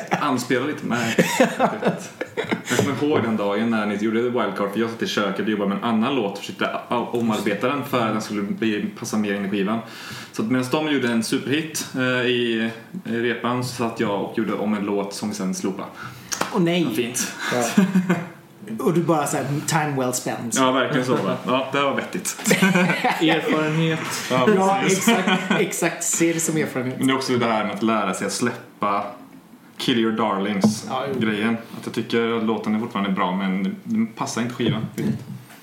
Anspela 0.10 0.66
lite? 0.66 0.86
Nej. 0.88 1.16
Jag 2.70 2.78
kommer 2.78 3.04
ihåg 3.04 3.24
den 3.24 3.38
dagen 3.38 3.70
när 3.70 3.86
ni 3.86 3.96
gjorde 3.96 4.22
Wildcard 4.22 4.72
för 4.74 4.80
jag 4.80 4.90
satt 4.90 5.02
i 5.02 5.08
köket 5.08 5.40
och 5.46 5.50
jobbade 5.50 5.70
med 5.70 5.78
en 5.78 5.84
annan 5.84 6.16
låt 6.16 6.32
och 6.32 6.38
försökte 6.40 6.70
omarbeta 6.90 7.68
den 7.68 7.86
för 7.86 8.00
att 8.08 8.14
den 8.14 8.22
skulle 8.22 8.42
bli, 8.42 8.86
passa 9.00 9.18
mer 9.18 9.34
in 9.34 9.46
i 9.46 9.50
skivan. 9.50 9.80
Så 10.32 10.42
att 10.42 10.52
medan 10.52 10.66
de 10.72 10.92
gjorde 10.94 11.08
en 11.08 11.24
superhit 11.24 11.88
eh, 11.96 12.02
i 12.30 12.70
repan 13.04 13.64
så 13.66 13.76
satt 13.76 14.00
jag 14.00 14.22
och 14.24 14.38
gjorde 14.38 14.54
om 14.54 14.74
en 14.74 14.86
låt 14.86 15.14
som 15.14 15.30
vi 15.30 15.36
sen 15.36 15.56
slopade. 15.56 15.88
Åh 16.54 16.62
nej. 16.62 16.88
Fint. 16.96 17.32
Och 18.80 18.94
du 18.94 19.04
bara 19.04 19.28
såhär, 19.28 19.46
time 19.68 19.96
well 19.98 20.14
spent. 20.14 20.56
Ja, 20.56 20.72
verkligen 20.72 21.06
så. 21.06 21.16
Va? 21.16 21.38
Ja, 21.48 21.68
det 21.72 21.82
var 21.82 21.96
vettigt. 21.96 22.38
Erfarenhet. 23.22 24.00
Ja, 24.30 24.80
exakt. 24.86 25.42
Exakt. 25.60 26.04
Se 26.04 26.34
det 26.34 26.40
som 26.40 26.58
erfarenhet. 26.58 26.98
Men 26.98 27.08
det 27.08 27.14
är 27.14 27.18
också 27.18 27.38
det 27.38 27.46
här 27.46 27.64
med 27.64 27.76
att 27.76 27.84
lära 27.84 28.14
sig 28.14 28.28
att 28.28 28.34
släppa 28.34 29.06
Kill 29.78 30.00
your 30.00 30.12
darlings 30.12 30.86
Ja. 30.90 31.06
Att 31.80 31.86
jag 31.86 31.94
tycker 31.94 32.38
att 32.38 32.44
låten 32.44 32.76
är 32.76 32.80
fortfarande 32.80 33.12
bra 33.12 33.32
men 33.36 33.76
den 33.84 34.08
passar 34.08 34.42
inte 34.42 34.54
skivan. 34.54 34.86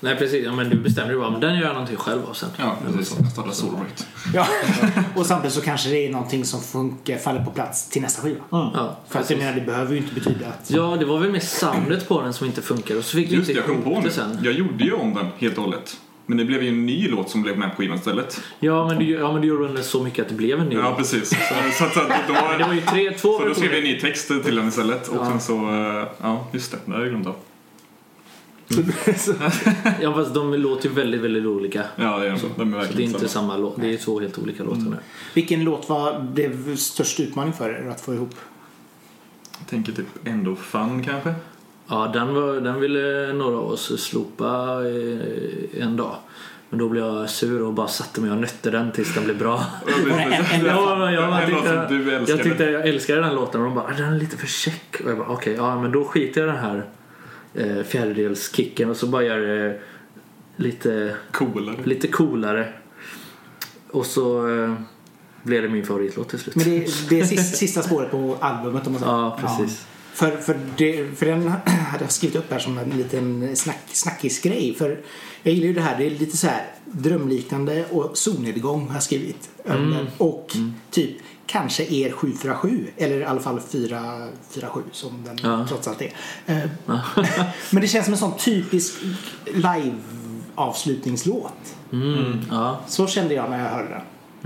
Nej 0.03 0.15
precis, 0.15 0.45
ja, 0.45 0.51
men 0.55 0.69
du 0.69 0.75
bestämde 0.77 1.13
ju 1.13 1.19
bara 1.19 1.29
men 1.29 1.39
den 1.41 1.55
gör 1.55 1.61
jag 1.65 1.73
någonting 1.73 1.97
själv 1.97 2.21
av 2.29 2.33
sen. 2.33 2.49
Ja, 2.57 2.77
precis. 2.85 3.15
Jag 3.19 3.31
startar 3.31 3.51
Solbright. 3.51 4.07
Ja. 4.33 4.47
Och 5.15 5.25
samtidigt 5.25 5.53
så 5.53 5.61
kanske 5.61 5.89
det 5.89 6.07
är 6.07 6.11
någonting 6.11 6.45
som 6.45 6.61
funkar, 6.61 7.17
faller 7.17 7.43
på 7.45 7.51
plats 7.51 7.89
till 7.89 8.01
nästa 8.01 8.21
skiva. 8.21 8.39
Ja, 8.49 8.97
För 9.09 9.19
att 9.19 9.29
jag 9.29 9.39
menar, 9.39 9.53
det 9.53 9.61
behöver 9.61 9.91
ju 9.91 9.97
inte 9.97 10.13
betyda 10.13 10.47
att... 10.47 10.71
ja, 10.71 10.95
det 10.99 11.05
var 11.05 11.19
väl 11.19 11.31
med 11.31 11.43
soundet 11.43 12.07
på 12.07 12.21
den 12.21 12.33
som 12.33 12.47
inte 12.47 12.61
funkade 12.61 12.99
och 12.99 13.05
så 13.05 13.17
fick 13.17 13.31
vi 13.31 13.35
Just 13.35 13.47
det, 13.47 13.53
inte 13.53 13.71
jag 13.71 13.75
kom 13.83 13.93
på 13.93 13.99
nu. 13.99 14.05
det 14.07 14.13
sen. 14.13 14.37
Jag 14.43 14.53
gjorde 14.53 14.83
ju 14.83 14.93
om 14.93 15.13
den 15.13 15.25
helt 15.37 15.57
och 15.57 15.63
hållet. 15.63 15.97
Men 16.25 16.37
det 16.37 16.45
blev 16.45 16.63
ju 16.63 16.69
en 16.69 16.85
ny 16.85 17.07
låt 17.07 17.29
som 17.29 17.41
blev 17.41 17.57
med 17.57 17.69
på 17.71 17.75
skivan 17.77 17.97
istället. 17.97 18.41
Ja 18.59 18.87
men, 18.87 18.97
du, 18.99 19.05
ja, 19.11 19.31
men 19.31 19.41
du 19.41 19.47
gjorde 19.47 19.73
den 19.73 19.83
så 19.83 20.03
mycket 20.03 20.21
att 20.21 20.29
det 20.29 20.35
blev 20.35 20.59
en 20.59 20.65
ny. 20.69 20.75
Ja, 20.75 20.95
precis. 20.97 21.29
Så, 21.29 21.35
så, 21.77 21.83
att- 21.85 21.93
så, 21.93 21.99
då, 22.27 22.33
det 22.57 22.63
var 22.63 22.73
ju 22.73 22.81
tre, 22.81 23.11
två 23.11 23.39
så 23.39 23.47
då 23.47 23.53
skrev 23.55 23.69
jag 23.71 23.77
en 23.79 23.83
ny 23.83 23.99
text 23.99 24.27
till 24.45 24.55
den 24.55 24.67
istället. 24.67 25.07
Och 25.07 25.15
Ja. 25.19 25.25
sen 25.25 25.39
så, 25.41 25.53
eh, 25.69 26.07
ja 26.21 26.47
just 26.51 26.71
det, 26.71 26.77
det 26.85 26.91
har 26.91 26.99
jag 26.99 27.09
glömt 27.09 27.27
av. 27.27 27.35
Ja 30.01 30.13
fast 30.13 30.33
de 30.33 30.53
låter 30.53 30.89
ju 30.89 30.95
väldigt, 30.95 31.21
väldigt 31.21 31.45
olika. 31.45 31.83
Ja, 31.95 32.17
det 32.19 32.27
är 32.27 32.31
de. 32.31 32.37
De 32.37 32.37
är 32.37 32.45
Så 32.45 32.47
det 32.57 32.63
är 32.63 32.79
verkligen 32.79 33.11
inte 33.11 33.27
samma. 33.27 33.51
samma 33.51 33.57
låt. 33.57 33.81
Det 33.81 33.93
är 33.93 33.97
två 33.97 34.19
helt 34.19 34.37
olika 34.39 34.63
låtar 34.63 34.77
nu. 34.81 34.97
Vilken 35.33 35.63
låt 35.63 35.89
var 35.89 36.19
blev 36.19 36.75
störst 36.75 37.19
utmaning 37.19 37.53
för 37.53 37.69
er 37.69 37.89
att 37.89 38.01
få 38.01 38.13
ihop? 38.13 38.35
Jag 39.59 39.67
tänker 39.67 39.91
typ 39.91 40.07
ändå 40.25 40.55
fun 40.55 41.03
kanske. 41.03 41.33
Ja, 41.87 42.09
den, 42.13 42.33
var, 42.35 42.53
den 42.53 42.79
ville 42.79 43.33
några 43.33 43.57
av 43.57 43.71
oss 43.71 44.01
slopa 44.01 44.79
eh, 44.85 45.83
en 45.83 45.97
dag. 45.97 46.15
Men 46.69 46.79
då 46.79 46.89
blev 46.89 47.03
jag 47.05 47.29
sur 47.29 47.61
och 47.61 47.73
bara 47.73 47.87
satte 47.87 48.21
mig 48.21 48.31
och 48.31 48.37
nötte 48.37 48.71
den 48.71 48.91
tills 48.91 49.13
den 49.15 49.23
blev 49.23 49.37
bra. 49.37 49.63
Ja, 49.87 49.93
jag, 51.11 51.47
tyckte, 51.47 51.93
jag 51.93 52.13
älskade. 52.13 52.43
tyckte 52.43 52.63
jag 52.63 52.87
älskade 52.87 53.21
den 53.21 53.35
låten 53.35 53.61
och 53.61 53.67
de 53.67 53.75
bara 53.75 53.85
"Ah, 53.85 53.93
den 53.97 54.13
är 54.13 54.19
lite 54.19 54.37
för 54.37 54.47
check. 54.47 55.01
Och 55.03 55.09
jag 55.11 55.17
bara 55.17 55.27
okej, 55.27 55.53
ja 55.53 55.81
men 55.81 55.91
då 55.91 56.03
skiter 56.05 56.41
jag 56.41 56.49
i 56.49 56.51
den 56.53 56.63
här 56.65 56.85
eh, 57.55 57.83
fjärdedelskicken 57.83 58.89
och 58.89 58.97
så 58.97 59.07
bara 59.07 59.23
gör 59.23 59.37
det 59.39 59.79
lite, 60.55 61.15
Coolare. 61.31 61.77
lite 61.83 62.07
coolare. 62.07 62.73
Och 63.91 64.05
så 64.05 64.49
eh, 64.63 64.73
blev 65.43 65.61
det 65.61 65.69
min 65.69 65.85
favoritlåt 65.85 66.29
till 66.29 66.39
slut. 66.39 66.55
Men 66.55 66.65
det, 66.65 66.77
är- 66.77 67.09
det 67.09 67.19
är 67.19 67.25
sista, 67.25 67.57
sista 67.57 67.81
spåret 67.81 68.11
på 68.11 68.37
albumet 68.39 68.87
om 68.87 68.93
man 68.93 69.01
säger. 69.01 69.13
Ja, 69.13 69.39
precis. 69.41 69.85
För, 70.13 70.31
för, 70.37 70.59
det, 70.77 71.17
för 71.17 71.25
den 71.25 71.47
hade 71.67 72.03
jag 72.03 72.11
skrivit 72.11 72.35
upp 72.37 72.51
här 72.51 72.59
som 72.59 72.77
en 72.77 72.89
liten 72.89 73.55
snack, 73.55 73.79
snackisgrej. 73.87 74.75
För 74.77 74.99
jag 75.43 75.53
gillar 75.53 75.67
ju 75.67 75.73
det 75.73 75.81
här, 75.81 75.97
det 75.97 76.05
är 76.05 76.09
lite 76.09 76.37
så 76.37 76.47
här 76.47 76.65
drömliknande 76.85 77.85
och 77.91 78.17
solnedgång 78.17 78.87
har 78.87 78.93
jag 78.93 79.03
skrivit. 79.03 79.49
den. 79.63 80.07
Och 80.17 80.55
typ 80.91 81.15
kanske 81.53 81.83
er 81.83 82.11
747 82.11 82.87
eller 82.97 83.15
i 83.19 83.25
alla 83.25 83.39
fall 83.39 83.59
447 83.59 84.81
som 84.91 85.23
den 85.25 85.37
Ja. 85.43 85.65
trots 85.69 85.87
allt 85.87 86.01
är. 86.01 86.11
Eh, 86.45 86.57
Men 87.71 87.81
det 87.81 87.87
känns 87.87 88.05
som 88.05 88.13
en 88.13 88.17
sån 88.19 88.37
typisk 88.37 88.93
live 89.45 89.95
avslutningslåt. 90.55 91.75
Mm, 91.91 92.39
ja. 92.51 92.79
Så 92.87 93.07
kände 93.07 93.33
jag 93.33 93.49
när 93.49 93.63
jag 93.63 93.69
hörde 93.69 93.89
den. 93.89 94.01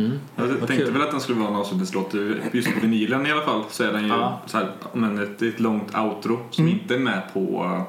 Mm. 0.06 0.20
Jag 0.36 0.48
tänkte 0.50 0.76
kul. 0.78 0.92
väl 0.94 1.02
att 1.02 1.12
den 1.12 1.20
skulle 1.22 1.40
vara 1.40 1.50
en 1.50 1.56
avslutningslåt. 1.56 2.14
Just 2.52 2.74
på 2.74 2.80
vinylen 2.80 3.26
i 3.28 3.32
alla 3.32 3.42
fall 3.46 3.64
så 3.70 3.84
är 3.84 3.92
den 3.94 4.02
ju 4.04 4.08
Ja. 4.10 4.42
så 4.46 4.58
här, 4.58 4.72
men 4.94 5.24
ett, 5.24 5.42
ett 5.42 5.60
långt 5.60 5.96
outro 5.98 6.40
som 6.52 6.66
Mm. 6.66 6.80
inte 6.80 6.96
är 6.96 7.00
med 7.00 7.22
på, 7.34 7.82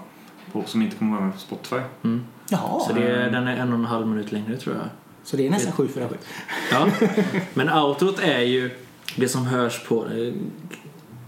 på 0.52 0.62
som 0.66 0.82
inte 0.82 0.96
kommer 0.96 1.12
vara 1.16 1.24
med 1.24 1.34
på 1.34 1.40
Spotify. 1.40 1.80
Mm. 2.04 2.24
Jaha, 2.48 2.80
Så 2.80 2.92
det 2.92 3.02
är, 3.08 3.30
den 3.30 3.48
är 3.48 3.56
en 3.56 3.68
och 3.72 3.78
en 3.78 3.84
halv 3.84 4.06
minut 4.06 4.32
längre 4.32 4.56
tror 4.56 4.74
jag. 4.76 4.84
så 5.24 5.36
det 5.36 5.46
är 5.46 5.50
nästan 5.50 5.72
747. 5.72 6.16
Ja. 6.72 6.86
Men 7.54 7.70
outrot 7.70 8.18
är 8.18 8.40
ju 8.40 8.70
det 9.16 9.28
som 9.28 9.46
hörs 9.46 9.84
på... 9.84 10.06
eh, 10.06 10.32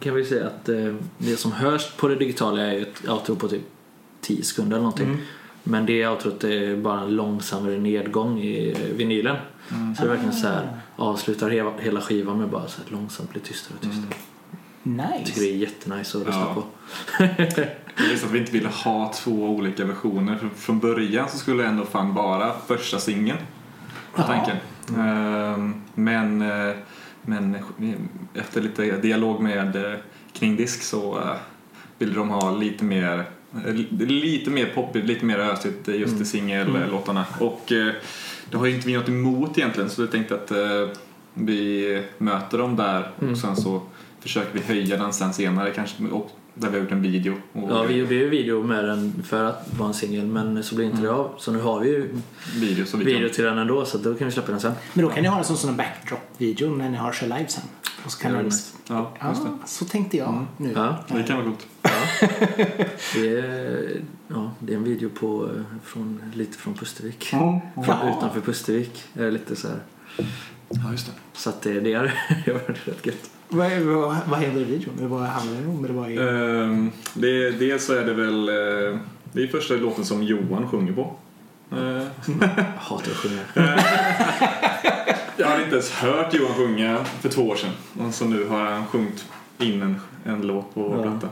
Kan 0.00 0.14
vi 0.14 0.24
säga 0.24 0.46
att 0.46 0.68
eh, 0.68 0.94
det 1.18 1.36
som 1.36 1.52
hörs 1.52 1.90
på 1.96 2.08
det 2.08 2.14
digitala 2.16 2.62
är 2.62 2.72
ju 2.72 2.82
ett 2.82 3.08
outro 3.08 3.36
på 3.36 3.48
typ 3.48 3.62
10 4.20 4.42
sekunder 4.42 4.76
eller 4.76 4.82
någonting. 4.84 5.06
Mm. 5.06 5.20
Men 5.62 5.86
det 5.86 6.06
outrot 6.08 6.44
är 6.44 6.76
bara 6.76 7.00
en 7.00 7.16
långsammare 7.16 7.78
nedgång 7.78 8.38
i 8.40 8.70
eh, 8.70 8.96
vinylen. 8.96 9.36
Så 9.68 9.74
det 10.02 10.02
är 10.02 10.08
verkligen 10.08 10.32
så 10.34 10.46
här 10.48 10.68
avslutar 10.96 11.50
hela, 11.80 12.00
skivan 12.00 12.38
med 12.38 12.48
bara 12.48 12.68
så 12.68 12.80
här 12.82 12.92
långsamt 12.96 13.30
blir 13.30 13.42
tystare 13.42 13.74
och 13.76 13.82
tystare. 13.82 14.14
Jag 14.82 15.26
tycker 15.26 15.40
det 15.40 15.46
Nice. 15.46 15.54
är 15.54 15.56
jättenice 15.56 16.18
att 16.18 16.26
lyssna 16.26 16.40
Ja. 16.40 16.54
på. 16.54 16.64
Det 17.96 18.12
är 18.12 18.16
så 18.16 18.26
att 18.26 18.32
vi 18.32 18.38
inte 18.38 18.52
ville 18.52 18.68
ha 18.68 19.12
två 19.12 19.32
olika 19.32 19.84
versioner. 19.84 20.38
Från 20.56 20.78
början 20.78 21.28
så 21.28 21.38
skulle 21.38 21.66
ändå 21.66 21.84
fan 21.84 22.14
bara 22.14 22.52
första 22.66 22.98
singeln 22.98 23.38
tanken. 24.16 24.56
Ehm, 24.98 25.74
Men, 25.94 26.42
men 27.22 27.56
efter 28.34 28.60
lite 28.60 28.96
dialog 28.96 29.40
med 29.42 29.76
eh, 29.76 29.98
Kningdisk 30.32 30.82
så 30.82 31.18
eh, 31.18 31.36
ville 31.98 32.14
de 32.14 32.28
ha 32.28 32.56
lite 32.56 32.84
mer 32.84 33.24
eh, 33.66 33.74
lite 34.00 34.50
mer 34.50 34.66
poppigt, 34.74 35.04
lite 35.06 35.24
mer 35.24 35.38
ösigt 35.38 35.88
just 35.88 36.20
i 36.20 36.24
singellåtarna. 36.24 37.24
Och 37.40 37.72
eh, 37.72 37.92
det 38.50 38.56
har 38.56 38.66
ju 38.66 38.74
inte 38.74 38.86
vi 38.86 38.94
något 38.96 39.08
emot 39.08 39.58
egentligen 39.58 39.90
så 39.90 40.02
jag 40.02 40.10
tänkte 40.10 40.34
att 40.34 40.52
vi 41.34 42.02
möter 42.18 42.58
dem 42.58 42.76
där 42.76 43.10
Mm. 43.20 43.32
och 43.32 43.38
sen 43.38 43.56
så 43.56 43.82
försöker 44.20 44.58
vi 44.58 44.64
höja 44.64 44.96
den 44.96 45.12
sen 45.12 45.32
senare 45.34 45.70
kanske 45.70 46.04
och 46.04 46.30
där 46.60 46.68
vi 46.68 46.76
har 46.76 46.82
gjort 46.82 46.92
en 46.92 47.02
video. 47.02 47.34
Och 47.52 47.70
Ja, 47.70 47.82
vi 47.82 47.94
gjorde 47.94 48.14
ju 48.14 48.28
video 48.28 48.62
med 48.62 48.84
den 48.84 49.22
för 49.26 49.44
att 49.44 49.68
vara 49.78 49.88
en 49.88 49.94
singel 49.94 50.26
men 50.26 50.62
så 50.62 50.74
blev 50.74 50.90
inte 50.90 51.02
det 51.02 51.12
av. 51.12 51.34
Så 51.38 51.52
nu 51.52 51.60
har 51.60 51.80
vi 51.80 51.88
ju 51.88 52.14
video 52.56 52.86
så 52.86 52.96
vi 52.96 53.04
video 53.04 53.28
kan... 53.28 53.34
till 53.34 53.44
den 53.44 53.58
ändå 53.58 53.84
så 53.84 53.98
då 53.98 54.14
kan 54.14 54.26
vi 54.26 54.32
släppa 54.32 54.50
den 54.50 54.60
sen. 54.60 54.72
Men 54.92 55.04
då 55.04 55.10
kan 55.10 55.22
ni 55.22 55.28
ha 55.28 55.38
en 55.38 55.44
sån 55.44 55.56
sån 55.56 55.76
backdrop-video 55.76 56.70
när 56.76 56.88
ni 56.90 56.96
har 56.96 57.12
kör 57.12 57.26
live 57.26 57.48
sen. 57.48 57.64
Och 58.04 58.12
så 58.12 58.18
kan 58.18 58.32
Ja, 58.32 58.42
ni... 58.42 58.44
Ja, 58.88 59.12
just 59.28 59.42
det. 59.42 59.50
Ja, 59.60 59.66
så 59.66 59.84
tänkte 59.84 60.16
jag 60.16 60.46
nu. 60.56 60.72
Ja. 60.74 61.04
Det 61.08 61.22
kan 61.22 61.36
vara 61.36 61.46
coolt. 61.46 61.66
Det 63.14 63.38
är, 63.38 64.00
ja, 64.28 64.52
det 64.58 64.72
är 64.72 64.76
en 64.76 64.84
video 64.84 65.10
på, 65.10 65.44
eh, 65.56 65.62
från, 65.84 66.22
lite 66.34 66.58
från 66.58 66.74
Pustervik. 66.74 67.28
Ja. 67.32 67.60
Från, 67.74 68.08
utanför 68.08 68.40
Pustervik. 68.40 69.04
Lite 69.14 69.56
så 69.56 69.68
här. 69.68 69.78
Ja, 70.68 70.90
just 70.90 71.06
det. 71.06 71.12
Så 71.32 71.50
att 71.50 71.62
det, 71.62 71.80
det 71.80 71.92
är 71.92 72.02
det 72.44 72.52
har 72.52 72.60
varit 72.60 72.88
rätt 72.88 73.06
gött. 73.06 73.30
Vad, 73.50 73.70
vad, 73.80 74.16
vad 74.28 74.38
händer 74.38 74.60
i 74.60 74.64
videon? 74.64 74.94
Vad 75.08 75.20
handlar 75.22 75.60
det 75.62 75.68
om? 75.68 75.84
Eller 75.84 75.94
vad 75.94 76.10
är... 76.10 76.62
Ehm, 76.62 76.90
det, 77.14 77.50
dels 77.50 77.84
så 77.86 77.94
är 77.94 78.04
det 78.04 78.14
väl... 78.14 78.48
eh, 78.48 78.98
det 79.32 79.42
är 79.42 79.46
första 79.46 79.74
låten 79.74 80.04
som 80.04 80.22
Johan 80.22 80.68
sjunger 80.70 80.92
på. 80.92 81.14
Eh, 81.72 81.78
Jag 81.78 82.48
hatar 82.78 83.10
att 83.10 83.16
sjunga. 83.16 83.40
jag 85.36 85.46
hade 85.46 85.62
inte 85.62 85.76
ens 85.76 85.90
hört 85.90 86.34
Johan 86.34 86.54
sjunga 86.54 87.04
för 87.20 87.28
två 87.28 87.42
år 87.42 87.56
sedan. 87.56 88.12
Så 88.12 88.24
nu 88.24 88.48
har 88.48 88.60
han 88.64 88.86
sjungit 88.86 89.24
in 89.58 89.82
en, 89.82 90.00
en 90.24 90.42
låt 90.46 90.74
på 90.74 90.94
Ja. 90.96 91.02
platta. 91.02 91.28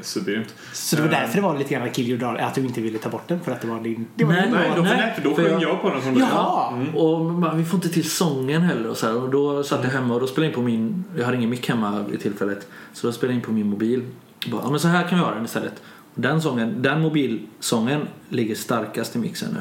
Supergrymt. 0.00 0.54
Så 0.72 0.96
det 0.96 1.02
var 1.02 1.08
därför 1.08 1.34
det 1.36 1.40
var 1.42 1.58
lite 1.58 1.74
grann 1.74 1.90
Kill 1.90 2.08
Your 2.08 2.20
Darling, 2.20 2.42
att 2.42 2.54
du 2.54 2.60
inte 2.60 2.80
ville 2.80 2.98
ta 2.98 3.08
bort 3.08 3.28
den 3.28 3.40
för 3.40 3.52
att 3.52 3.60
det 3.60 3.68
var 3.68 3.80
din... 3.80 4.06
Det 4.14 4.24
var 4.24 4.32
Nej, 4.32 4.42
din 4.42 4.52
Nej, 4.52 4.70
då, 4.76 4.82
nej, 4.82 5.12
för 5.14 5.22
då 5.22 5.34
sjöng 5.34 5.46
jag- 5.52 5.62
jag 5.62 5.82
på 5.82 5.90
den 5.90 6.00
början. 6.14 6.18
Jaha! 6.32 6.72
Mm. 6.76 6.96
Och 6.96 7.20
man, 7.24 7.58
vi 7.58 7.64
får 7.64 7.76
inte 7.76 7.88
till 7.88 8.10
sången 8.10 8.62
heller 8.62 8.90
och 8.90 8.96
så 8.96 9.06
här. 9.06 9.22
Och 9.22 9.30
då 9.30 9.62
satt 9.64 9.84
jag 9.84 9.90
hemma 9.90 10.14
och 10.14 10.20
då 10.20 10.26
spelade 10.26 10.46
jag 10.46 10.50
in 10.50 10.54
på 10.54 10.62
min, 10.62 11.04
jag 11.18 11.24
hade 11.24 11.36
ingen 11.36 11.50
mick 11.50 11.68
hemma 11.68 12.02
vid 12.10 12.20
tillfället. 12.20 12.68
Så 12.92 13.06
då 13.06 13.12
spelade 13.12 13.32
jag 13.34 13.38
in 13.40 13.44
på 13.46 13.52
min 13.52 13.66
mobil. 13.70 14.02
Och 14.44 14.50
Bara, 14.50 14.62
ja 14.64 14.70
men 14.70 14.80
så 14.80 14.88
här 14.88 15.08
kan 15.08 15.18
vi 15.18 15.24
ha 15.24 15.34
den 15.34 15.44
istället. 15.44 15.82
Och 16.14 16.20
den 16.20 16.42
sången, 16.42 16.82
den 16.82 17.00
mobilsången 17.00 18.00
ligger 18.28 18.54
starkast 18.54 19.16
i 19.16 19.18
mixen 19.18 19.48
nu. 19.54 19.60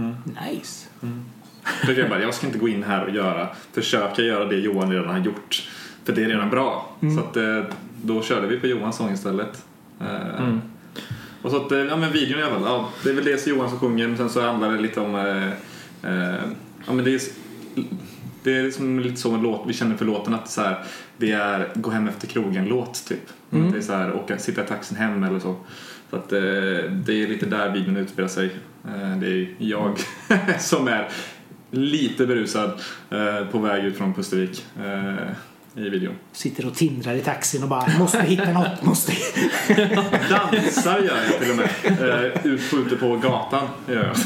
Mm. 0.00 0.14
Nice. 0.24 0.86
Då 1.86 1.92
jag, 1.92 2.08
bara, 2.10 2.22
jag 2.22 2.34
ska 2.34 2.46
inte 2.46 2.58
gå 2.58 2.68
in 2.68 2.82
här 2.82 3.04
och 3.04 3.10
göra, 3.14 3.48
försöka 3.72 4.22
göra 4.22 4.44
det 4.44 4.56
Johan 4.56 4.92
redan 4.92 5.08
har 5.08 5.18
gjort. 5.18 5.68
För 6.04 6.12
det 6.12 6.24
är 6.24 6.28
redan 6.28 6.50
bra. 6.50 6.96
Så 7.16 7.20
att, 7.20 7.36
eh, 7.36 7.62
då 8.02 8.22
körde 8.22 8.46
vi 8.46 8.60
på 8.60 8.66
Johans 8.66 8.96
sång 8.96 9.12
istället. 9.12 9.64
Eh, 10.00 10.40
Mm. 10.44 10.60
Och 11.42 11.50
så 11.50 11.56
att, 11.56 11.72
eh, 11.72 11.78
ja 11.78 11.96
men 11.96 12.12
videon 12.12 12.40
i 12.40 12.42
alla 12.42 12.54
fall. 12.54 12.62
Ja, 12.64 12.88
det 13.04 13.10
är 13.10 13.14
väl 13.14 13.24
dels 13.24 13.46
Johan 13.46 13.70
som 13.70 13.78
sjunger, 13.78 14.08
men 14.08 14.16
sen 14.16 14.30
så 14.30 14.40
handlar 14.40 14.72
det 14.72 14.78
lite 14.80 15.00
om... 15.00 15.14
Eh, 15.14 16.34
ja 16.86 16.92
men 16.92 17.04
det 17.04 17.14
är, 17.14 17.20
det 18.42 18.56
är 18.58 18.62
liksom 18.62 19.00
lite 19.00 19.16
så 19.16 19.32
en 19.34 19.42
låt, 19.42 19.64
vi 19.66 19.72
känner 19.72 19.96
för 19.96 20.04
låten 20.04 20.34
att 20.34 20.50
så 20.50 20.60
här, 20.60 20.84
det 21.16 21.32
är 21.32 21.68
gå 21.74 21.90
hem 21.90 22.08
efter 22.08 22.26
krogen-låt 22.26 23.06
typ. 23.08 23.28
Mm. 23.52 23.72
Det 23.72 23.78
är 23.78 23.82
så 23.82 23.92
här, 23.92 24.14
åka, 24.14 24.38
sitta 24.38 24.64
i 24.64 24.66
taxin 24.66 24.96
hem 24.96 25.24
eller 25.24 25.38
så. 25.40 25.56
Så 26.10 26.16
att 26.16 26.32
eh, 26.32 26.38
det 26.90 27.22
är 27.22 27.28
lite 27.28 27.46
där 27.46 27.70
videon 27.72 27.96
utspelar 27.96 28.28
sig. 28.28 28.50
Eh, 28.84 29.16
det 29.20 29.26
är 29.26 29.48
jag 29.58 29.98
som 30.58 30.88
är 30.88 31.08
lite 31.70 32.26
berusad 32.26 32.70
på 33.50 33.58
väg 33.58 33.84
ut 33.84 33.96
från 33.96 34.14
Pustervik 34.14 34.64
i 35.74 35.88
videon. 35.88 36.14
Sitter 36.32 36.66
och 36.66 36.74
tindrar 36.74 37.14
i 37.14 37.20
taxin 37.20 37.62
och 37.62 37.68
bara 37.68 37.98
måste 37.98 38.22
hitta 38.22 38.52
något, 38.52 38.82
måste... 38.82 39.12
Dansar 40.30 40.98
gör 40.98 41.22
jag 41.30 41.40
till 41.40 41.50
och 41.50 41.56
med. 41.56 41.70
Eh, 41.84 42.46
ut, 42.46 42.60
ute 42.86 42.96
på 42.96 43.16
gatan 43.16 43.68
gör 43.88 44.04
jag. 44.04 44.16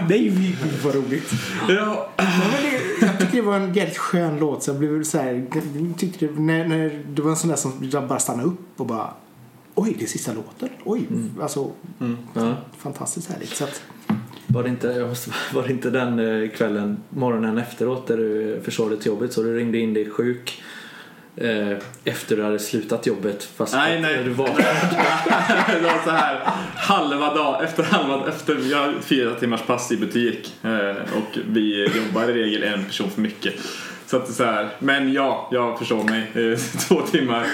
Det 0.08 0.14
är 0.14 0.18
ju 0.18 0.52
vad 0.84 0.94
roligt. 0.94 1.32
Ja, 1.68 2.10
det, 2.16 3.06
jag 3.06 3.20
tycker 3.20 3.36
det 3.36 3.42
var 3.42 3.56
en 3.56 3.74
jävligt 3.74 3.98
skön 3.98 4.38
låt 4.38 4.62
så 4.62 4.70
jag 4.70 4.78
blev 4.78 5.04
så 5.04 5.18
här, 5.18 5.46
tyckte 5.96 6.26
det, 6.26 6.40
när, 6.40 6.68
när, 6.68 7.02
det 7.08 7.22
var 7.22 7.30
en 7.30 7.36
sån 7.36 7.50
där 7.50 7.56
som 7.56 7.90
bara 8.08 8.18
stannade 8.18 8.48
upp 8.48 8.80
och 8.80 8.86
bara 8.86 9.10
Oj, 9.74 9.96
det 9.98 10.04
är 10.04 10.08
sista 10.08 10.32
låten. 10.32 10.68
Oj, 10.84 11.06
alltså 11.40 11.72
Ja. 12.34 12.56
fantastiskt 12.78 13.30
härligt. 13.30 13.48
Så 13.56 13.64
att, 13.64 13.82
Var 14.46 14.62
det 14.62 14.68
inte, 14.68 14.86
jag 14.86 15.08
måste, 15.08 15.30
var 15.54 15.62
det 15.62 15.72
inte 15.72 15.90
den 15.90 16.18
eh, 16.18 16.50
kvällen, 16.50 17.02
morgonen 17.08 17.58
efteråt 17.58 18.06
där 18.06 18.16
du 18.16 18.60
försov 18.64 18.90
dig 18.90 18.98
till 18.98 19.06
jobbet 19.06 19.32
så 19.32 19.42
du 19.42 19.56
ringde 19.56 19.78
in 19.78 19.94
dig 19.94 20.10
sjuk 20.10 20.62
eh, 21.36 21.78
efter 22.04 22.36
du 22.36 22.42
hade 22.42 22.58
slutat 22.58 23.06
jobbet 23.06 23.48
fast 23.56 23.74
Nej, 23.74 24.00
nej. 24.00 24.24
du 24.24 24.30
var 24.30 24.46
det 25.66 25.80
var 25.82 26.04
så 26.04 26.10
här 26.10 26.40
halva 26.76 27.34
dag 27.34 27.64
efter 27.64 27.82
halva 27.82 28.28
efter 28.28 28.70
jag 28.70 28.78
har 28.78 28.94
fyra 29.00 29.34
timmars 29.34 29.62
pass 29.62 29.92
i 29.92 29.96
butik 29.96 30.54
eh, 30.62 31.16
och 31.16 31.38
vi 31.48 31.88
jobbar 31.96 32.30
i 32.30 32.32
regel 32.32 32.62
en 32.62 32.84
person 32.84 33.10
för 33.10 33.20
mycket. 33.20 33.54
Så 34.06 34.16
att 34.16 34.26
det 34.26 34.32
är 34.32 34.34
så 34.34 34.44
här, 34.44 34.68
men 34.78 35.12
ja, 35.12 35.48
jag 35.52 35.78
förstår 35.78 36.04
mig. 36.04 36.52
Eh, 36.52 36.58
två 36.88 37.00
timmar. 37.00 37.46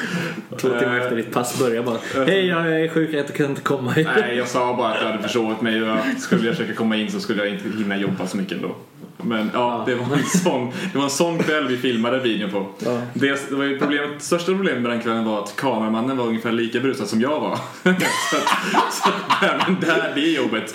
två 0.51 0.69
timmar 0.69 0.97
Eh, 0.97 1.03
efter 1.03 1.17
ditt 1.17 1.33
pass 1.33 1.59
började 1.59 1.83
bara 1.83 2.25
Hej 2.27 2.47
jag 2.47 2.81
är 2.81 2.89
sjuk, 2.89 3.11
jag 3.13 3.35
kan 3.35 3.47
inte 3.47 3.63
komma. 3.63 3.93
Nej, 3.97 4.37
jag 4.37 4.49
sa 4.49 4.77
bara 4.77 4.89
att 4.89 5.03
jag 5.03 5.09
hade 5.11 5.23
försovit 5.23 5.61
mig 5.61 5.83
och 5.83 5.99
skulle 6.19 6.47
jag 6.47 6.57
försöka 6.57 6.75
komma 6.75 6.97
in 6.97 7.11
så 7.11 7.21
skulle 7.21 7.45
jag 7.45 7.55
inte 7.55 7.79
hinna 7.79 7.97
jobba 7.97 8.27
så 8.27 8.37
mycket 8.37 8.53
ändå. 8.53 8.77
Men 9.25 9.51
ja, 9.55 9.83
det 9.87 9.95
var 9.95 10.05
en 10.17 10.25
sån, 10.25 10.71
det 10.93 10.99
var 10.99 11.05
en 11.05 11.11
sån 11.11 11.39
kväll 11.39 11.69
vi 11.69 11.77
filmade 11.77 12.19
videon 12.21 12.51
på. 12.51 12.67
Ja. 12.79 13.01
Det, 13.15 13.51
var 13.51 13.65
ju 13.65 13.79
problemet, 13.79 14.23
största 14.23 14.53
problemet 14.53 14.83
med 14.83 14.91
den 14.91 15.01
kvällen 15.01 15.25
var 15.25 15.39
att 15.43 15.57
kameramannen 15.57 16.17
var 16.17 16.27
ungefär 16.27 16.53
lika 16.53 16.81
brusad 16.81 17.07
som 17.09 17.21
jag 17.21 17.41
var. 17.41 17.59
så 17.83 18.37
att, 18.37 18.93
så 18.93 19.11
även 19.47 19.81
där, 19.81 20.13
det 20.15 20.31
jobbet 20.31 20.75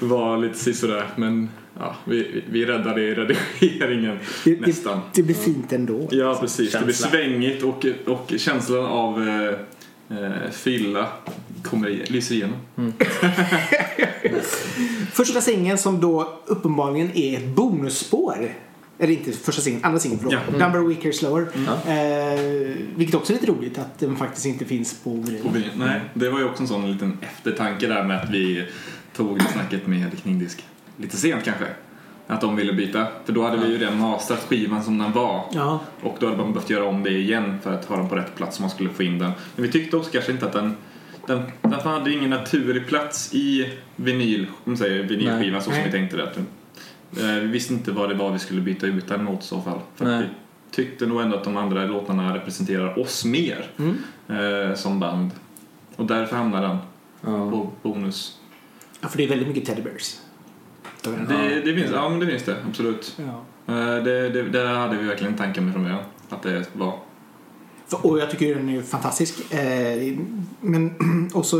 var 0.00 0.38
lite 0.38 0.58
sisådär. 0.58 1.04
Men 1.16 1.48
ja, 1.78 1.96
vi, 2.04 2.42
vi- 2.50 2.64
räddade 2.64 3.00
redigeringen 3.00 4.18
det, 4.44 4.60
nästan. 4.60 4.98
det, 4.98 5.20
det 5.20 5.22
blir 5.22 5.34
fint 5.36 5.72
ändå. 5.72 6.08
Ja, 6.10 6.38
precis. 6.40 6.72
Det 6.72 6.78
blir 6.84 6.94
Känsla. 6.94 7.08
svängigt 7.10 7.62
och, 7.62 7.86
och 8.06 8.32
känslan 8.36 8.86
av 8.86 9.28
eh, 9.28 9.54
eh, 10.16 10.50
fylla 10.50 11.08
kommer 11.62 11.88
lyser 11.88 12.34
igenom. 12.34 12.56
Första 15.12 15.40
singeln 15.40 15.78
som 15.78 16.00
då 16.00 16.40
uppenbarligen 16.46 17.10
är 17.14 17.38
ett 17.38 17.48
bonusspår. 17.48 18.54
Eller 18.98 19.12
inte 19.12 19.32
första 19.32 19.62
singeln, 19.62 19.84
andra 19.84 19.98
singeln 19.98 20.20
förlåt. 20.22 20.40
Ja. 20.52 20.58
Number 20.58 20.88
Weaker 20.88 21.12
Slower. 21.12 21.46
Ja. 21.66 21.92
Eh, 21.92 22.40
vilket 22.96 23.14
också 23.14 23.32
är 23.32 23.34
lite 23.34 23.52
roligt 23.52 23.78
att 23.78 23.98
den 23.98 24.16
faktiskt 24.16 24.46
inte 24.46 24.64
finns 24.64 24.94
på 25.04 25.10
vinyl. 25.10 25.70
Nej, 25.76 26.00
det 26.14 26.28
var 26.28 26.38
ju 26.38 26.44
också 26.44 26.62
en 26.62 26.68
sån 26.68 26.92
liten 26.92 27.18
eftertanke 27.20 27.86
där 27.86 28.04
med 28.04 28.22
att 28.22 28.30
vi 28.30 28.68
tog 29.16 29.42
snacket 29.42 29.86
med 29.86 30.22
Kningdisk 30.22 30.64
lite 30.96 31.16
sent 31.16 31.44
kanske. 31.44 31.66
Att 32.26 32.40
de 32.40 32.56
ville 32.56 32.72
byta. 32.72 33.06
För 33.24 33.32
då 33.32 33.42
hade 33.42 33.56
vi 33.56 33.72
ju 33.72 33.78
redan 33.78 33.98
mastrat 33.98 34.38
skivan 34.48 34.82
som 34.84 34.98
den 34.98 35.12
var. 35.12 35.44
Ja. 35.52 35.80
Och 36.02 36.16
då 36.20 36.26
hade 36.26 36.38
man 36.38 36.52
behövt 36.52 36.70
göra 36.70 36.84
om 36.84 37.02
det 37.02 37.10
igen 37.10 37.58
för 37.62 37.72
att 37.74 37.84
ha 37.84 37.96
den 37.96 38.08
på 38.08 38.14
rätt 38.16 38.34
plats 38.36 38.56
så 38.56 38.62
man 38.62 38.70
skulle 38.70 38.90
få 38.90 39.02
in 39.02 39.18
den. 39.18 39.32
Men 39.56 39.64
vi 39.66 39.72
tyckte 39.72 39.96
också 39.96 40.10
kanske 40.10 40.32
inte 40.32 40.46
att 40.46 40.52
den 40.52 40.76
den, 41.26 41.42
den 41.62 41.72
hade 41.72 42.12
ingen 42.12 42.30
naturlig 42.30 42.86
plats 42.88 43.34
i 43.34 43.72
vinyl, 43.96 44.46
om 44.64 44.76
säger 44.76 45.02
vinylskivan 45.02 45.52
Nej. 45.52 45.60
så 45.60 45.64
som 45.64 45.72
Nej. 45.72 45.82
vi 45.84 45.90
tänkte 45.92 46.16
det. 46.16 46.22
Eh, 47.22 47.40
vi 47.40 47.46
visste 47.46 47.74
inte 47.74 47.92
vad 47.92 48.08
det 48.08 48.14
var 48.14 48.32
vi 48.32 48.38
skulle 48.38 48.60
byta 48.60 48.86
ut 48.86 49.08
den 49.08 49.24
mot 49.24 49.40
i 49.42 49.46
så 49.46 49.60
fall. 49.60 49.78
För 49.96 50.18
vi 50.18 50.24
tyckte 50.70 51.06
nog 51.06 51.20
ändå 51.20 51.36
att 51.36 51.44
de 51.44 51.56
andra 51.56 51.84
låtarna 51.86 52.34
representerar 52.36 52.98
oss 52.98 53.24
mer 53.24 53.66
Mm. 53.78 53.96
eh, 54.68 54.74
som 54.74 55.00
band. 55.00 55.30
Och 55.96 56.06
därför 56.06 56.36
hamnar 56.36 56.62
den 56.62 56.76
Ja. 57.20 57.50
på 57.50 57.70
bonus. 57.82 58.38
ja, 59.00 59.08
för 59.08 59.16
det 59.18 59.24
är 59.24 59.28
väldigt 59.28 59.48
mycket 59.48 59.64
Teddy 59.64 59.82
Bears. 59.82 60.16
Det, 61.10 61.60
det 61.64 61.74
finns, 61.74 61.90
ja 61.92 62.08
men 62.08 62.20
det 62.20 62.26
finns 62.26 62.42
det, 62.42 62.56
absolut. 62.68 63.18
Ja. 63.18 63.42
Eh, 63.74 64.02
Det, 64.04 64.28
det, 64.30 64.42
det 64.42 64.68
hade 64.68 64.96
vi 64.96 65.04
verkligen 65.06 65.32
en 65.32 65.38
tanke 65.38 65.60
med 65.60 65.72
från 65.72 65.82
början. 65.82 66.02
Att 66.28 66.42
det 66.42 66.64
var. 66.72 66.98
Och 68.02 68.18
jag 68.18 68.30
tycker 68.30 68.54
den 68.54 68.68
är 68.68 68.82
fantastisk. 68.82 69.52
Eh, 69.54 70.18
Men 70.60 70.94
också 71.34 71.56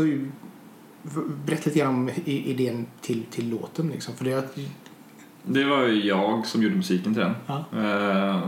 berätta 1.45 1.63
lite 1.65 1.79
grann 1.79 1.95
om 1.95 2.09
idén 2.25 2.85
till, 3.01 3.23
till 3.31 3.49
låten 3.49 3.87
liksom. 3.89 4.13
För 4.15 4.25
det 4.25 4.43
Det 5.43 5.63
var 5.63 5.81
ju 5.87 6.05
jag 6.07 6.45
som 6.45 6.63
gjorde 6.63 6.75
musiken 6.75 7.13
till 7.13 7.23
den. 7.23 7.35
Ja. 7.47 7.65
Eh, 7.73 8.41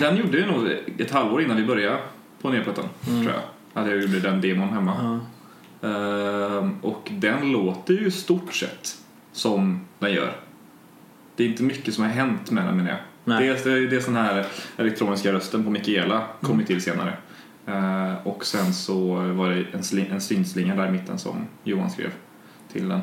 Den 0.00 0.16
gjorde 0.16 0.38
jag 0.38 0.48
nog 0.48 0.68
ett 0.98 1.10
halvår 1.10 1.42
innan 1.42 1.56
vi 1.56 1.64
började 1.64 1.98
på 2.42 2.50
nya 2.50 2.64
plattan, 2.64 2.84
tror 3.04 3.24
jag. 3.24 3.82
Att 3.82 3.88
jag 3.90 4.00
gjorde 4.02 4.20
den 4.20 4.40
demon 4.40 4.68
hemma. 4.68 5.20
Ja. 5.80 6.68
Och 6.82 7.10
den 7.12 7.52
låter 7.52 7.94
ju 7.94 8.10
stort 8.10 8.54
sett 8.54 8.97
som 9.38 9.80
den 9.98 10.12
gör. 10.12 10.36
Det 11.36 11.44
är 11.44 11.48
inte 11.48 11.62
mycket 11.62 11.94
som 11.94 12.04
har 12.04 12.10
hänt 12.10 12.50
med 12.50 12.64
den 12.64 12.76
menar 12.76 12.90
jag. 12.90 12.98
Nej. 13.24 13.46
Dels 13.46 13.64
det, 13.64 13.96
är 13.96 14.00
sån 14.00 14.16
här 14.16 14.46
elektroniska 14.76 15.32
rösten 15.32 15.64
på 15.64 15.70
Mikaela 15.70 16.22
kom 16.42 16.60
ju 16.60 16.66
till 16.66 16.82
senare. 16.82 17.12
Ehm, 17.66 18.16
och 18.24 18.46
sen 18.46 18.74
så 18.74 19.14
var 19.14 19.50
det 19.50 19.64
en, 19.72 19.84
sling, 19.84 20.06
en 20.10 20.20
syntslinga 20.20 20.76
där 20.76 20.88
i 20.88 20.90
mitten 20.90 21.18
som 21.18 21.46
Johan 21.64 21.90
skrev 21.90 22.10
till 22.72 22.88
den. 22.88 23.00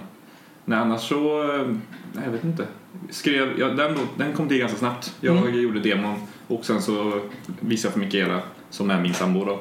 Nej 0.65 0.79
annars 0.79 1.01
så, 1.01 1.43
eh, 1.53 1.67
nej, 2.13 2.23
jag 2.25 2.31
vet 2.31 2.43
inte. 2.43 2.67
Skrev, 3.09 3.59
ja, 3.59 3.67
den, 3.67 3.97
den 4.17 4.33
kom 4.33 4.47
till 4.47 4.57
ganska 4.57 4.77
snabbt. 4.77 5.15
Jag 5.21 5.55
gjorde 5.55 5.79
demon 5.79 6.15
och 6.47 6.65
sen 6.65 6.81
så 6.81 7.21
visade 7.59 7.87
jag 7.87 7.93
för 7.93 7.99
Mikaela 7.99 8.41
som 8.69 8.89
är 8.89 9.01
min 9.01 9.13
sambo 9.13 9.45
då. 9.45 9.59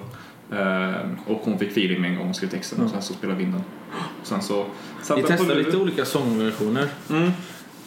Ehm, 0.57 1.17
och 1.27 1.41
hon 1.45 1.59
fick 1.59 1.71
feeling 1.71 2.01
med 2.01 2.11
en 2.11 2.19
gång 2.19 2.29
och 2.29 2.37
skrev 2.37 2.49
texten 2.49 2.85
och 2.85 2.91
sen 2.91 3.03
så 3.03 3.13
spelade 3.13 3.39
vi 3.39 3.45
in 3.45 3.53
den. 3.53 3.63
Sen 4.25 4.43
så 4.43 4.67
Vi 5.17 5.23
testade 5.23 5.55
lite 5.55 5.77
olika 5.77 6.05
sångversioner, 6.05 6.89
Mm, 7.11 7.31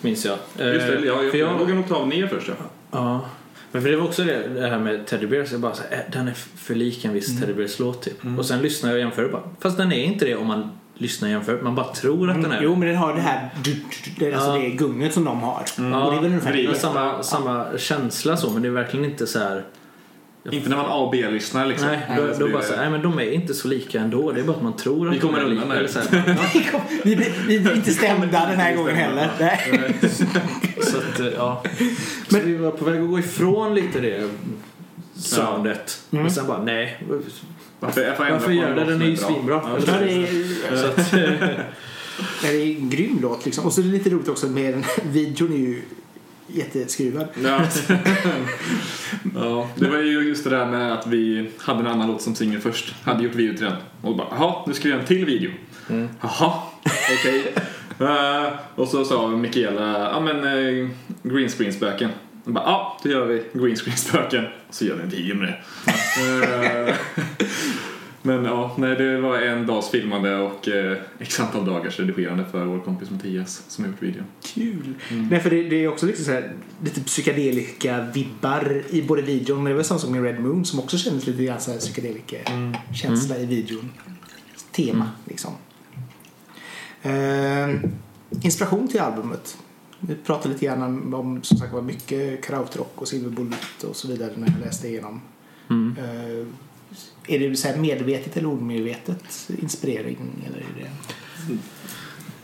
minns 0.01 0.25
jag. 0.25 0.37
just 0.57 0.87
det, 0.87 0.93
Eh, 0.97 1.05
jag, 1.05 1.23
jag, 1.25 1.31
för 1.31 1.37
jag 1.37 1.49
jag, 1.49 1.53
vågade 1.59 1.73
nog 1.73 1.87
ta 1.87 1.95
av 1.95 2.07
ner 2.07 2.27
först 2.27 2.47
ja. 2.47 2.53
ja. 2.91 3.21
Men 3.71 3.81
för 3.81 3.89
det 3.89 3.97
var 3.97 4.05
också 4.05 4.23
det, 4.23 4.47
det 4.47 4.67
här 4.67 4.79
med 4.79 5.05
Teddy 5.07 5.27
Bears. 5.27 5.51
Jag 5.51 5.61
bara 5.61 5.73
så 5.73 5.83
här, 5.89 5.97
eh, 5.97 6.11
den 6.11 6.27
är 6.27 6.33
för 6.57 6.75
lik 6.75 7.05
en 7.05 7.13
viss 7.13 7.39
Teddy 7.39 7.53
Bears 7.53 7.79
låt 7.79 8.01
typ. 8.01 8.17
Och 8.37 8.45
sen 8.45 8.61
lyssnar 8.61 8.89
jag 8.89 8.95
och 8.95 8.99
jämför 8.99 9.23
och 9.25 9.31
bara, 9.31 9.41
fast 9.59 9.77
den 9.77 9.91
är 9.91 10.03
inte 10.03 10.25
det 10.25 10.35
om 10.35 10.47
man 10.47 10.71
lyssnar 10.93 11.27
och 11.27 11.31
jämför. 11.33 11.61
Man 11.61 11.75
bara 11.75 11.93
tror 11.93 12.29
att 12.29 12.41
den 12.41 12.51
är 12.51 12.61
jo, 12.61 12.75
men 12.75 12.87
den 12.87 12.97
har 12.97 13.13
det 13.13 13.21
här 13.21 13.49
du, 13.63 13.73
du, 13.73 13.79
du, 14.25 14.33
alltså 14.33 14.49
Ja. 14.49 14.57
det 14.57 14.69
gunget 14.69 15.13
som 15.13 15.23
de 15.25 15.39
har. 15.39 15.63
Ja, 15.77 16.03
Och 16.05 16.11
det 16.11 16.17
är 16.17 16.21
väl 16.21 16.31
ungefär 16.31 16.53
det 16.53 16.75
samma, 16.79 17.23
samma 17.23 17.65
känsla 17.77 18.37
så, 18.37 18.49
men 18.49 18.61
det 18.61 18.67
är 18.67 18.71
verkligen 18.71 19.05
inte 19.05 19.27
så 19.27 19.39
här. 19.39 19.63
Inte 20.51 20.69
när 20.69 20.77
man 20.77 20.85
A 20.85 20.95
och 20.95 21.11
B-lyssnar 21.11 21.65
liksom. 21.65 21.87
Nej, 21.87 21.99
Alltså, 22.09 22.25
då, 22.25 22.31
det 22.33 22.39
då 22.39 22.45
är- 22.47 22.51
bara 22.51 22.61
så 22.63 22.75
nej 22.75 22.89
men 22.89 23.01
de 23.01 23.19
är 23.19 23.31
inte 23.31 23.53
så 23.53 23.67
lika 23.67 23.99
ändå. 23.99 24.31
Det 24.31 24.39
är 24.39 24.43
bara 24.43 24.57
att 24.57 24.63
man 24.63 24.75
tror 24.75 25.07
att 25.09 25.15
Vi 25.15 25.19
kommer 25.19 25.39
de 25.39 25.45
är 25.45 25.49
undan 25.49 25.63
lika. 25.63 25.73
där. 25.73 25.79
Eller 25.79 25.89
så 25.89 25.99
här, 25.99 26.37
vi, 27.03 27.15
blir, 27.15 27.33
vi 27.47 27.59
blir 27.59 27.75
inte 27.75 27.91
stämda 27.93 28.45
den 28.45 28.59
här 28.59 28.75
gången 28.75 28.95
heller. 28.95 29.29
Nej. 29.39 29.95
Så 30.81 30.97
att, 30.97 31.19
eh, 31.19 31.27
ja. 31.27 31.63
Men 32.29 32.45
vi 32.45 32.55
var 32.55 32.71
på 32.71 32.85
väg 32.85 33.01
att 33.01 33.09
gå 33.09 33.19
ifrån 33.19 33.75
lite 33.75 33.99
det 33.99 34.29
soundet. 35.15 36.01
Men 36.09 36.31
sen 36.31 36.47
bara, 36.47 36.63
nej. 36.63 37.03
Varför, 37.79 38.15
Varför 38.19 38.51
gör 38.51 38.75
det? 38.75 38.83
Den 38.83 39.01
är 39.01 39.05
ju 39.05 39.15
bra. 39.15 39.27
svinbra. 39.29 39.61
Ja, 39.63 39.77
Ja, 39.87 39.93
det, 39.99 40.11
är, 40.13 40.77
Så 40.77 40.87
att, 40.87 41.13
eh, 41.13 41.19
det 42.41 42.47
är 42.47 42.75
en 42.77 42.89
grym 42.89 43.19
låt 43.21 43.45
liksom. 43.45 43.65
Och 43.65 43.73
så 43.73 43.81
är 43.81 43.85
det 43.85 43.91
lite 43.91 44.09
roligt 44.09 44.27
också 44.29 44.47
med 44.47 44.73
den 44.73 44.83
videon 45.11 45.53
är 45.53 45.57
ju 45.57 45.81
jätteskruvad. 46.47 47.27
Ja. 47.43 47.61
ja, 49.35 49.69
det 49.75 49.89
var 49.89 49.97
ju 49.97 50.21
just 50.27 50.43
det 50.43 50.49
där 50.49 50.65
med 50.65 50.93
att 50.93 51.07
vi 51.07 51.49
hade 51.57 51.79
en 51.79 51.87
annan 51.87 52.07
låt 52.07 52.21
som 52.21 52.35
singel 52.35 52.61
först. 52.61 52.95
Hade 53.03 53.23
gjort 53.23 53.35
video 53.35 53.57
till 53.57 53.65
den. 53.65 53.75
Och 54.01 54.15
bara, 54.15 54.27
jaha, 54.31 54.63
nu 54.67 54.73
ska 54.73 54.83
vi 54.83 54.89
göra 54.89 55.01
en 55.01 55.07
till 55.07 55.25
video. 55.25 55.51
Jaha, 56.21 56.53
okej. 57.19 57.53
Eh, 57.99 58.53
och 58.75 58.87
så 58.87 59.05
sa 59.05 59.27
Mikaela, 59.27 60.11
ja 60.11 60.19
men 60.19 60.43
uh, 60.43 60.89
green 61.23 61.49
screen 61.49 61.73
spöken. 61.73 62.09
Ja, 62.45 62.99
då 63.03 63.09
gör 63.09 63.25
vi 63.25 63.43
green 63.53 63.75
screen 63.75 63.97
spöken. 63.97 64.45
Så 64.69 64.85
gör 64.85 64.95
vi 64.95 65.01
en 65.03 65.09
video 65.09 65.35
med 65.35 65.47
det. 65.47 65.57
Eh, 66.17 66.95
men 68.27 68.45
ja, 68.45 68.75
nej, 68.77 68.95
det 68.95 69.21
var 69.21 69.37
en 69.37 69.67
dags 69.67 69.89
filmande 69.89 70.35
och 70.35 70.67
eh, 70.67 70.97
x 71.19 71.39
antal 71.39 71.65
dagars 71.65 71.99
redigerande 71.99 72.45
för 72.51 72.65
vår 72.65 72.79
kompis 72.79 73.09
Mattias 73.09 73.63
som 73.67 73.83
har 73.83 73.91
gjort 73.91 74.03
videon. 74.03 74.23
Kul. 74.41 74.93
Nej, 75.29 75.39
för 75.39 75.49
det, 75.49 75.63
det 75.63 75.83
är 75.83 75.87
också 75.87 76.05
liksom 76.05 76.25
så 76.25 76.31
här, 76.31 76.53
lite 76.83 77.01
psykedelika 77.01 78.07
vibbar 78.13 78.83
i 78.89 79.01
både 79.01 79.21
videon, 79.21 79.63
men 79.63 79.71
det 79.71 79.77
var 79.77 79.83
samma 79.83 79.99
sak 79.99 80.09
med 80.09 80.23
Red 80.23 80.39
Moon 80.39 80.65
som 80.65 80.79
också 80.79 80.97
kändes 80.97 81.27
lite 81.27 81.43
grann 81.43 81.61
så 81.61 81.71
här 81.71 81.79
psykedelika 81.79 82.37
känsla 82.93 83.37
i 83.37 83.45
videon. 83.45 83.91
Tema 84.71 85.11
liksom. 85.25 85.51
Eh, 87.01 87.69
inspiration 88.41 88.87
till 88.87 88.99
albumet. 88.99 89.57
Vi 89.99 90.15
pratade 90.15 90.53
lite 90.53 90.65
grann 90.65 90.83
om, 90.83 91.13
om 91.13 91.43
som 91.43 91.57
sagt 91.57 91.73
var 91.73 91.81
mycket 91.81 92.45
krautrock 92.45 93.01
och 93.01 93.07
silverbullet 93.07 93.83
och 93.83 93.95
så 93.95 94.07
vidare 94.07 94.31
när 94.35 94.47
jag 94.47 94.59
läste 94.65 94.87
igenom. 94.87 95.21
mm. 95.69 95.95
Eh, 95.97 96.47
är 97.27 97.39
det 97.39 97.55
så 97.55 97.67
medvetet 97.77 98.37
eller 98.37 98.49
omedvetet 98.49 99.49
inspirering? 99.61 100.17
Eller 100.47 100.57
är 100.57 100.83
det... 100.83 100.89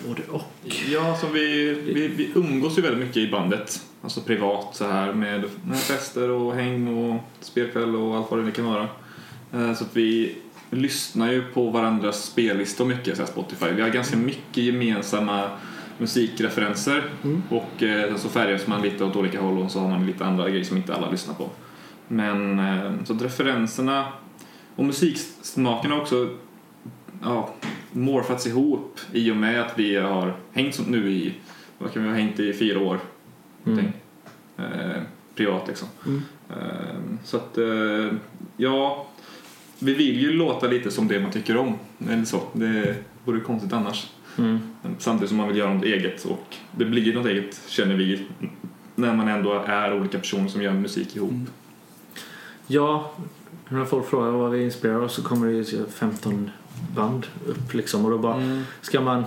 Både 0.08 0.22
och. 0.30 0.44
Ja, 0.92 1.18
så 1.22 1.28
vi, 1.28 1.74
vi, 1.74 2.08
vi 2.08 2.32
umgås 2.36 2.78
ju 2.78 2.82
väldigt 2.82 3.00
mycket 3.00 3.18
i 3.18 3.32
bandet. 3.32 3.82
Alltså 4.02 4.22
privat 4.22 4.76
så 4.76 4.88
här 4.88 5.14
med, 5.14 5.44
med 5.66 5.80
fester 5.80 6.30
och 6.30 6.56
häng 6.56 6.88
och 6.98 7.22
spelkväll 7.40 7.96
och 7.96 8.16
allt 8.16 8.32
vad 8.32 8.46
det 8.46 8.52
kan 8.52 8.66
vara. 8.66 8.88
Eh, 9.54 9.74
Så 9.74 9.84
att 9.84 9.96
vi 9.98 10.36
lyssnar 10.70 11.32
ju 11.32 11.42
på 11.42 11.70
varandras 11.70 12.24
spellistor 12.24 12.86
mycket, 12.86 13.16
så 13.18 13.24
här 13.24 13.30
Spotify. 13.30 13.66
Vi 13.76 13.82
har 13.82 13.90
ganska 13.90 14.18
mycket 14.18 14.64
gemensamma 14.64 15.50
musikreferenser 15.98 17.04
och 17.50 17.84
eh, 17.84 18.16
så 18.16 18.30
färgas 18.30 18.68
man 18.68 18.82
lite 18.82 19.04
åt 19.04 19.16
olika 19.16 19.42
håll 19.42 19.58
och 19.58 19.72
så 19.72 19.80
har 19.80 19.90
man 19.90 20.06
lite 20.06 20.26
andra 20.26 20.50
grejer 20.50 20.64
som 20.64 20.78
inte 20.78 20.96
alla 20.96 21.10
lyssnar 21.12 21.36
på. 21.36 21.50
Men 22.08 22.60
eh, 22.60 22.92
så 23.06 23.14
referenserna 23.14 24.06
och 24.76 24.86
musiksmaken 24.86 25.92
har 25.92 26.02
också 26.02 26.30
ja, 27.22 27.54
morfats 27.92 28.48
ihop 28.48 29.00
i 29.12 29.32
och 29.32 29.36
med 29.36 29.62
att 29.62 29.80
vi 29.80 29.96
har 29.96 30.36
hängt 30.52 30.76
som 30.76 30.86
nu 30.86 31.12
i, 31.12 31.34
vad 31.78 31.94
kan 31.94 32.04
vi 32.04 32.10
ha 32.10 32.16
hängt 32.16 32.40
i 32.40 32.54
fyra 32.54 32.80
år? 32.80 33.00
Mm. 33.66 33.86
Eh, 34.58 35.02
privat 35.36 35.68
liksom. 35.68 35.88
Mm. 36.06 36.22
Eh, 36.50 37.18
så 37.24 37.38
att, 37.38 37.58
eh, 37.58 38.18
ja, 38.58 39.08
vi 39.80 39.94
vill 39.94 40.22
ju 40.22 40.34
låta 40.34 40.68
lite 40.68 40.92
som 40.92 41.08
det 41.08 41.20
man 41.20 41.32
tycker 41.32 41.58
om. 41.58 41.74
Eller 42.10 42.26
så, 42.26 42.42
det 42.54 42.96
vore 43.26 43.40
konstigt 43.40 43.74
annars. 43.74 44.12
Mm. 44.38 44.60
Samtidigt 44.98 45.30
som 45.30 45.38
man 45.38 45.48
vill 45.48 45.58
göra 45.58 45.74
något 45.74 45.84
eget 45.86 46.26
och 46.26 46.56
det 46.72 46.86
blir 46.86 47.14
något 47.14 47.26
eget 47.26 47.62
känner 47.68 47.96
vi 47.96 48.26
när 48.96 49.16
man 49.16 49.28
ändå 49.28 49.64
är 49.68 49.94
olika 49.94 50.18
personer 50.20 50.48
som 50.48 50.62
gör 50.62 50.74
musik 50.74 51.16
ihop. 51.16 51.34
Ja, 52.68 53.12
när 53.74 53.86
folk 53.86 54.08
frågar 54.10 54.32
vad 54.32 54.52
vi 54.52 54.64
inspirerar 54.64 55.00
oss 55.00 55.14
så 55.14 55.24
kommer 55.24 55.48
det 55.48 55.54
ju 55.54 55.86
15 55.90 56.50
band 56.96 57.28
upp 57.48 57.74
liksom 57.74 58.06
och 58.06 58.12
då 58.12 58.18
bara 58.18 58.36
Mm. 58.36 58.64
ska 58.82 59.02
man 59.02 59.24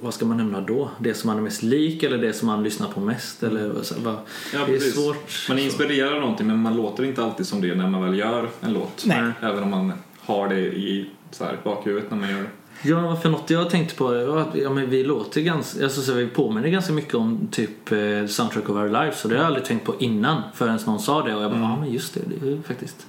vad 0.00 0.14
ska 0.14 0.24
man 0.26 0.36
nämna 0.36 0.60
då? 0.60 0.90
Det 0.98 1.14
som 1.14 1.28
man 1.28 1.36
är 1.38 1.42
mest 1.42 1.62
lik 1.62 2.02
eller 2.02 2.18
det 2.18 2.32
som 2.32 2.46
man 2.46 2.62
lyssnar 2.62 2.88
på 2.88 3.00
mest? 3.00 3.42
Eller 3.42 3.68
vad- 3.68 3.86
så, 3.86 3.94
vad, 4.00 4.16
Ja, 4.52 4.60
det 4.66 4.74
är 4.74 4.78
svårt. 4.80 5.46
Man 5.48 5.58
inspirerar 5.58 6.20
någonting 6.20 6.46
men 6.46 6.58
man 6.58 6.76
låter 6.76 7.04
inte 7.04 7.24
alltid 7.24 7.46
som 7.46 7.60
det 7.60 7.74
när 7.74 7.88
man 7.90 8.02
väl 8.04 8.18
gör 8.18 8.48
en 8.60 8.72
låt. 8.72 9.04
Nej. 9.06 9.32
Även 9.40 9.62
om 9.62 9.70
man 9.70 9.92
har 10.20 10.48
det 10.48 10.60
i 10.60 11.10
så 11.30 11.44
här, 11.44 11.58
bakhuvudet 11.64 12.10
när 12.10 12.18
man 12.18 12.30
gör 12.30 12.38
det. 12.42 12.48
Ja, 12.84 13.16
för 13.16 13.30
något 13.30 13.50
jag 13.50 13.70
tänkte 13.70 13.94
på 13.94 14.04
var 14.04 14.38
att 14.38 14.54
ja, 14.54 14.70
men 14.70 14.90
vi 14.90 15.04
låter 15.04 15.40
ganska, 15.40 15.84
alltså, 15.84 16.00
så 16.00 16.12
vi 16.12 16.26
påminner 16.26 16.68
ganska 16.68 16.92
mycket 16.92 17.14
om 17.14 17.48
typ 17.50 17.92
eh, 17.92 18.26
Soundtrack 18.26 18.70
of 18.70 18.76
Our 18.76 18.88
Lives 18.88 19.24
och 19.24 19.30
det 19.30 19.36
har 19.36 19.42
jag 19.42 19.46
aldrig 19.46 19.64
tänkt 19.64 19.84
på 19.86 19.94
innan 19.98 20.42
förrän 20.54 20.78
någon 20.86 21.00
sa 21.00 21.22
det 21.22 21.34
och 21.34 21.42
jag 21.42 21.50
bara, 21.50 21.60
ja 21.60 21.76
men 21.80 21.92
just 21.92 22.14
det, 22.14 22.20
det 22.40 22.52
är 22.52 22.62
faktiskt. 22.62 23.06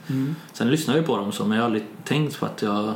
Sen 0.53 0.69
lyssnar 0.71 0.95
jag 0.95 1.01
ju 1.01 1.07
på 1.07 1.17
dem 1.17 1.31
så 1.31 1.45
men 1.45 1.51
jag 1.57 1.63
har 1.63 1.65
aldrig 1.65 1.83
tänkt 2.03 2.39
på 2.39 2.45
att 2.45 2.61
jag 2.61 2.93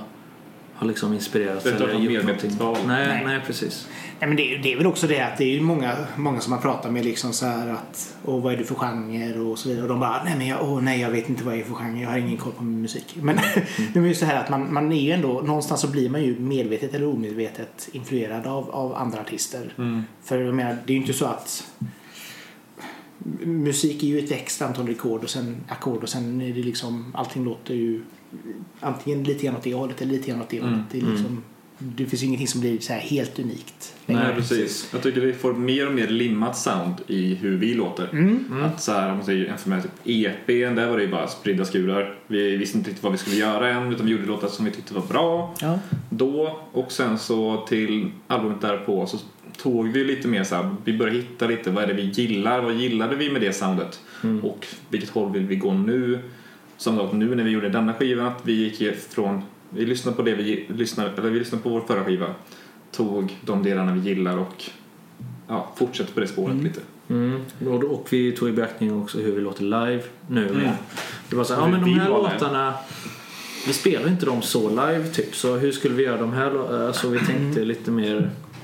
har 0.79 0.87
liksom 0.87 1.13
inspirerats 1.13 1.63
Det 1.63 1.69
är 1.69 1.73
eller 1.75 1.93
gjort 1.93 2.03
medvetet 2.25 2.59
någonting. 2.59 2.59
val. 2.59 2.77
Nej, 2.87 3.07
Nej. 3.07 3.25
nej, 3.25 3.41
precis. 3.47 3.87
Nej, 4.19 4.27
men 4.27 4.37
det, 4.37 4.55
är- 4.55 4.59
det 4.63 4.73
är 4.73 4.77
väl 4.77 4.87
också 4.87 5.07
det 5.07 5.19
att 5.19 5.37
det 5.37 5.43
är 5.43 5.53
ju 5.53 5.61
många, 5.61 5.95
många 6.17 6.39
som 6.39 6.49
man 6.51 6.61
pratar 6.61 6.91
med 6.91 7.05
liksom 7.05 7.33
så 7.33 7.45
här 7.45 7.67
att 7.69 8.15
och 8.25 8.41
vad 8.41 8.53
är 8.53 8.57
du 8.57 8.63
för 8.63 8.75
genre 8.75 9.39
och 9.39 9.59
så 9.59 9.69
vidare 9.69 9.83
och 9.83 9.89
de 9.89 9.99
bara 9.99 10.23
nej 10.23 10.33
men 10.37 10.47
jag, 10.47 10.63
åh, 10.63 10.81
nej 10.81 10.99
jag 11.01 11.09
vet 11.11 11.29
inte 11.29 11.43
vad 11.43 11.53
jag 11.53 11.61
är 11.61 11.65
för 11.65 11.73
genre 11.73 12.01
jag 12.01 12.09
har 12.09 12.17
ingen 12.17 12.37
koll 12.37 12.51
på 12.53 12.63
min 12.63 12.81
musik. 12.81 13.15
Men, 13.21 13.37
just 14.05 14.19
det 14.19 14.25
här 14.25 14.43
att 14.43 14.49
man, 14.49 14.73
man 14.73 14.91
är 14.91 15.01
ju 15.01 15.11
ändå 15.11 15.41
någonstans 15.41 15.81
så 15.81 15.87
blir 15.87 16.09
man 16.09 16.23
ju 16.23 16.39
medvetet 16.39 16.93
eller 16.93 17.07
omedvetet 17.07 17.89
influerad 17.91 18.47
av, 18.47 18.69
av 18.71 18.95
andra 18.95 19.19
artister. 19.21 19.73
För 20.23 20.37
jag 20.41 20.55
menar 20.55 20.77
det 20.85 20.91
är 20.93 20.95
ju 20.95 21.01
inte 21.01 21.13
så 21.13 21.25
att 21.25 21.63
musik 23.43 24.03
är 24.03 24.07
ju 24.07 24.19
ett 24.19 24.31
växt 24.31 24.61
antal 24.61 24.87
rekord 24.87 25.23
och 25.23 25.29
sen 25.29 25.57
ackord 25.67 26.03
och 26.03 26.09
sen 26.09 26.41
är 26.41 26.53
det 26.53 26.63
liksom 26.63 27.11
allting 27.15 27.43
låter 27.45 27.73
ju 27.73 28.01
antingen 28.79 29.23
lite 29.23 29.45
grann 29.45 29.55
åt 29.55 29.63
det 29.63 29.73
hållet 29.73 30.01
eller 30.01 30.11
lite 30.11 30.29
grann 30.31 30.41
åt 30.41 30.49
det 30.49 30.61
hållet. 30.61 30.79
Det, 30.91 30.97
är 30.97 31.01
liksom, 31.01 31.43
det 31.77 32.05
finns 32.05 32.23
ju 32.23 32.27
ingenting 32.27 32.47
som 32.47 32.61
blir 32.61 32.79
så 32.79 32.93
här 32.93 32.99
helt 32.99 33.39
unikt. 33.39 33.95
Nej, 34.05 34.35
precis. 34.35 34.89
Jag 34.93 35.03
tycker 35.03 35.21
vi 35.21 35.33
får 35.33 35.53
mer 35.53 35.87
och 35.87 35.93
mer 35.93 36.07
limmat 36.07 36.57
sound 36.57 36.93
i 37.07 37.35
hur 37.35 37.57
vi 37.57 37.73
låter. 37.73 38.09
Mm. 38.11 38.63
Att 38.63 38.81
så 38.81 38.91
här, 38.91 39.09
om 39.11 39.15
man 39.17 39.25
säger 39.25 39.45
jämför 39.45 39.69
med 39.69 39.83
typ 39.83 39.91
EPn, 40.05 40.75
där 40.75 40.89
var 40.89 40.97
det 40.97 41.03
ju 41.03 41.09
bara 41.11 41.27
spridda 41.27 41.65
skurar. 41.65 42.15
Vi 42.27 42.57
visste 42.57 42.77
inte 42.77 42.89
riktigt 42.89 43.03
vad 43.03 43.11
vi 43.11 43.17
skulle 43.17 43.35
göra 43.35 43.69
än, 43.69 43.93
utan 43.93 44.05
vi 44.05 44.11
gjorde 44.11 44.25
låtar 44.25 44.47
som 44.47 44.65
vi 44.65 44.71
tyckte 44.71 44.93
var 44.93 45.01
bra 45.07 45.55
Ja. 45.61 45.79
då. 46.09 46.59
Och 46.71 46.91
sen 46.91 47.17
så 47.19 47.65
till 47.69 48.11
albumet 48.27 48.61
därpå 48.61 49.05
så 49.05 49.17
tog 49.57 49.87
vi 49.91 50.03
lite 50.03 50.27
mer 50.27 50.43
så 50.43 50.55
här, 50.55 50.75
vi 50.85 50.97
började 50.97 51.17
hitta 51.19 51.47
lite 51.47 51.71
vad 51.71 51.83
är 51.83 51.87
det 51.87 51.93
vi 51.93 52.01
gillar, 52.03 52.61
vad 52.61 52.73
gillade 52.75 53.15
vi 53.15 53.29
med 53.31 53.41
det 53.41 53.53
soundet 53.53 53.99
Mm. 54.23 54.39
och 54.45 54.67
vilket 54.89 55.09
håll 55.09 55.31
vill 55.31 55.45
vi 55.47 55.55
gå 55.55 55.73
nu? 55.73 56.19
Som 56.79 56.97
sagt 56.97 57.13
nu 57.13 57.35
när 57.35 57.43
vi 57.43 57.49
gjorde 57.51 57.69
denna 57.69 57.93
skivan, 57.93 58.27
att 58.27 58.39
vi 58.43 58.53
gick 58.53 58.81
ifrån, 58.81 59.41
vi 59.69 59.85
lyssnade 59.85 60.17
på 60.17 60.23
det 60.23 60.35
vi 60.35 60.65
lyssnade, 60.69 61.11
eller 61.17 61.29
vi 61.29 61.39
lyssnade 61.39 61.63
på 61.63 61.69
vår 61.69 61.81
förra 61.81 62.03
skiva, 62.05 62.27
tog 62.91 63.37
de 63.45 63.63
delarna 63.63 63.93
vi 63.93 63.99
gillar 64.09 64.37
och 64.37 64.63
ja, 65.47 65.71
fortsätter 65.77 66.13
på 66.13 66.19
det 66.19 66.27
spåret 66.27 66.51
Mm. 66.53 66.63
lite. 66.63 66.79
Mm. 67.09 67.39
Och, 67.67 67.83
och 67.83 68.07
vi 68.11 68.31
tog 68.31 68.49
i 68.49 68.51
beaktning 68.51 69.01
också 69.01 69.17
hur 69.19 69.31
vi 69.35 69.41
låter 69.41 69.63
live 69.63 70.03
nu. 70.27 70.47
Mm. 70.49 70.69
Det 71.29 71.35
var 71.35 71.43
så 71.43 71.53
här, 71.55 71.61
ja 71.61 71.67
men 71.67 71.81
de 71.81 71.93
här 71.99 72.09
låtarna 72.09 72.73
vi 73.67 73.73
spelar 73.73 74.07
inte 74.09 74.25
dem 74.25 74.41
så 74.41 74.69
live 74.69 75.07
typ 75.07 75.35
så 75.35 75.55
hur 75.57 75.71
skulle 75.71 75.95
vi 75.95 76.03
göra 76.03 76.17
de 76.17 76.33
här 76.33 76.85
Alltså 76.87 77.09
vi 77.09 77.19
tänkte 77.19 77.65
lite 77.65 77.91
mer 77.91 78.05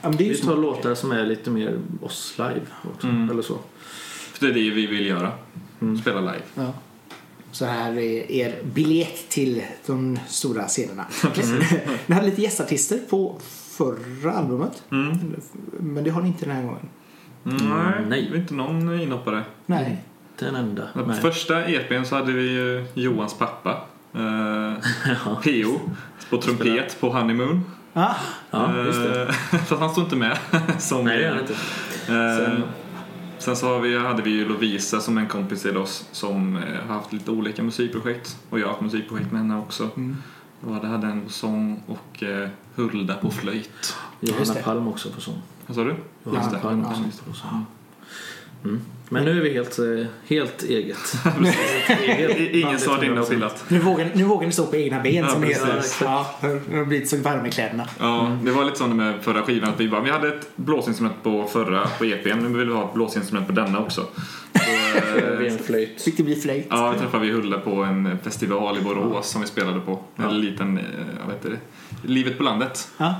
ju 0.03 0.09
Vi 0.17 0.35
tar 0.35 0.55
låtar 0.57 0.95
som 0.95 1.11
är 1.11 1.25
lite 1.25 1.49
mer 1.49 1.79
oss 2.01 2.33
live 2.37 2.61
också, 2.95 3.07
Mm. 3.07 3.29
eller 3.29 3.41
så. 3.41 3.57
För 4.33 4.45
det 4.45 4.51
är 4.51 4.53
det 4.53 4.69
vi 4.75 4.85
vill 4.87 5.05
göra, 5.05 5.31
Mm. 5.81 5.97
spela 5.97 6.19
live. 6.19 6.41
Ja. 6.55 6.73
Så 7.55 7.65
här 7.65 7.91
är 7.97 8.31
er 8.31 8.55
biljett 8.63 9.29
till 9.29 9.63
de 9.85 10.19
stora 10.27 10.67
scenerna. 10.67 11.05
Ni 12.07 12.15
hade 12.15 12.25
lite 12.27 12.41
gästartister 12.41 12.99
på 13.09 13.35
förra 13.77 14.31
albumet. 14.31 14.83
Mm. 14.91 15.35
Men 15.79 16.03
det 16.03 16.09
har 16.09 16.21
ni 16.21 16.27
inte 16.27 16.45
den 16.45 16.55
här 16.55 16.63
gången. 16.63 16.89
Nej, 17.43 18.05
nej. 18.07 18.27
det 18.31 18.35
är 18.37 18.39
inte 18.41 18.53
någon 18.53 18.99
inhoppare. 19.01 19.43
Nej. 19.65 20.03
Den 20.39 20.55
enda. 20.55 20.83
På 20.93 20.99
Nej. 21.01 21.21
första 21.21 21.65
EPn 21.65 22.03
så 22.05 22.15
hade 22.15 22.31
vi 22.31 22.51
ju 22.51 22.85
Johans 22.93 23.33
pappa, 23.33 23.81
eh, 24.13 24.21
Ja. 25.25 25.41
PO, 25.43 25.79
på 26.29 26.37
trumpet 26.41 26.97
på 26.99 27.09
Honeymoon. 27.09 27.63
Ah, 27.93 28.13
Ja, 28.51 28.83
just 28.85 28.99
det. 29.03 29.21
Eh, 29.23 29.29
Fast 29.65 29.71
han 29.81 29.89
står 29.89 30.03
inte 30.03 30.15
med. 30.15 30.37
som 30.79 31.05
Nej 31.05 31.17
det 31.17 31.23
gör 31.23 31.39
inte. 31.39 31.53
Eh, 31.53 32.45
Sen- 32.45 32.63
Sen 33.45 33.55
så 33.55 33.67
har 33.67 33.79
vi, 33.79 33.97
hade 33.97 34.21
vi 34.21 34.29
ju 34.29 34.47
Lovisa 34.47 34.99
som 34.99 35.17
en 35.17 35.27
kompis 35.27 35.61
till 35.61 35.77
oss 35.77 36.07
som 36.11 36.57
eh, 36.57 36.63
har 36.87 36.95
haft 36.95 37.13
lite 37.13 37.31
olika 37.31 37.63
musikprojekt 37.63 38.37
och 38.49 38.59
jag 38.59 38.65
har 38.65 38.71
haft 38.71 38.81
musikprojekt 38.81 39.31
med 39.31 39.41
henne 39.41 39.57
också. 39.57 39.89
Mm. 39.95 40.17
Och 40.61 40.75
det 40.75 40.87
hade 40.87 41.07
en 41.07 41.21
på 41.21 41.29
sång 41.29 41.83
och 41.87 42.23
eh, 42.23 42.49
Hulda 42.75 43.15
på 43.15 43.31
flöjt. 43.31 43.95
Johanna. 44.19 44.53
Palm 44.63 44.87
också 44.87 45.09
på 45.09 45.21
sång. 45.21 45.41
Vad 45.67 45.75
sa 45.75 45.83
du? 45.83 45.95
Johanna. 46.23 46.59
Palm 46.59 46.85
också 46.85 47.23
på 47.27 47.33
sång. 47.33 47.65
Mm. 48.65 48.81
Men 49.09 49.25
nu 49.25 49.37
är 49.37 49.41
vi 49.43 49.53
helt, 49.53 49.79
eh, 49.79 50.05
helt 50.27 50.63
eget. 50.63 50.97
Ingen 52.53 52.79
som 52.79 52.93
varit 52.95 53.03
inne 53.03 53.19
och 53.21 53.29
pillat. 53.29 53.63
nu, 53.67 53.79
vågar, 53.79 54.09
nu 54.13 54.23
vågar 54.23 54.47
ni 54.47 54.53
stå 54.53 54.65
på 54.65 54.75
egna 54.75 54.99
ben 55.01 55.15
Ja, 55.15 55.27
som 55.29 55.41
precis. 55.41 55.99
Ja, 56.03 56.27
det 56.41 56.47
har 56.77 56.85
blivit 56.85 57.09
så 57.09 57.17
varma 57.17 57.47
i 57.47 57.51
kläderna. 57.51 57.87
Ja, 57.99 58.37
det 58.43 58.51
var 58.51 58.63
lite 58.65 58.77
så 58.77 58.87
med 58.87 59.13
förra 59.21 59.41
skivan 59.41 59.69
att 59.69 59.79
vi 59.79 59.89
bara, 59.89 60.01
vi 60.01 60.09
hade 60.11 60.27
ett 60.27 60.47
blåsinstrument 60.55 61.23
på 61.23 61.47
förra, 61.47 61.87
på 61.97 62.05
EPn, 62.05 62.39
nu 62.39 62.57
vill 62.57 62.67
vi 62.67 62.73
ha 62.73 62.83
ett 62.87 62.93
blåsinstrument 62.93 63.47
på 63.47 63.53
denna 63.53 63.79
också. 63.79 64.05
Är 64.53 65.41
eh, 65.45 65.51
en 65.53 65.59
flöjt. 65.59 66.01
Fick 66.01 66.17
det 66.17 66.23
bli 66.23 66.35
flöjt? 66.35 66.67
Ja, 66.69 66.91
vi 66.91 66.99
träffade 66.99 67.25
vi 67.25 67.31
Hulla 67.31 67.59
på 67.59 67.83
en 67.83 68.17
festival 68.23 68.77
i 68.77 68.81
Borås 68.81 69.29
som 69.29 69.41
vi 69.41 69.47
spelade 69.47 69.79
på. 69.79 69.91
En 70.15 70.23
Ja. 70.23 70.29
liten, 70.31 70.77
eh, 70.77 70.83
vad 71.25 71.35
heter 71.35 71.49
det? 71.49 71.57
Livet 72.07 72.37
på 72.37 72.43
landet. 72.43 72.87
Ja. 72.97 73.15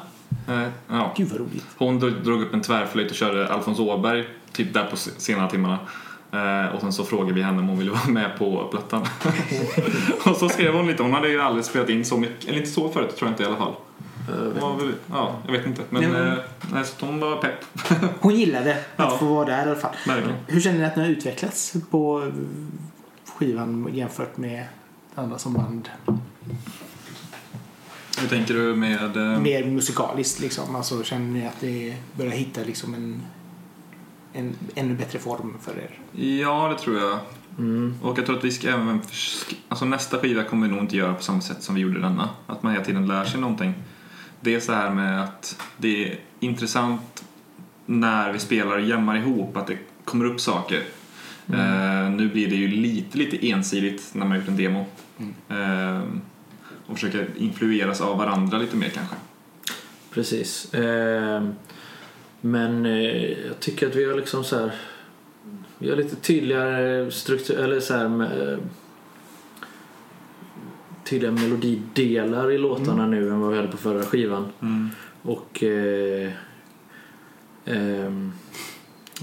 Eh, 0.47 0.67
Ja. 0.89 1.13
Gud 1.17 1.27
vad 1.27 1.39
roligt. 1.39 1.65
Hon 1.77 1.99
drog 1.99 2.41
upp 2.41 2.53
en 2.53 2.61
tvärflöjt 2.61 3.09
och 3.11 3.17
körde 3.17 3.53
Alfons 3.53 3.79
Åberg 3.79 4.25
typ 4.51 4.73
där 4.73 4.85
på 4.85 4.95
se- 4.97 5.11
senare 5.17 5.49
timmarna. 5.49 5.79
Eh, 6.31 6.75
och 6.75 6.81
sen 6.81 6.93
så 6.93 7.03
frågade 7.03 7.33
vi 7.33 7.41
henne 7.41 7.59
om 7.59 7.67
hon 7.67 7.77
ville 7.77 7.91
vara 7.91 8.07
med 8.07 8.37
på 8.37 8.67
plattan. 8.71 9.01
och 10.25 10.35
så 10.35 10.49
skrev 10.49 10.73
hon 10.73 10.87
lite, 10.87 11.03
hon 11.03 11.13
hade 11.13 11.29
ju 11.29 11.41
aldrig 11.41 11.65
spelat 11.65 11.89
in 11.89 12.05
så 12.05 12.17
mycket, 12.17 12.45
eller 12.49 12.57
inte 12.57 12.69
så 12.69 12.89
förut 12.89 13.15
tror 13.17 13.27
jag 13.29 13.33
inte 13.33 13.43
i 13.43 13.45
alla 13.45 13.57
fall. 13.57 13.73
Hon 14.59 14.59
var 14.61 14.75
väl, 14.85 14.93
ja, 15.11 15.35
jag 15.45 15.51
vet 15.51 15.65
inte. 15.65 15.81
Men 15.89 16.11
Nej, 16.11 16.21
eh, 16.27 16.33
nej, 16.73 16.83
så 16.85 17.05
hon 17.05 17.19
var 17.19 17.35
pepp. 17.37 17.65
Hon 18.19 18.35
gillade 18.35 18.71
att 18.71 19.11
Ja. 19.11 19.17
få 19.17 19.25
vara 19.25 19.45
där 19.45 19.57
i 19.65 19.69
alla 19.71 19.75
fall. 19.79 19.95
Verkligen. 20.07 20.37
Hur 20.47 20.61
känner 20.61 20.79
ni 20.79 20.85
att 20.85 20.95
ni 20.95 21.01
har 21.03 21.09
utvecklats 21.09 21.73
på 21.91 22.21
eh, 22.23 22.29
skivan 23.35 23.89
jämfört 23.93 24.37
med 24.37 24.65
andra 25.15 25.37
som 25.37 25.53
band? 25.53 25.89
Hur 28.19 28.27
tänker 28.27 28.53
du 28.53 28.75
med... 28.75 29.17
Eh, 29.17 29.39
Mer 29.39 29.65
musikaliskt 29.65 30.39
liksom. 30.39 30.75
Alltså 30.75 31.03
känner 31.03 31.31
ni 31.31 31.47
att 31.47 31.59
det 31.59 31.95
börjar 32.17 32.31
hitta 32.31 32.61
liksom 32.63 32.93
en, 32.93 33.21
en 34.33 34.55
ännu 34.75 34.95
bättre 34.95 35.19
form 35.19 35.57
för 35.61 35.71
er? 35.71 35.99
Ja, 36.25 36.67
det 36.67 36.77
tror 36.83 36.99
jag. 36.99 37.19
Mm. 37.57 37.95
Och 38.01 38.19
jag 38.19 38.25
tror 38.25 38.37
att 38.37 38.43
vi 38.43 38.51
ska 38.51 38.69
även... 38.69 39.01
Alltså 39.69 39.85
nästa 39.85 40.17
skiva 40.17 40.43
kommer 40.43 40.67
vi 40.67 40.73
nog 40.73 40.83
inte 40.83 40.97
göra 40.97 41.13
på 41.13 41.23
samma 41.23 41.41
sätt 41.41 41.63
som 41.63 41.75
vi 41.75 41.81
gjorde 41.81 41.99
denna. 42.01 42.29
Att 42.47 42.63
man 42.63 42.71
hela 42.71 42.85
tiden 42.85 43.07
lär 43.07 43.25
sig 43.25 43.41
någonting. 43.41 43.73
Det 44.41 44.55
är 44.55 44.59
så 44.59 44.73
här 44.73 44.89
med 44.89 45.23
att 45.23 45.61
det 45.77 46.11
är 46.11 46.19
intressant 46.39 47.23
när 47.85 48.33
vi 48.33 48.39
spelar 48.39 48.77
och 48.77 48.81
jämmar 48.81 49.17
ihop 49.17 49.57
att 49.57 49.67
det 49.67 49.77
kommer 50.05 50.25
upp 50.25 50.41
saker. 50.41 50.83
Eh, 51.53 52.09
nu 52.09 52.29
blir 52.29 52.49
det 52.49 52.55
ju 52.55 52.67
lite, 52.67 53.17
lite 53.17 53.49
ensidigt 53.49 54.09
när 54.13 54.19
man 54.19 54.31
har 54.31 54.37
gjort 54.37 54.47
en 54.47 54.57
demo. 54.57 54.85
Eh, 55.49 56.01
och 56.87 56.93
försöker 56.93 57.27
influeras 57.37 58.01
av 58.01 58.17
varandra 58.17 58.57
lite 58.57 58.75
mer 58.75 58.89
kanske. 58.89 59.15
Precis. 60.11 60.73
Ehm, 60.73 61.53
Men 62.41 62.85
eh, 62.85 63.45
jag 63.47 63.59
tycker 63.59 63.87
att 63.87 63.95
vi 63.95 64.05
har 64.05 64.13
liksom 64.15 64.43
så 64.43 64.59
här. 64.59 64.71
Vi 65.77 65.89
har 65.89 65.97
lite 65.97 66.15
tydligare 66.15 67.11
struktur, 67.11 67.59
eller 67.59 67.79
så 67.79 67.93
här 67.93 68.07
med, 68.07 68.53
eh, 68.53 68.59
tydliga 71.03 71.31
melodidelar 71.31 72.51
i 72.51 72.57
låtarna 72.57 73.07
nu 73.07 73.29
än 73.29 73.39
vad 73.39 73.51
vi 73.51 73.57
hade 73.57 73.67
på 73.71 73.77
förra 73.77 74.01
skivan. 74.01 74.47
Och 75.21 75.63
eh, 75.63 76.31
ehm, 77.65 78.31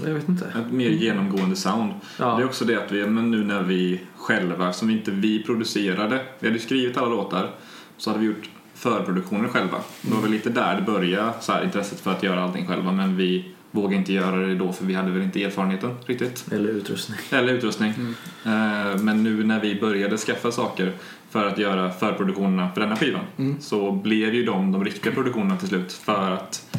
jag 0.05 0.13
vet 0.13 0.29
inte. 0.29 0.45
Ett 0.45 0.71
mer 0.71 0.89
genomgående 0.89 1.55
sound. 1.55 1.93
Ja. 2.19 2.35
Det 2.35 2.41
är 2.43 2.45
också 2.45 2.65
det 2.65 2.75
att 2.75 2.91
vi, 2.91 3.07
men 3.07 3.31
nu 3.31 3.43
när 3.43 3.63
vi 3.63 4.01
själva, 4.15 4.73
som 4.73 4.89
inte 4.89 5.11
vi 5.11 5.43
producerade, 5.43 6.25
vi 6.39 6.47
hade 6.47 6.59
skrivit 6.59 6.97
alla 6.97 7.07
låtar, 7.07 7.51
så 7.97 8.09
hade 8.09 8.19
vi 8.21 8.25
gjort 8.27 8.49
förproduktionen 8.75 9.49
själva. 9.49 9.77
Det 10.01 10.13
var 10.13 10.21
väl 10.21 10.31
lite 10.31 10.49
där 10.49 10.75
det 10.75 10.81
började, 10.81 11.33
så 11.41 11.51
här, 11.51 11.63
intresset 11.63 11.99
för 11.99 12.11
att 12.11 12.23
göra 12.23 12.43
allting 12.43 12.67
själva, 12.67 12.91
men 12.91 13.17
vi 13.17 13.45
vågade 13.71 13.95
inte 13.95 14.13
göra 14.13 14.35
det 14.47 14.55
då 14.55 14.73
för 14.73 14.85
vi 14.85 14.93
hade 14.93 15.11
väl 15.11 15.21
inte 15.21 15.43
erfarenheten 15.43 15.95
riktigt. 16.05 16.45
Eller 16.51 16.69
utrustning. 16.69 17.17
Eller 17.31 17.53
utrustning. 17.53 17.89
Eh, 18.45 18.97
Men 19.01 19.23
nu 19.23 19.43
när 19.43 19.59
vi 19.59 19.79
började 19.79 20.17
skaffa 20.17 20.51
saker 20.51 20.93
för 21.29 21.47
att 21.47 21.57
göra 21.57 21.91
förproduktionerna 21.91 22.69
för 22.73 22.81
denna 22.81 22.95
skivan 22.95 23.23
så 23.59 23.91
blev 23.91 24.33
ju 24.33 24.45
de 24.45 24.71
de 24.71 24.85
riktiga 24.85 25.13
produktionerna 25.13 25.57
till 25.57 25.67
slut 25.67 25.93
för 25.93 26.31
att 26.31 26.77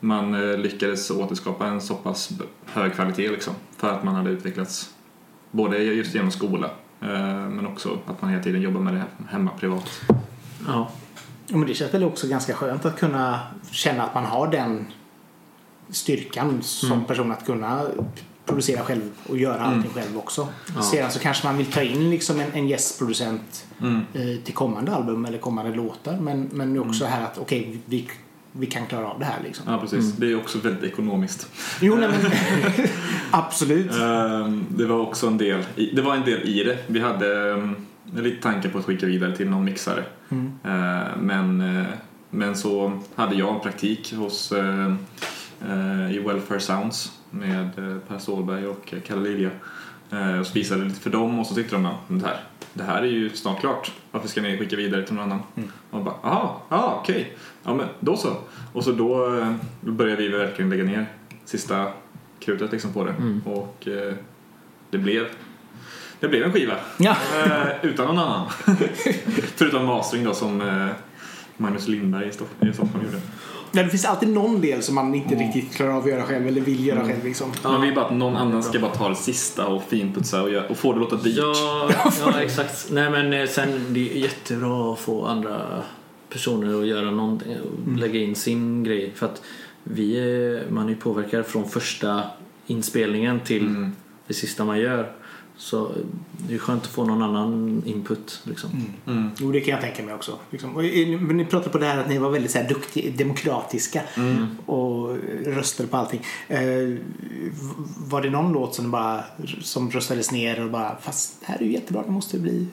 man 0.00 0.34
eh, 0.34 0.58
lyckades 0.58 1.10
återskapa 1.10 1.66
en 1.66 1.80
så 1.80 1.94
pass 1.94 2.30
hög 2.66 2.94
kvalitet 2.94 3.30
liksom. 3.30 3.54
För 3.76 3.90
att 3.92 4.04
man 4.04 4.14
hade 4.14 4.30
utvecklats 4.30 4.90
både 5.50 5.78
just 5.78 6.14
genom 6.14 6.30
skola 6.30 6.70
eh, 7.00 7.48
men 7.48 7.66
också 7.66 7.98
att 8.06 8.22
man 8.22 8.30
hela 8.30 8.42
tiden 8.42 8.62
jobbar 8.62 8.80
med 8.80 8.94
det 8.94 9.04
hemma 9.28 9.50
privat. 9.60 10.00
Ja. 10.66 10.90
Men 11.48 11.66
det 11.66 11.74
känns 11.74 11.94
väl 11.94 12.04
också 12.04 12.28
ganska 12.28 12.54
skönt 12.54 12.84
att 12.84 12.98
kunna 12.98 13.40
känna 13.70 14.02
att 14.02 14.14
man 14.14 14.24
har 14.24 14.48
den 14.48 14.86
styrkan 15.90 16.62
som 16.62 17.04
person 17.04 17.32
att 17.32 17.46
kunna 17.46 17.82
producera 18.44 18.82
själv 18.82 19.10
och 19.28 19.38
göra 19.38 19.60
allting 19.60 19.90
själv 19.90 20.18
också. 20.18 20.48
Ja. 20.76 20.82
Sedan 20.82 21.10
så 21.10 21.18
kanske 21.18 21.46
man 21.46 21.56
vill 21.56 21.66
ta 21.72 21.82
in 21.82 22.10
liksom 22.10 22.40
en, 22.40 22.52
en 22.52 22.68
gästproducent 22.68 23.66
Mm. 23.80 24.00
eh, 24.14 24.44
till 24.44 24.54
kommande 24.54 24.94
album 24.94 25.24
eller 25.24 25.38
kommande 25.38 25.74
låtar 25.74 26.16
men, 26.20 26.48
men 26.52 26.78
också 26.80 27.04
här 27.04 27.24
att 27.24 27.38
okej, 27.38 27.78
vi, 27.86 28.08
vi 28.58 28.66
kan 28.66 28.86
klara 28.86 29.06
av 29.10 29.18
det 29.18 29.24
här 29.24 29.38
liksom. 29.44 29.64
Ja 29.72 29.78
precis, 29.80 30.12
det 30.12 30.26
är 30.32 30.36
också 30.36 30.58
väldigt 30.58 30.84
ekonomiskt. 30.92 31.48
Jo, 31.80 31.94
nej, 31.96 32.08
men 32.08 32.30
absolut. 33.30 33.92
Ehm, 34.00 34.66
Det 34.70 34.86
var 34.86 34.98
också 35.00 35.26
en 35.26 35.38
del, 35.38 35.64
i- 35.76 35.90
det 35.96 36.02
var 36.02 36.14
en 36.16 36.24
del 36.24 36.40
i 36.48 36.64
det. 36.64 36.78
Vi 36.86 37.00
hade 37.00 37.50
ehm, 37.52 37.76
lite 38.14 38.42
tankar 38.42 38.68
på 38.70 38.78
att 38.78 38.84
skicka 38.84 39.06
vidare 39.06 39.36
till 39.36 39.50
någon 39.50 39.64
mixare. 39.64 40.04
Mm. 40.28 40.46
Eh, 40.64 41.06
Men, 41.20 41.76
eh, 41.78 41.84
men 42.30 42.56
så 42.56 43.00
hade 43.14 43.34
jag 43.34 43.54
en 43.54 43.60
praktik 43.60 44.12
hos 44.14 44.52
eh, 44.52 44.94
eh, 45.70 46.10
i 46.16 46.18
Welfare 46.26 46.60
Sounds 46.60 47.12
med 47.30 47.70
Per 48.08 48.18
Stålberg 48.18 48.66
och 48.66 48.94
Kalle 49.06 49.28
Lilja. 49.28 49.50
Och 50.40 50.46
så 50.46 50.52
visade 50.52 50.84
lite 50.84 51.00
för 51.00 51.10
dem 51.10 51.38
och 51.38 51.46
så 51.46 51.54
tyckte 51.54 51.74
de 51.74 51.86
att 51.86 51.94
det 52.08 52.26
här, 52.26 52.36
det 52.72 52.82
här 52.82 53.02
är 53.02 53.06
ju 53.06 53.30
snart 53.30 53.60
klart. 53.60 53.92
Varför 54.10 54.28
ska 54.28 54.40
ni 54.42 54.58
skicka 54.58 54.76
vidare 54.76 55.02
till 55.02 55.14
någon 55.14 55.24
annan? 55.32 55.42
Och 55.90 56.04
bara, 56.04 56.14
aha, 56.22 56.62
ja 56.68 56.98
okej. 57.02 57.36
Ja 57.66 57.74
men 57.74 57.86
då 58.00 58.16
så. 58.16 58.28
Och 58.72 58.84
så 58.84 58.92
då 58.92 59.38
eh, 59.38 59.52
började 59.80 60.22
vi 60.22 60.28
verkligen 60.28 60.70
lägga 60.70 60.84
ner 60.84 61.06
sista 61.44 61.86
krutet 62.40 62.72
liksom 62.72 62.92
på 62.92 63.04
det. 63.04 63.14
Och 63.50 63.88
eh, 63.88 64.14
det 64.90 64.98
blev 64.98 65.26
det 66.20 66.28
blev 66.28 66.42
en 66.42 66.52
skiva. 66.52 66.74
Ja. 66.98 67.16
Eh, 67.44 67.66
utan 67.82 68.06
någon 68.06 68.18
annan. 68.18 68.46
Förutom 69.56 69.86
mastering 69.86 70.24
då 70.24 70.34
som 70.34 70.60
eh, 70.60 70.86
Magnus 71.56 71.88
Lindberg 71.88 72.28
i 72.28 72.32
Stock- 72.32 72.66
i 72.70 72.72
Stockholm 72.72 73.04
gjorde. 73.04 73.20
Ja, 73.72 73.82
det 73.82 73.88
finns 73.88 74.04
alltid 74.04 74.28
någon 74.28 74.60
del 74.60 74.82
som 74.82 74.94
man 74.94 75.14
inte 75.14 75.34
riktigt 75.34 75.74
klarar 75.74 75.92
av 75.92 76.02
att 76.04 76.10
göra 76.10 76.22
själv 76.22 76.46
eller 76.46 76.60
vill 76.60 76.86
göra 76.86 77.04
själv 77.04 77.24
liksom. 77.24 77.52
Man 77.62 77.80
vill 77.80 77.94
bara 77.94 78.04
att 78.04 78.12
någon 78.12 78.36
annan 78.36 78.62
ska 78.62 78.78
bara 78.78 78.94
ta 78.94 79.08
det 79.08 79.14
sista 79.14 79.66
och 79.66 79.82
finputsa 79.82 80.42
och, 80.42 80.50
göra, 80.50 80.66
och 80.68 80.76
få 80.76 80.92
det 80.92 81.04
att 81.04 81.10
låta 81.12 81.24
dyrt. 81.24 81.36
Ja, 81.38 81.90
ja, 82.20 82.40
exakt. 82.40 82.86
Nej 82.90 83.10
men 83.10 83.32
eh, 83.32 83.48
sen 83.48 83.84
det 83.88 84.12
är 84.12 84.16
jättebra 84.16 84.92
att 84.92 84.98
få 84.98 85.26
andra 85.26 85.82
personer 86.30 86.80
att 86.80 86.86
göra 86.86 87.10
någonting 87.10 87.56
och 87.60 87.98
lägga 87.98 88.20
in 88.20 88.34
sin 88.34 88.84
grej. 88.84 89.12
För 89.14 89.26
att 89.26 89.42
vi 89.84 90.18
är, 90.18 90.70
man 90.70 90.84
är 90.84 90.90
ju 90.90 90.96
påverkad 90.96 91.46
från 91.46 91.68
första 91.68 92.22
inspelningen 92.66 93.40
till 93.40 93.66
Mm. 93.66 93.92
det 94.26 94.34
sista 94.34 94.64
man 94.64 94.78
gör. 94.78 95.12
Så 95.58 95.92
det 96.48 96.54
är 96.54 96.58
skönt 96.58 96.82
att 96.82 96.88
få 96.90 97.04
någon 97.04 97.22
annan 97.22 97.82
input. 97.86 98.40
Liksom. 98.44 98.70
Mm. 99.06 99.30
Jo, 99.38 99.52
det 99.52 99.60
kan 99.60 99.72
jag 99.72 99.80
tänka 99.80 100.02
mig 100.02 100.14
också. 100.14 100.38
Liksom. 100.50 100.76
Och, 100.76 100.84
eh, 100.84 101.20
men 101.20 101.36
ni 101.36 101.44
pratade 101.44 101.70
på 101.70 101.78
det 101.78 101.86
här 101.86 101.98
att 101.98 102.08
ni 102.08 102.18
var 102.18 102.30
väldigt 102.30 102.50
så 102.50 102.58
här, 102.58 102.68
duktiga, 102.68 103.12
demokratiska 103.16 104.02
och 104.66 105.16
röstade 105.44 105.88
på 105.88 105.96
allting. 105.96 106.22
Eh, 106.48 106.58
var 107.98 108.22
det 108.22 108.30
någon 108.30 108.52
låt 108.52 108.74
som 108.74 108.90
bara 108.90 109.24
som 109.62 109.90
röstades 109.90 110.32
ner 110.32 110.64
och 110.64 110.70
bara 110.70 110.96
fast 111.02 111.40
det 111.40 111.46
här 111.46 111.58
är 111.58 111.64
ju 111.64 111.72
jättebra, 111.72 112.02
det 112.02 112.10
måste 112.10 112.38
bli 112.38 112.66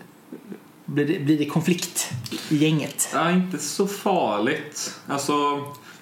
blir 0.86 1.06
det, 1.06 1.20
blir 1.20 1.38
det 1.38 1.46
konflikt 1.46 2.14
i 2.50 2.58
gänget? 2.58 3.10
Ja, 3.14 3.32
inte 3.32 3.58
så 3.58 3.88
farligt. 3.88 5.02
Alltså, 5.08 5.34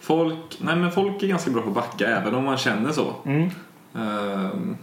folk, 0.02 0.58
nej, 0.58 0.76
men 0.76 0.92
folk 0.92 1.24
är 1.24 1.28
ganska 1.28 1.52
bra 1.52 1.62
på 1.62 1.70
att 1.70 1.76
backa 1.76 2.08
även 2.08 2.36
om 2.36 2.44
man 2.44 2.58
känner 2.58 2.92
så. 2.92 3.16
Mm. 3.26 3.50
Ehm, 3.96 4.78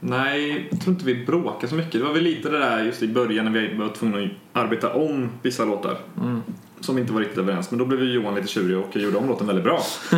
nej, 0.00 0.68
jag 0.70 0.80
tror 0.80 0.94
inte 0.94 1.06
vi 1.06 1.24
bråkar 1.26 1.68
så 1.68 1.74
mycket. 1.74 1.92
Det 1.92 2.02
var 2.02 2.12
väl 2.12 2.22
lite 2.22 2.48
det 2.48 2.58
där 2.58 2.84
just 2.84 3.02
i 3.02 3.08
början 3.08 3.44
när 3.44 3.60
vi 3.60 3.76
var 3.76 3.88
tvungna 3.88 4.18
att 4.18 4.30
arbeta 4.52 4.94
om 4.94 5.28
vissa 5.42 5.64
låtar. 5.64 5.98
Mm. 6.20 6.42
Som 6.82 6.98
inte 6.98 7.12
var 7.12 7.20
riktigt 7.20 7.38
överens 7.38 7.70
Men 7.70 7.78
då 7.78 7.84
blev 7.84 8.02
ju 8.02 8.12
Johan 8.12 8.34
lite 8.34 8.48
tjurig 8.48 8.78
och 8.78 8.96
gjorde 8.96 9.16
om 9.18 9.28
låten 9.28 9.46
väldigt 9.46 9.64
bra. 9.64 9.82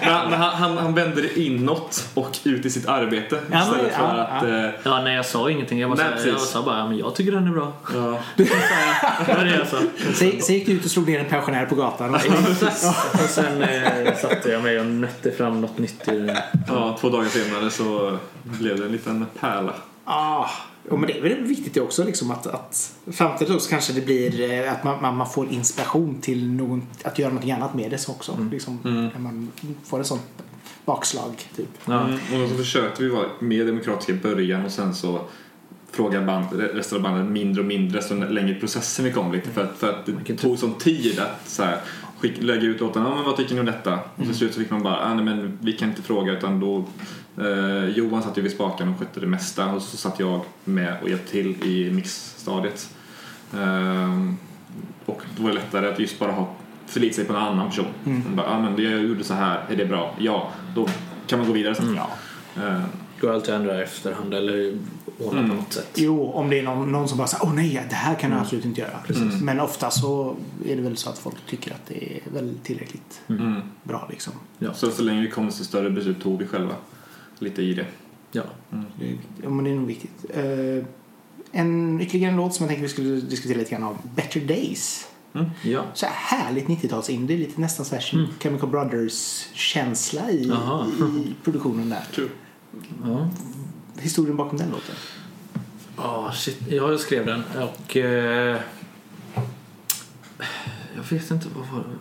men 0.00 0.08
han, 0.32 0.32
han, 0.52 0.78
han 0.78 0.94
vände 0.94 1.22
det 1.22 1.40
inåt 1.40 2.04
och 2.14 2.38
ut 2.44 2.66
i 2.66 2.70
sitt 2.70 2.86
arbete 2.88 3.38
Ja, 3.50 3.58
men- 3.58 3.60
istället 3.62 3.94
för 3.94 4.02
ja, 4.02 4.22
att... 4.22 4.42
eh, 4.42 4.70
Ja, 4.82 5.00
nej 5.02 5.16
jag 5.16 5.26
sa 5.26 5.50
ingenting. 5.50 5.78
Jag, 5.80 5.90
bara, 5.90 6.10
Nej, 6.10 6.18
så 6.22 6.28
jag 6.28 6.40
sa 6.40 6.62
bara 6.62 6.78
ja, 6.78 6.86
men 6.88 6.98
jag 6.98 7.14
tycker 7.14 7.32
den 7.32 7.46
är 7.46 7.50
bra. 7.52 7.72
ja. 7.94 8.18
Det 8.36 9.34
var 9.36 9.44
det 9.44 9.56
jag 9.56 9.66
sa. 9.66 9.76
Sen, 10.14 10.42
sen 10.42 10.54
gick 10.54 10.66
du 10.66 10.72
ut 10.72 10.84
och 10.84 10.90
slog 10.90 11.08
ner 11.08 11.20
en 11.20 11.26
pensionär 11.26 11.66
på 11.66 11.74
gatan. 11.74 12.14
Och, 12.14 12.20
Och 13.14 13.28
sen 13.30 13.62
eh, 13.62 14.16
satte 14.16 14.50
jag 14.50 14.62
mig 14.62 14.80
och 14.80 14.86
nötte 14.86 15.30
fram 15.32 15.60
något 15.60 15.78
nytt 15.78 16.08
i 16.08 16.18
den. 16.18 16.36
ja, 16.68 16.96
två 17.00 17.08
dagar 17.08 17.28
senare 17.28 17.70
så 17.70 18.18
blev 18.42 18.78
det 18.78 18.84
en 18.84 18.92
liten 18.92 19.26
pärla. 19.40 19.72
ah, 20.04 20.46
och 20.88 20.98
men 20.98 21.06
det 21.06 21.18
är 21.18 21.22
väl 21.22 21.44
viktigt 21.44 21.74
det 21.74 21.80
också 21.80 22.04
liksom 22.04 22.30
att, 22.30 22.46
att 22.46 22.96
framtiden 23.06 23.54
också 23.54 23.70
kanske 23.70 23.92
det 23.92 24.00
blir 24.00 24.50
eh, 24.50 24.72
att 24.72 24.84
man, 24.84 25.02
man, 25.02 25.16
man 25.16 25.30
får 25.30 25.52
inspiration 25.52 26.20
till 26.20 26.52
någon, 26.52 26.82
att 27.04 27.18
göra 27.18 27.32
något 27.32 27.44
annat 27.44 27.74
med 27.74 27.90
det 27.90 27.98
så 27.98 28.12
också. 28.12 28.48
Liksom, 28.50 28.78
När 28.82 29.18
man 29.18 29.48
får 29.84 29.98
en 29.98 30.04
sån 30.04 30.18
bakslag 30.84 31.48
typ. 31.56 31.68
Ja. 31.84 32.08
Mm, 32.08 32.42
och 32.42 32.50
så 32.50 32.56
försökte 32.56 33.02
vi 33.02 33.08
vara 33.08 33.26
mer 33.38 33.64
demokratiska 33.64 34.12
i 34.12 34.16
början 34.16 34.64
och 34.64 34.72
sen 34.72 34.94
så 34.94 35.20
frågade 35.92 36.26
band, 36.26 36.46
resten 36.52 36.96
av 36.96 37.02
bandet 37.02 37.32
mindre 37.32 37.60
och 37.60 37.66
mindre 37.66 38.02
så 38.02 38.14
längre 38.14 38.56
i 38.56 38.60
processen 38.60 39.04
vi 39.04 39.12
kom 39.12 39.32
lite 39.32 39.50
för 39.50 39.64
att, 39.64 39.78
för 39.78 39.90
att 39.90 40.08
det 40.26 40.36
tog 40.36 40.58
sån 40.58 40.74
tid 40.74 41.18
att 41.18 41.48
så 41.48 41.62
här, 41.62 41.80
skick, 42.20 42.42
lägga 42.42 42.62
ut 42.62 42.80
låtarna, 42.80 43.08
ja 43.08 43.14
men 43.14 43.24
vad 43.24 43.36
tycker 43.36 43.54
ni 43.54 43.60
om 43.60 43.66
detta? 43.66 43.94
Och 44.16 44.24
till 44.24 44.34
slut 44.34 44.54
så 44.54 44.60
fick 44.60 44.70
man 44.70 44.82
bara, 44.82 44.96
ah, 44.96 45.14
nej 45.14 45.24
men 45.24 45.58
vi 45.62 45.72
kan 45.72 45.88
inte 45.88 46.02
fråga 46.02 46.32
utan 46.32 46.60
då 46.60 46.84
eh, 47.44 47.84
Johan 47.84 48.22
satt 48.22 48.38
ju 48.38 48.42
vid 48.42 48.52
spaken 48.52 48.88
och 48.88 48.98
skötte 48.98 49.20
det 49.20 49.26
mesta 49.26 49.66
och 49.66 49.82
så 49.82 49.96
satt 49.96 50.20
jag 50.20 50.40
med 50.64 50.96
och 51.02 51.08
hjälpte 51.08 51.30
till 51.30 51.62
i 51.64 51.90
mixstadiet. 51.90 52.94
Ehm, 53.54 54.36
och 55.06 55.22
då 55.36 55.42
var 55.42 55.50
det 55.50 55.54
lättare 55.54 55.88
att 55.88 55.98
just 55.98 56.18
bara 56.18 56.32
ha 56.32 56.54
förlita 56.86 57.14
sig 57.14 57.24
på 57.24 57.32
en 57.32 57.38
annan 57.38 57.68
person. 57.68 57.86
Man 58.04 58.36
Bara, 58.36 58.46
ah, 58.46 58.60
men 58.60 58.84
jag 58.84 59.02
gjorde 59.02 59.24
så 59.24 59.34
här, 59.34 59.60
är 59.68 59.76
det 59.76 59.86
bra? 59.86 60.14
Ja, 60.18 60.50
då 60.74 60.88
kan 61.26 61.38
man 61.38 61.48
gå 61.48 61.54
vidare 61.54 61.74
sen. 61.74 61.96
Ja. 61.96 62.10
Ehm, 62.62 62.82
Går 63.20 63.32
alltid 63.32 63.54
att 63.54 63.60
ändra 63.60 63.82
efterhand 63.82 64.34
eller 64.34 64.78
ordna 65.20 65.48
på 65.48 65.54
något 65.54 65.72
sätt. 65.72 65.90
Jo, 65.94 66.32
om 66.32 66.50
det 66.50 66.58
är 66.58 66.62
någon, 66.62 66.92
någon 66.92 67.08
som 67.08 67.18
bara 67.18 67.26
säger 67.26 67.44
åh 67.44 67.54
nej, 67.54 67.86
det 67.88 67.94
här 67.94 68.14
kan 68.14 68.30
jag 68.30 68.40
absolut 68.40 68.64
inte 68.64 68.80
göra. 68.80 69.00
Men 69.42 69.60
ofta 69.60 69.90
så 69.90 70.36
är 70.66 70.76
det 70.76 70.82
väl 70.82 70.96
så 70.96 71.10
att 71.10 71.18
folk 71.18 71.36
tycker 71.46 71.70
att 71.72 71.86
det 71.86 72.16
är 72.16 72.20
väl 72.32 72.54
tillräckligt 72.62 73.20
mm. 73.28 73.60
bra 73.82 74.06
liksom. 74.10 74.32
Ja. 74.58 74.74
Så, 74.74 74.90
så 74.90 75.02
länge 75.02 75.20
vi 75.20 75.30
kom 75.30 75.50
till 75.50 75.64
större 75.64 75.90
beslut 75.90 76.22
tog 76.22 76.38
vi 76.38 76.46
själva 76.46 76.74
lite 77.38 77.62
i 77.62 77.74
det. 77.74 77.86
Ja. 78.32 78.42
Det, 78.98 79.08
är- 79.08 79.18
ja, 79.42 79.50
men 79.50 79.64
det 79.64 79.70
är 79.70 79.74
nog 79.74 79.86
viktigt. 79.86 80.24
Eh, 80.34 80.84
en, 81.52 82.00
ytterligare 82.00 82.30
en 82.30 82.36
låt 82.36 82.54
som 82.54 82.64
jag 82.64 82.68
tänkte 82.68 82.82
vi 82.82 82.88
skulle 82.88 83.20
diskutera 83.20 83.58
lite 83.58 83.70
grann 83.70 83.82
av. 83.82 83.96
Better 84.14 84.40
Days. 84.40 85.08
ja. 85.62 85.84
Så 85.94 86.06
här 86.06 86.38
härligt 86.38 86.66
90-talsindie, 86.66 87.38
lite 87.38 87.60
nästan 87.60 87.86
så 87.86 87.94
här 87.94 88.28
Chemical 88.40 88.68
Brothers-känsla 88.68 90.30
i, 90.30 90.52
i 91.00 91.34
produktionen 91.44 91.88
där. 91.88 92.04
Kul. 92.12 92.28
ja. 93.04 93.28
Historien 94.00 94.36
bakom 94.36 94.58
den 94.58 94.70
låten. 94.70 94.94
Ja, 95.96 96.32
shit. 96.34 96.58
Jag 96.68 97.00
skrev 97.00 97.26
den 97.26 97.42
och... 97.60 97.96
Eh, 97.96 98.56
jag 100.96 101.02
vet 101.18 101.30
inte 101.30 101.46
vad 101.56 101.66
var 101.68 101.78
det? 101.78 101.96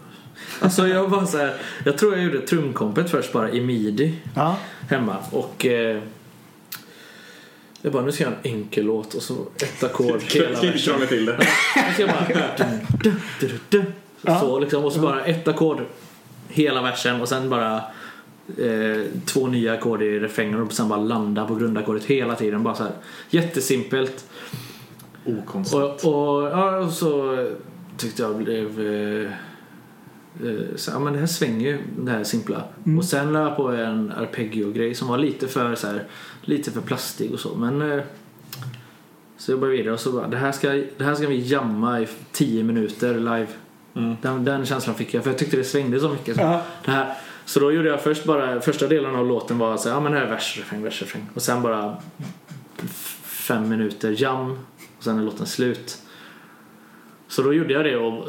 Alltså 0.65 0.87
jag 0.87 1.07
var 1.07 1.25
så 1.25 1.37
här, 1.37 1.53
Jag 1.85 1.97
tror 1.97 2.15
jag 2.15 2.23
gjorde 2.25 2.41
trumkompet 2.47 3.09
först 3.11 3.33
bara 3.33 3.51
i 3.51 3.61
midi 3.61 4.15
Ja. 4.35 4.55
hemma 4.89 5.15
och... 5.31 5.65
Eh, 5.65 6.01
jag 7.81 7.93
bara, 7.93 8.03
nu 8.03 8.11
ska 8.11 8.23
jag 8.23 8.31
göra 8.31 8.39
en 8.43 8.51
enkel 8.51 8.85
låt 8.85 9.13
och 9.13 9.21
så 9.21 9.47
ett 9.55 9.83
ackord 9.83 10.21
hela 10.33 10.49
versen. 10.61 11.07
till 11.07 11.25
det. 11.25 11.37
Och 11.37 11.43
så 11.95 12.01
jag 12.01 12.09
bara... 12.09 12.27
Dun, 12.57 12.79
dun, 13.03 13.19
dun, 13.39 13.59
dun, 13.69 13.85
Ja. 14.21 14.39
Så 14.39 14.59
liksom, 14.59 14.85
och 14.85 14.93
så 14.93 14.99
bara 14.99 15.25
ett 15.25 15.47
ackord 15.47 15.81
hela 16.47 16.81
versen 16.81 17.21
och 17.21 17.29
sen 17.29 17.49
bara 17.49 17.81
eh, 18.57 19.05
två 19.25 19.47
nya 19.47 19.73
ackord 19.73 20.01
i 20.01 20.19
refrängen 20.19 20.61
och 20.61 20.73
sen 20.73 20.89
bara 20.89 20.99
landa 20.99 21.45
på 21.45 21.55
grundackordet 21.55 22.05
hela 22.05 22.35
tiden. 22.35 22.63
Bara 22.63 22.75
så 22.75 22.83
här 22.83 22.91
jättesimpelt. 23.29 24.25
Okonstigt. 25.25 25.75
Och, 26.03 26.05
och, 26.05 26.43
ja, 26.49 26.77
och 26.77 26.91
så 26.91 27.47
tyckte 27.97 28.21
jag 28.21 28.37
blev... 28.37 28.79
Eh, 28.79 29.31
eh, 30.47 30.65
så, 30.75 30.91
ja, 30.91 30.99
men 30.99 31.13
det 31.13 31.19
här 31.19 31.27
svänger 31.27 31.69
ju, 31.69 31.77
det 31.99 32.11
här 32.11 32.23
simpla. 32.23 32.63
Och 32.97 33.05
sen 33.05 33.33
la 33.33 33.39
jag 33.39 33.55
på 33.55 33.67
en 33.67 34.11
arpeggio-grej 34.11 34.95
som 34.95 35.07
var 35.07 35.17
lite 35.17 35.47
för, 35.47 35.75
så 35.75 35.87
här, 35.87 36.03
lite 36.41 36.71
för 36.71 36.81
plastig 36.81 37.33
och 37.33 37.39
så. 37.39 37.55
Men... 37.55 37.91
Eh, 37.91 38.03
så 39.37 39.51
jag 39.51 39.59
började 39.59 39.77
vidare 39.77 39.93
och 39.93 39.99
så 39.99 40.11
bara, 40.11 40.27
det 40.27 40.37
här 40.37 40.51
ska, 40.51 40.69
det 40.97 41.03
här 41.03 41.15
ska 41.15 41.27
vi 41.27 41.47
jamma 41.47 42.01
i 42.01 42.07
10 42.31 42.63
minuter 42.63 43.13
live. 43.13 43.47
Mm. 43.95 44.15
Den, 44.21 44.45
den 44.45 44.65
känslan 44.65 44.95
fick 44.95 45.13
jag, 45.13 45.23
för 45.23 45.31
jag 45.31 45.39
tyckte 45.39 45.57
det 45.57 45.63
svängde 45.63 45.99
så 45.99 46.09
mycket. 46.09 46.35
Så, 46.35 46.41
Ja. 46.41 46.61
det 46.85 46.91
här, 46.91 47.15
så 47.49 47.59
då 47.59 47.71
gjorde 47.71 47.89
jag 47.89 48.01
först 48.01 48.25
bara, 48.25 48.61
första 48.61 48.87
delen 48.87 49.15
av 49.15 49.27
låten 49.27 49.57
var 49.57 49.77
så 49.77 49.89
ja 49.89 49.99
men 49.99 50.13
här 50.13 50.21
är 50.21 50.29
vers, 50.29 50.57
refräng, 50.57 50.83
vers, 50.83 51.01
refräng. 51.01 51.29
Och 51.33 51.41
sen 51.41 51.61
bara 51.61 51.97
fem 53.23 53.69
minuter 53.69 54.15
jam 54.17 54.51
och 54.97 55.03
sen 55.03 55.19
är 55.19 55.23
låten 55.23 55.45
slut. 55.45 55.97
Så 57.27 57.41
då 57.41 57.53
gjorde 57.53 57.73
jag 57.73 57.85
det 57.85 57.97
och 57.97 58.25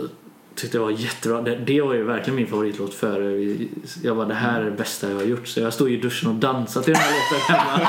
tyckte 0.55 0.79
det 0.79 0.83
var 0.83 0.91
jättebra. 0.91 1.43
Det, 1.43 1.57
det 1.57 1.81
var 1.81 1.95
ju 1.95 2.03
verkligen 2.03 2.37
min 2.37 2.47
favoritlåt 2.47 2.95
före 2.95 3.29
vi- 3.29 3.69
jag 4.03 4.15
var 4.15 4.27
det 4.27 4.35
här 4.35 4.61
är 4.61 4.65
det 4.65 4.71
bästa 4.71 5.09
jag 5.11 5.17
har 5.17 5.23
gjort. 5.25 5.49
Så 5.49 5.61
jag 5.61 5.73
stod 5.73 5.91
i 5.91 5.97
duschen 5.97 6.29
och 6.31 6.35
dansade 6.37 6.85
till 6.85 6.95
den 6.95 7.03
här 7.03 7.13
låten 7.13 7.57
hemma. 7.57 7.89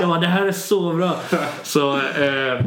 Jag 0.00 0.08
bara, 0.08 0.20
det 0.20 0.26
här 0.26 0.46
är 0.46 0.52
så 0.52 0.92
bra. 0.92 1.20
Så, 1.62 1.96
eh, 1.96 2.64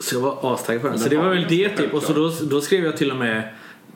så 0.00 0.14
jag 0.16 0.20
var 0.20 0.54
astaggad 0.54 0.82
på 0.82 0.88
den. 0.88 0.98
Så 0.98 1.08
det 1.08 1.16
var 1.16 1.28
väl 1.28 1.46
det 1.48 1.68
typ. 1.68 1.94
Och 1.94 2.02
så 2.02 2.12
då, 2.12 2.32
då 2.50 2.60
skrev 2.60 2.84
jag 2.84 2.96
till 2.96 3.10
och 3.10 3.16
med 3.16 3.48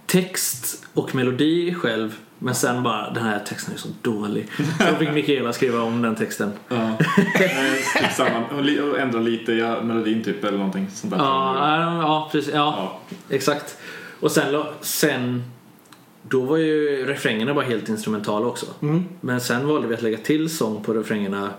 text 0.07 0.85
och 0.95 1.15
melodi 1.15 1.75
själv. 1.75 2.17
Men 2.39 2.55
sen 2.55 2.83
bara, 2.83 3.11
den 3.11 3.25
här 3.25 3.39
texten 3.39 3.75
är 3.75 3.79
så 3.79 3.89
dålig. 4.03 4.49
Så 4.79 4.95
fick 4.99 5.13
Mikaela 5.13 5.53
skriva 5.53 5.83
om 5.83 6.03
den 6.03 6.17
texten. 6.17 6.53
Ja. 6.69 6.91
Typ. 7.39 8.83
Och 8.93 8.99
ändra 8.99 9.21
lite 9.21 9.53
ja, 9.53 9.83
melodin 9.83 10.23
typ 10.25 10.45
eller 10.45 10.59
någonting 10.59 10.87
sånt 10.95 11.13
där. 11.13 11.19
Ja, 11.19 12.03
ja, 12.03 12.29
precis. 12.33 12.55
Ja, 12.55 12.75
Ja. 12.79 13.01
exakt. 13.37 13.77
Och 14.21 14.31
sen, 14.33 14.65
sen 14.81 15.43
då 16.23 16.41
var 16.41 16.57
ju 16.57 17.07
refrängerna 17.07 17.55
bara 17.55 17.65
helt 17.65 17.89
instrumentala 17.89 18.47
också. 18.47 18.67
Mm. 18.83 19.05
Men 19.21 19.41
sen 19.41 19.69
valde 19.69 19.89
vi 19.89 19.95
att 19.95 20.03
lägga 20.03 20.19
till 20.19 20.57
sång 20.57 20.83
på 20.83 20.93
refrängerna 20.95 21.51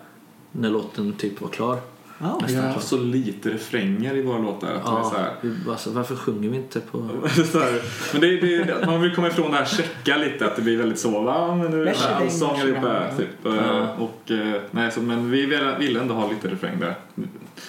när 0.52 0.70
låten 0.70 1.14
typ 1.14 1.42
var 1.42 1.50
klar. 1.50 1.78
Ja, 2.20 2.42
Vi 2.48 2.56
ja. 2.56 2.62
har 2.62 2.80
så 2.80 2.98
lite 2.98 3.50
refränger 3.50 4.16
i 4.16 4.22
våra 4.22 4.38
låtar. 4.38 4.68
Att 4.68 4.86
det 4.86 4.92
är 4.92 4.96
Ja, 4.96 5.04
så 5.04 5.18
här, 5.18 5.32
vi 5.42 5.50
bara 5.66 5.78
så, 5.78 5.92
varför 5.92 6.16
sjunger 6.16 6.50
vi 6.50 6.58
inte 6.58 6.80
på... 6.80 6.98
men 8.12 8.22
det, 8.22 8.38
det, 8.38 8.86
man 8.86 9.02
vill 9.02 9.16
komma 9.16 9.28
ifrån 9.28 9.52
det 9.52 9.58
här 9.58 9.66
checka 9.66 10.18
lite, 10.18 10.46
att 10.46 10.56
det 10.56 10.62
blir 10.62 10.78
väldigt 10.78 11.00
så, 11.00 11.22
va, 11.22 11.56
men 11.56 11.72
nu 11.72 11.82
är 11.82 11.86
det 11.86 12.16
allsång 12.16 12.60
allihopa. 12.60 13.04
Typ. 13.18 13.28
Ja. 13.44 13.96
Och, 14.00 14.32
eh, 14.32 14.62
nej, 14.72 14.92
så, 14.92 15.02
men 15.02 15.32
vi 15.32 15.46
ville 15.46 15.78
ville 15.78 16.00
ändå 16.00 16.14
ha 16.14 16.30
lite 16.30 16.48
refräng 16.48 16.80
där. 16.80 16.96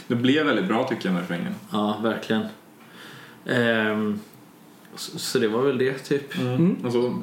Det 0.06 0.14
blev 0.14 0.46
väldigt 0.46 0.68
bra 0.68 0.88
tycker 0.88 1.08
jag 1.08 1.12
med 1.12 1.22
refrängen. 1.22 1.54
Ja, 1.72 2.00
verkligen. 2.02 2.42
Ehm, 3.46 4.20
så, 4.94 5.18
så 5.18 5.38
det 5.38 5.48
var 5.48 5.62
väl 5.62 5.78
det 5.78 5.98
typ. 5.98 6.38
Mm. 6.38 6.76
Och 6.84 6.92
så 6.92 7.22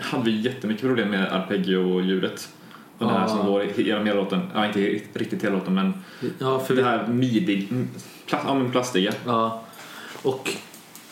hade 0.00 0.24
vi 0.24 0.40
jättemycket 0.40 0.82
problem 0.82 1.08
med 1.08 1.32
arpeggio-ljudet. 1.32 2.48
Den 2.98 3.08
här 3.08 3.20
Ja. 3.20 3.28
som 3.28 3.46
går 3.46 3.62
i 3.64 3.82
hela 3.82 4.14
låten, 4.14 4.40
ja 4.54 4.66
inte 4.66 4.80
riktigt 5.12 5.44
hela 5.44 5.54
låten 5.54 5.74
men 5.74 5.92
Ja, 6.38 6.58
för 6.58 6.74
det 6.74 6.82
vi, 6.82 6.88
här 6.88 7.06
midig, 7.06 7.68
mm, 7.70 7.88
pla, 8.26 8.40
ja 8.46 8.54
men 8.54 8.70
plastiga. 8.70 9.12
ja, 9.26 9.62
och 10.22 10.50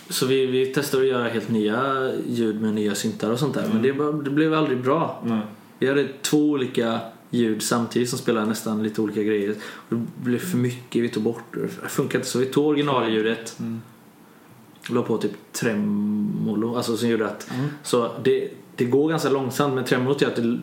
så 0.09 0.27
vi, 0.27 0.47
vi 0.47 0.67
testade 0.67 1.03
att 1.03 1.09
göra 1.09 1.29
helt 1.29 1.49
nya 1.49 2.11
ljud 2.29 2.63
med 2.63 2.75
nya 2.75 2.95
syntar 2.95 3.31
och 3.31 3.39
sånt 3.39 3.55
där. 3.55 3.69
Men 3.73 3.83
det, 3.83 4.23
det 4.25 4.31
blev 4.31 4.55
aldrig 4.55 4.79
bra. 4.83 5.23
Mm. 5.25 5.39
Vi 5.79 5.89
hade 5.89 6.09
två 6.23 6.51
olika 6.51 6.99
ljud 7.31 7.63
samtidigt 7.63 8.09
som 8.11 8.19
spelade 8.19 8.47
nästan 8.47 8.83
lite 8.83 9.01
olika 9.01 9.23
grejer. 9.23 9.55
Och 9.75 9.97
det 9.97 10.07
blev 10.17 10.39
för 10.39 10.57
mycket, 10.59 11.03
vi 11.03 11.09
tog 11.09 11.23
bort 11.23 11.45
det. 11.55 11.61
Det 11.61 11.89
funkade 11.89 12.19
inte 12.19 12.29
så 12.29 12.39
vi 12.39 12.47
tog 12.47 12.67
originalljudet. 12.67 13.57
Mm. 13.59 13.83
la 14.89 15.03
på 15.03 15.19
typ 15.19 15.33
tremolo, 15.53 16.77
alltså 16.77 16.97
som 16.97 17.09
gjorde 17.09 17.27
att 17.27 17.51
så 17.83 18.11
det, 18.23 18.51
det 18.77 18.85
går 18.85 19.09
ganska 19.09 19.29
långsamt 19.29 19.75
men 19.75 19.85
tremolot 19.85 20.23
gör 20.23 20.29
att 20.29 20.37
det, 20.37 20.59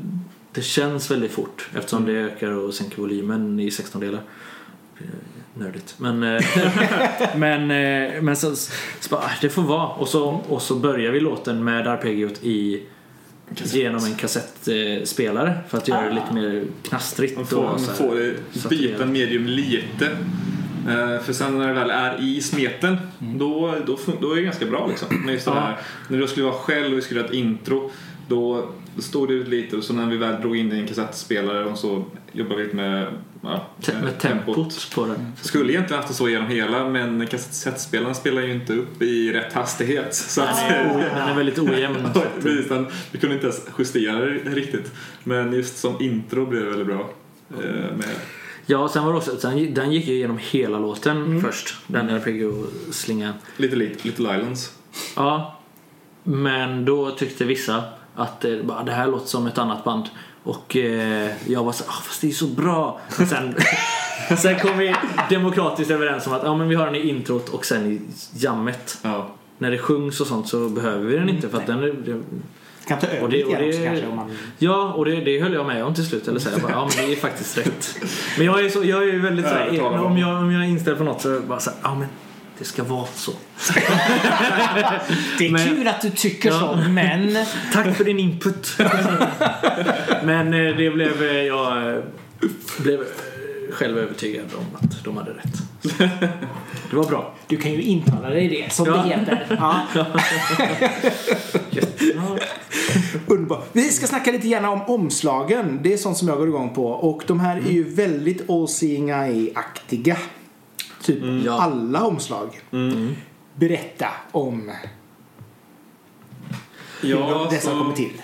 det 0.53 0.61
känns 0.61 1.11
väldigt 1.11 1.31
fort 1.31 1.69
eftersom 1.77 2.05
det 2.05 2.11
ökar 2.13 2.51
och 2.51 2.73
sänker 2.73 2.97
volymen 2.97 3.59
i 3.59 3.71
16 3.71 4.01
delar. 4.01 4.21
Nördigt. 5.53 5.95
Men, 5.97 6.23
eh, 6.23 6.43
men, 7.35 7.61
eh, 7.71 8.21
men 8.21 8.35
så, 8.35 8.55
så 8.55 9.09
bara, 9.09 9.21
ah, 9.21 9.31
det 9.41 9.49
får 9.49 9.61
vara. 9.61 9.87
Och 9.87 10.07
så, 10.07 10.23
och 10.47 10.61
så 10.61 10.75
börjar 10.75 11.11
vi 11.11 11.19
låten 11.19 11.63
med 11.63 11.87
arpeggiot 11.87 12.43
i 12.43 12.83
genom 13.55 14.05
en 14.05 14.15
kassettspelare 14.15 15.59
för 15.69 15.77
att 15.77 15.87
göra 15.87 16.05
det 16.05 16.13
lite 16.13 16.33
mer 16.33 16.63
knastrigt. 16.83 17.35
Man 17.35 17.45
får, 17.47 17.57
och 17.57 17.63
man 17.63 17.79
så 17.79 17.91
här 17.91 17.97
får 18.61 18.69
byta 18.69 19.05
medium 19.05 19.45
lite. 19.47 20.05
Eh, 20.89 21.19
för 21.23 21.33
sen 21.33 21.57
när 21.57 21.67
det 21.67 21.73
väl 21.73 21.89
är 21.89 22.21
i 22.23 22.41
smeten, 22.41 22.97
då, 23.19 23.75
då, 23.85 23.95
fun- 23.95 24.17
då 24.21 24.31
är 24.31 24.35
det 24.35 24.41
ganska 24.41 24.65
bra 24.65 24.87
liksom. 24.87 25.07
Men 25.25 25.33
just 25.33 25.45
det 25.45 25.51
här, 25.51 25.77
när 26.07 26.17
du 26.17 26.27
skulle 26.27 26.45
vara 26.45 26.55
själv 26.55 26.91
och 26.91 26.97
vi 26.97 27.01
skulle 27.01 27.19
göra 27.19 27.29
ett 27.29 27.35
intro, 27.35 27.91
då 28.31 28.69
stod 28.99 29.27
det 29.27 29.33
ut 29.33 29.47
lite 29.47 29.77
och 29.77 29.83
så 29.83 29.93
när 29.93 30.05
vi 30.05 30.17
väl 30.17 30.41
drog 30.41 30.57
in 30.57 30.69
det 30.69 30.75
i 30.75 30.79
en 30.79 30.87
kassettspelare 30.87 31.65
och 31.65 31.77
så 31.77 32.03
jobbade 32.31 32.55
vi 32.55 32.63
lite 32.63 32.75
med, 32.75 33.07
ja, 33.41 33.67
Te- 33.81 34.01
med 34.03 34.19
tempot 34.19 34.91
på 34.95 35.05
den. 35.05 35.31
Skulle 35.41 35.73
egentligen 35.73 35.97
haft 36.01 36.07
det 36.07 36.13
så 36.15 36.29
genom 36.29 36.47
hela 36.47 36.89
men 36.89 37.27
kassettspelaren 37.27 38.15
spelar 38.15 38.41
ju 38.41 38.53
inte 38.53 38.73
upp 38.73 39.01
i 39.01 39.33
rätt 39.33 39.53
hastighet. 39.53 40.15
Så 40.15 40.41
att, 40.41 40.69
Den 40.69 40.77
är, 41.29 41.35
väldigt 41.35 41.59
ojämn. 41.69 41.95
så 42.13 42.21
Precis, 42.41 42.69
den, 42.69 42.87
vi 43.11 43.19
kunde 43.19 43.35
inte 43.35 43.47
ens 43.47 43.61
justera 43.79 44.19
det 44.19 44.29
riktigt. 44.31 44.91
Men 45.23 45.53
just 45.53 45.77
som 45.77 46.01
intro 46.01 46.45
blev 46.45 46.63
det 46.63 46.69
väldigt 46.69 46.87
bra. 46.87 47.09
Eh, 47.63 47.69
med, 47.97 48.05
Ja, 48.65 48.89
sen 48.89 49.03
var 49.05 49.11
det 49.11 49.17
också, 49.17 49.37
sen, 49.37 49.73
den 49.73 49.91
gick 49.91 50.07
ju 50.07 50.13
igenom 50.13 50.37
hela 50.41 50.79
låten 50.79 51.41
först. 51.41 51.75
Den 51.87 52.09
arpeggio-slingan. 52.09 53.33
lite 53.57 53.75
lit, 53.75 54.05
Little 54.05 54.37
Islands. 54.37 54.71
Ja, 55.15 55.59
men 56.23 56.85
då 56.85 57.11
tyckte 57.11 57.45
vissa 57.45 57.83
att 58.15 58.41
det, 58.41 58.63
bara, 58.63 58.83
det 58.83 58.91
här 58.91 59.07
låter 59.07 59.27
som 59.27 59.47
ett 59.47 59.57
annat 59.57 59.83
band. 59.83 60.05
Och 60.43 60.75
eh, 60.75 61.31
jag 61.47 61.63
var 61.63 61.71
så 61.71 61.83
ah, 61.87 62.01
fast 62.03 62.21
det 62.21 62.27
är 62.27 62.31
så 62.31 62.47
bra. 62.47 62.99
Sen, 63.29 63.55
sen 64.37 64.59
kom 64.59 64.77
vi 64.77 64.95
demokratiskt 65.29 65.91
överens 65.91 66.27
om 66.27 66.33
att 66.33 66.43
ja, 66.43 66.55
men 66.55 66.69
vi 66.69 66.75
har 66.75 66.85
den 66.85 66.95
i 66.95 67.09
introt 67.09 67.49
och 67.49 67.65
sen 67.65 67.85
i 67.91 68.01
jammet. 68.33 68.97
Ja. 69.01 69.27
När 69.57 69.71
det 69.71 69.77
sjungs 69.77 70.21
och 70.21 70.27
sånt 70.27 70.47
så 70.47 70.69
behöver 70.69 71.05
vi 71.05 71.17
den 71.17 71.29
inte 71.29 71.49
för 71.49 71.57
att 71.57 71.67
den 71.67 71.79
är, 71.83 71.93
det, 72.05 72.21
Kan 72.87 72.99
ta 72.99 73.07
över 73.07 73.23
Och 73.23 73.29
det- 73.29 73.37
lite 73.37 73.49
och 73.49 73.57
det- 73.61 73.67
också 73.69 73.83
kanske 73.85 74.07
om 74.07 74.15
man... 74.15 74.31
Ja, 74.57 74.93
och 74.93 75.05
det, 75.05 75.15
det 75.15 75.41
höll 75.41 75.53
jag 75.53 75.65
med 75.65 75.83
om 75.85 75.93
till 75.93 76.05
slut. 76.05 76.27
Eller 76.27 76.39
så 76.39 76.49
jag 76.49 76.61
bara, 76.61 76.71
ja 76.71 76.89
men 76.97 77.05
det 77.07 77.11
är 77.13 77.15
faktiskt 77.15 77.57
rätt. 77.57 77.95
Men 78.37 78.45
jag 78.45 78.65
är, 78.65 78.69
så, 78.69 78.83
jag 78.83 79.03
är 79.03 79.13
ju 79.13 79.21
väldigt 79.21 79.45
så 79.47 79.53
här, 79.53 79.81
om. 79.81 80.17
jag, 80.17 80.37
om 80.37 80.51
jag 80.51 80.63
är 80.63 80.67
inställd 80.67 80.97
på 80.97 81.03
något 81.03 81.21
så 81.21 81.39
bara 81.47 81.59
så 81.59 81.69
här, 81.69 81.79
ja 81.83 81.95
men 81.95 82.07
det 82.57 82.65
ska 82.65 82.83
vara 82.83 83.07
så. 83.15 83.31
Det 85.37 85.47
är 85.47 85.51
Men- 85.51 85.67
kul 85.67 85.87
att 85.87 86.01
du 86.01 86.09
tycker 86.09 86.49
Ja. 86.49 86.59
så, 86.59 86.89
men... 86.89 87.37
Tack 87.73 87.95
för 87.95 88.03
din 88.03 88.19
input. 88.19 88.77
men 90.23 90.53
eh, 90.53 90.75
det 90.77 90.89
blev, 90.91 91.23
eh, 91.23 91.31
jag 91.41 91.93
eh, 91.93 91.99
blev 92.79 92.99
själv 93.71 93.97
övertygad 93.97 94.45
om 94.57 94.65
att 94.75 95.03
de 95.03 95.17
hade 95.17 95.31
rätt. 95.31 95.53
Det 96.89 96.95
var 96.95 97.05
bra. 97.05 97.33
Du 97.47 97.57
kan 97.57 97.71
ju 97.71 97.81
intala 97.81 98.29
dig 98.29 98.47
det, 98.47 98.73
som 98.73 98.85
Ja. 98.85 98.93
det 98.95 99.09
heter. 99.09 99.57
Ja. 99.59 99.81
Underbart. 103.27 103.69
Vi 103.71 103.83
ska 103.83 104.07
snacka 104.07 104.31
lite 104.31 104.47
grann 104.47 104.65
om 104.65 104.81
omslagen. 104.81 105.79
Det 105.83 105.93
är 105.93 105.97
sånt 105.97 106.17
som 106.17 106.27
jag 106.27 106.37
går 106.37 106.47
igång 106.47 106.73
på. 106.75 106.87
Och 106.87 107.23
de 107.27 107.39
här 107.39 107.57
är 107.57 107.71
ju 107.71 107.83
väldigt 107.93 108.49
All 108.49 108.67
Seeing 108.67 109.09
Eye-aktiga. 109.09 110.17
Typ 111.01 111.17
Ja. 111.45 111.61
alla 111.61 112.03
omslag. 112.03 112.59
Berätta 113.55 114.07
om 114.31 114.71
hur 117.01 117.49
dessa 117.49 117.69
så- 117.71 117.77
kommer 117.79 117.95
till. 117.95 118.21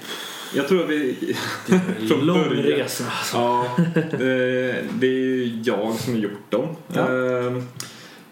Jag 0.56 0.68
tror 0.68 0.84
att 0.84 0.90
vi... 0.90 1.36
från 2.10 2.20
Lång 2.26 2.38
början- 2.38 2.64
resa. 2.64 3.04
alltså. 3.20 3.38
Ja, 3.38 3.68
det, 4.18 4.84
det 5.00 5.08
är 5.08 5.12
ju 5.12 5.62
jag 5.66 5.94
som 5.94 6.14
har 6.14 6.20
gjort 6.20 6.52
dem. 6.52 6.68
Ja. 6.94 7.02
Ehm, 7.02 7.64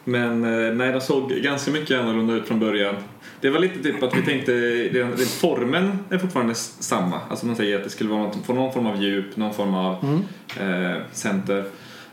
Men 0.03 0.43
eh, 0.43 0.73
nej, 0.73 0.91
de 0.91 1.01
såg 1.01 1.29
ganska 1.31 1.71
mycket 1.71 1.99
annorlunda 1.99 2.33
ut 2.33 2.47
från 2.47 2.59
början. 2.59 2.95
Det 3.41 3.49
var 3.49 3.59
lite 3.59 3.83
typ 3.83 4.03
att 4.03 4.17
vi 4.17 4.21
tänkte, 4.21 4.51
det, 4.51 5.03
det, 5.03 5.25
formen 5.25 5.99
är 6.09 6.17
fortfarande 6.17 6.55
samma. 6.55 7.19
Alltså 7.29 7.45
man 7.45 7.55
säger 7.55 7.77
att 7.77 7.83
det 7.83 7.89
skulle 7.89 8.09
vara 8.09 8.21
något, 8.23 8.45
få 8.45 8.53
någon 8.53 8.73
form 8.73 8.85
av 8.87 9.03
djup, 9.03 9.37
någon 9.37 9.53
form 9.53 9.73
av 9.73 10.21
eh, 10.59 10.97
center 11.11 11.65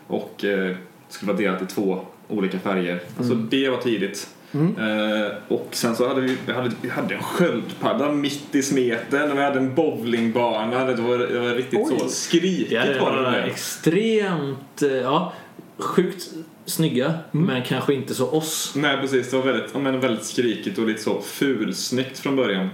och 0.06 0.44
eh, 0.44 0.76
skulle 1.08 1.32
vara 1.32 1.42
delat 1.42 1.62
i 1.62 1.66
två 1.66 2.04
olika 2.32 2.58
färger. 2.58 3.00
Alltså 3.18 3.34
det 3.34 3.68
var 3.68 3.78
tidigt. 3.78 4.28
Eh, 4.54 5.32
och 5.48 5.68
sen 5.70 5.96
så 5.96 6.08
hade 6.08 6.20
vi, 6.20 6.36
vi, 6.46 6.52
hade, 6.52 6.70
vi 6.82 6.88
hade 6.88 7.14
en 7.14 7.22
sköldpadda 7.22 8.12
mitt 8.12 8.54
i 8.54 8.62
smeten 8.62 9.30
och 9.30 9.38
vi 9.38 9.42
hade 9.42 9.58
en 9.58 9.74
bowlingbana. 9.74 10.84
Det 10.84 11.02
var, 11.02 11.18
det 11.18 11.38
var 11.40 11.48
riktigt 11.54 11.80
Oj. 11.82 11.98
så 12.00 12.08
skrikigt 12.08 12.72
Ja, 12.72 12.84
det 12.84 13.00
var 13.00 13.16
det 13.16 13.22
var 13.22 13.32
extremt, 13.32 14.82
eh, 14.82 14.88
ja, 14.92 15.32
sjukt 15.78 16.30
snygga 16.66 17.14
men 17.30 17.62
kanske 17.62 17.94
inte 17.94 18.14
så 18.14 18.30
oss. 18.30 18.72
Nej 18.76 18.96
precis, 19.00 19.30
det 19.30 19.36
var 19.36 19.44
väldigt, 19.44 19.74
men 19.74 20.00
väldigt 20.00 20.24
skrikigt 20.24 20.78
och 20.78 20.86
lite 20.86 21.02
så 21.02 21.20
fulsnyggt 21.20 22.18
från 22.18 22.36
början. 22.36 22.68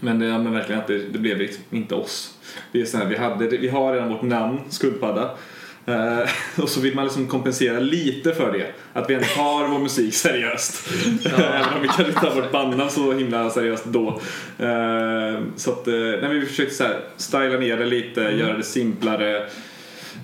Men, 0.00 0.18
det- 0.18 0.26
ja, 0.26 0.38
men 0.38 0.52
verkligen 0.52 0.80
att 0.80 0.86
det, 0.86 0.98
det 0.98 1.18
blev 1.18 1.38
liksom 1.38 1.62
inte 1.70 1.94
oss. 1.94 2.34
Det 2.72 2.80
är 2.80 2.84
så 2.84 2.96
här, 2.98 3.06
vi, 3.06 3.16
hade, 3.16 3.46
vi 3.46 3.68
har 3.68 3.92
redan 3.92 4.08
vårt 4.08 4.22
namn, 4.22 4.60
Skuldpadda. 4.70 5.30
Eh, 5.88 6.28
och 6.62 6.68
så 6.68 6.80
vill 6.80 6.94
man 6.94 7.04
liksom 7.04 7.26
kompensera 7.26 7.80
lite 7.80 8.34
för 8.34 8.52
det. 8.52 8.66
Att 8.92 9.10
vi 9.10 9.14
ändå 9.14 9.26
tar 9.26 9.68
vår 9.68 9.78
musik 9.78 10.14
seriöst. 10.14 10.88
Även 11.24 11.74
om 11.76 11.82
vi 11.82 11.88
kanske 11.88 12.06
inte 12.06 12.18
har 12.26 12.34
vårt 12.34 12.52
bandnamn 12.52 12.90
så 12.90 13.12
himla 13.12 13.50
seriöst 13.50 13.84
då. 13.84 14.08
Eh, 14.58 15.40
så 15.56 15.70
att, 15.72 15.88
eh, 15.88 15.94
nej, 15.94 16.28
vi 16.40 16.46
försökte 16.46 16.74
så 16.74 16.84
här, 16.84 17.00
styla 17.16 17.58
ner 17.58 17.76
det 17.76 17.86
lite, 17.86 18.20
göra 18.20 18.56
det 18.56 18.62
simplare. 18.62 19.46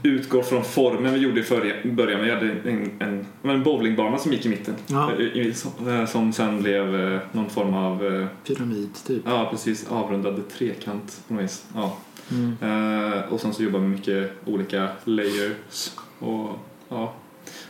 Utgå 0.03 0.43
från 0.43 0.65
formen 0.65 1.15
vi 1.15 1.21
gjorde 1.21 1.41
i 1.41 1.43
förra- 1.43 1.75
början. 1.93 2.21
Vi 2.25 2.31
hade 2.31 2.47
en, 2.65 2.91
en, 2.99 3.27
en 3.51 3.63
bowlingbana 3.63 4.19
som 4.19 4.33
gick 4.33 4.47
i 4.47 4.49
mitten. 4.49 4.75
Ja. 4.87 5.11
Eh, 5.35 5.53
som, 5.53 5.89
eh, 5.89 6.07
som 6.07 6.33
sen 6.33 6.63
blev 6.63 6.87
någon 7.33 7.51
form 7.51 7.75
av 7.75 8.27
Pyramid, 8.47 8.91
typ. 9.07 9.23
Ja, 9.27 9.49
precis. 9.51 9.87
Avrundad 9.91 10.43
trekant 10.59 11.21
på 11.29 11.35
något 11.35 11.43
vis. 11.45 11.65
Ja. 11.75 11.99
Mm. 12.31 12.57
Eh, 12.61 13.33
och 13.33 13.41
sen 13.41 13.55
så 13.55 13.63
jobbar 13.63 13.79
vi 13.79 13.87
med 13.87 13.97
mycket 13.99 14.33
olika 14.45 14.89
layers. 15.05 15.91
Och, 16.19 16.59
ja. 16.89 17.15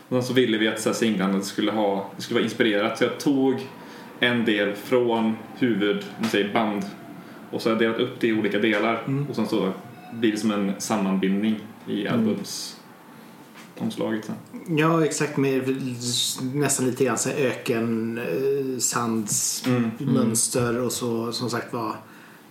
och 0.09 0.11
sen 0.11 0.23
så 0.23 0.33
ville 0.33 0.59
vi 0.59 0.69
att 0.69 0.81
så 0.81 0.89
här, 0.89 0.97
singlarna 0.97 1.41
skulle, 1.41 1.71
ha, 1.73 2.11
skulle 2.19 2.35
vara 2.35 2.45
inspirerat. 2.45 2.99
Så 2.99 3.05
jag 3.05 3.21
tog 3.21 3.69
en 4.21 4.45
del 4.45 4.75
från 4.75 5.37
huvud, 5.59 6.05
man 6.21 6.31
säger 6.31 6.53
band. 6.53 6.83
Och 7.51 7.63
så 7.63 7.69
har 7.69 7.75
jag 7.75 7.83
delat 7.83 8.01
upp 8.01 8.21
det 8.21 8.27
i 8.29 8.33
olika 8.33 8.59
delar. 8.59 9.03
Mm. 9.07 9.27
Och 9.31 9.37
sen 9.37 9.47
så 9.47 9.73
blir 10.13 10.33
det 10.33 10.39
som 10.39 10.51
en 10.51 10.73
sammanbindning 10.79 11.61
i 11.87 12.09
albums 12.09 12.77
omslaget 13.79 14.25
sen. 14.25 14.79
Ja, 14.79 15.05
exakt. 15.05 15.37
Med 15.37 15.77
nästan 16.55 16.87
lite 16.87 17.05
grann 17.05 17.19
så 17.19 17.31
öken, 17.31 18.19
eh, 18.19 18.79
sands, 18.79 19.65
Mm. 19.67 19.91
mönster 19.99 20.81
och 20.81 20.93
så 20.93 21.33
som 21.33 21.51
sagt 21.51 21.73
var. 21.73 21.97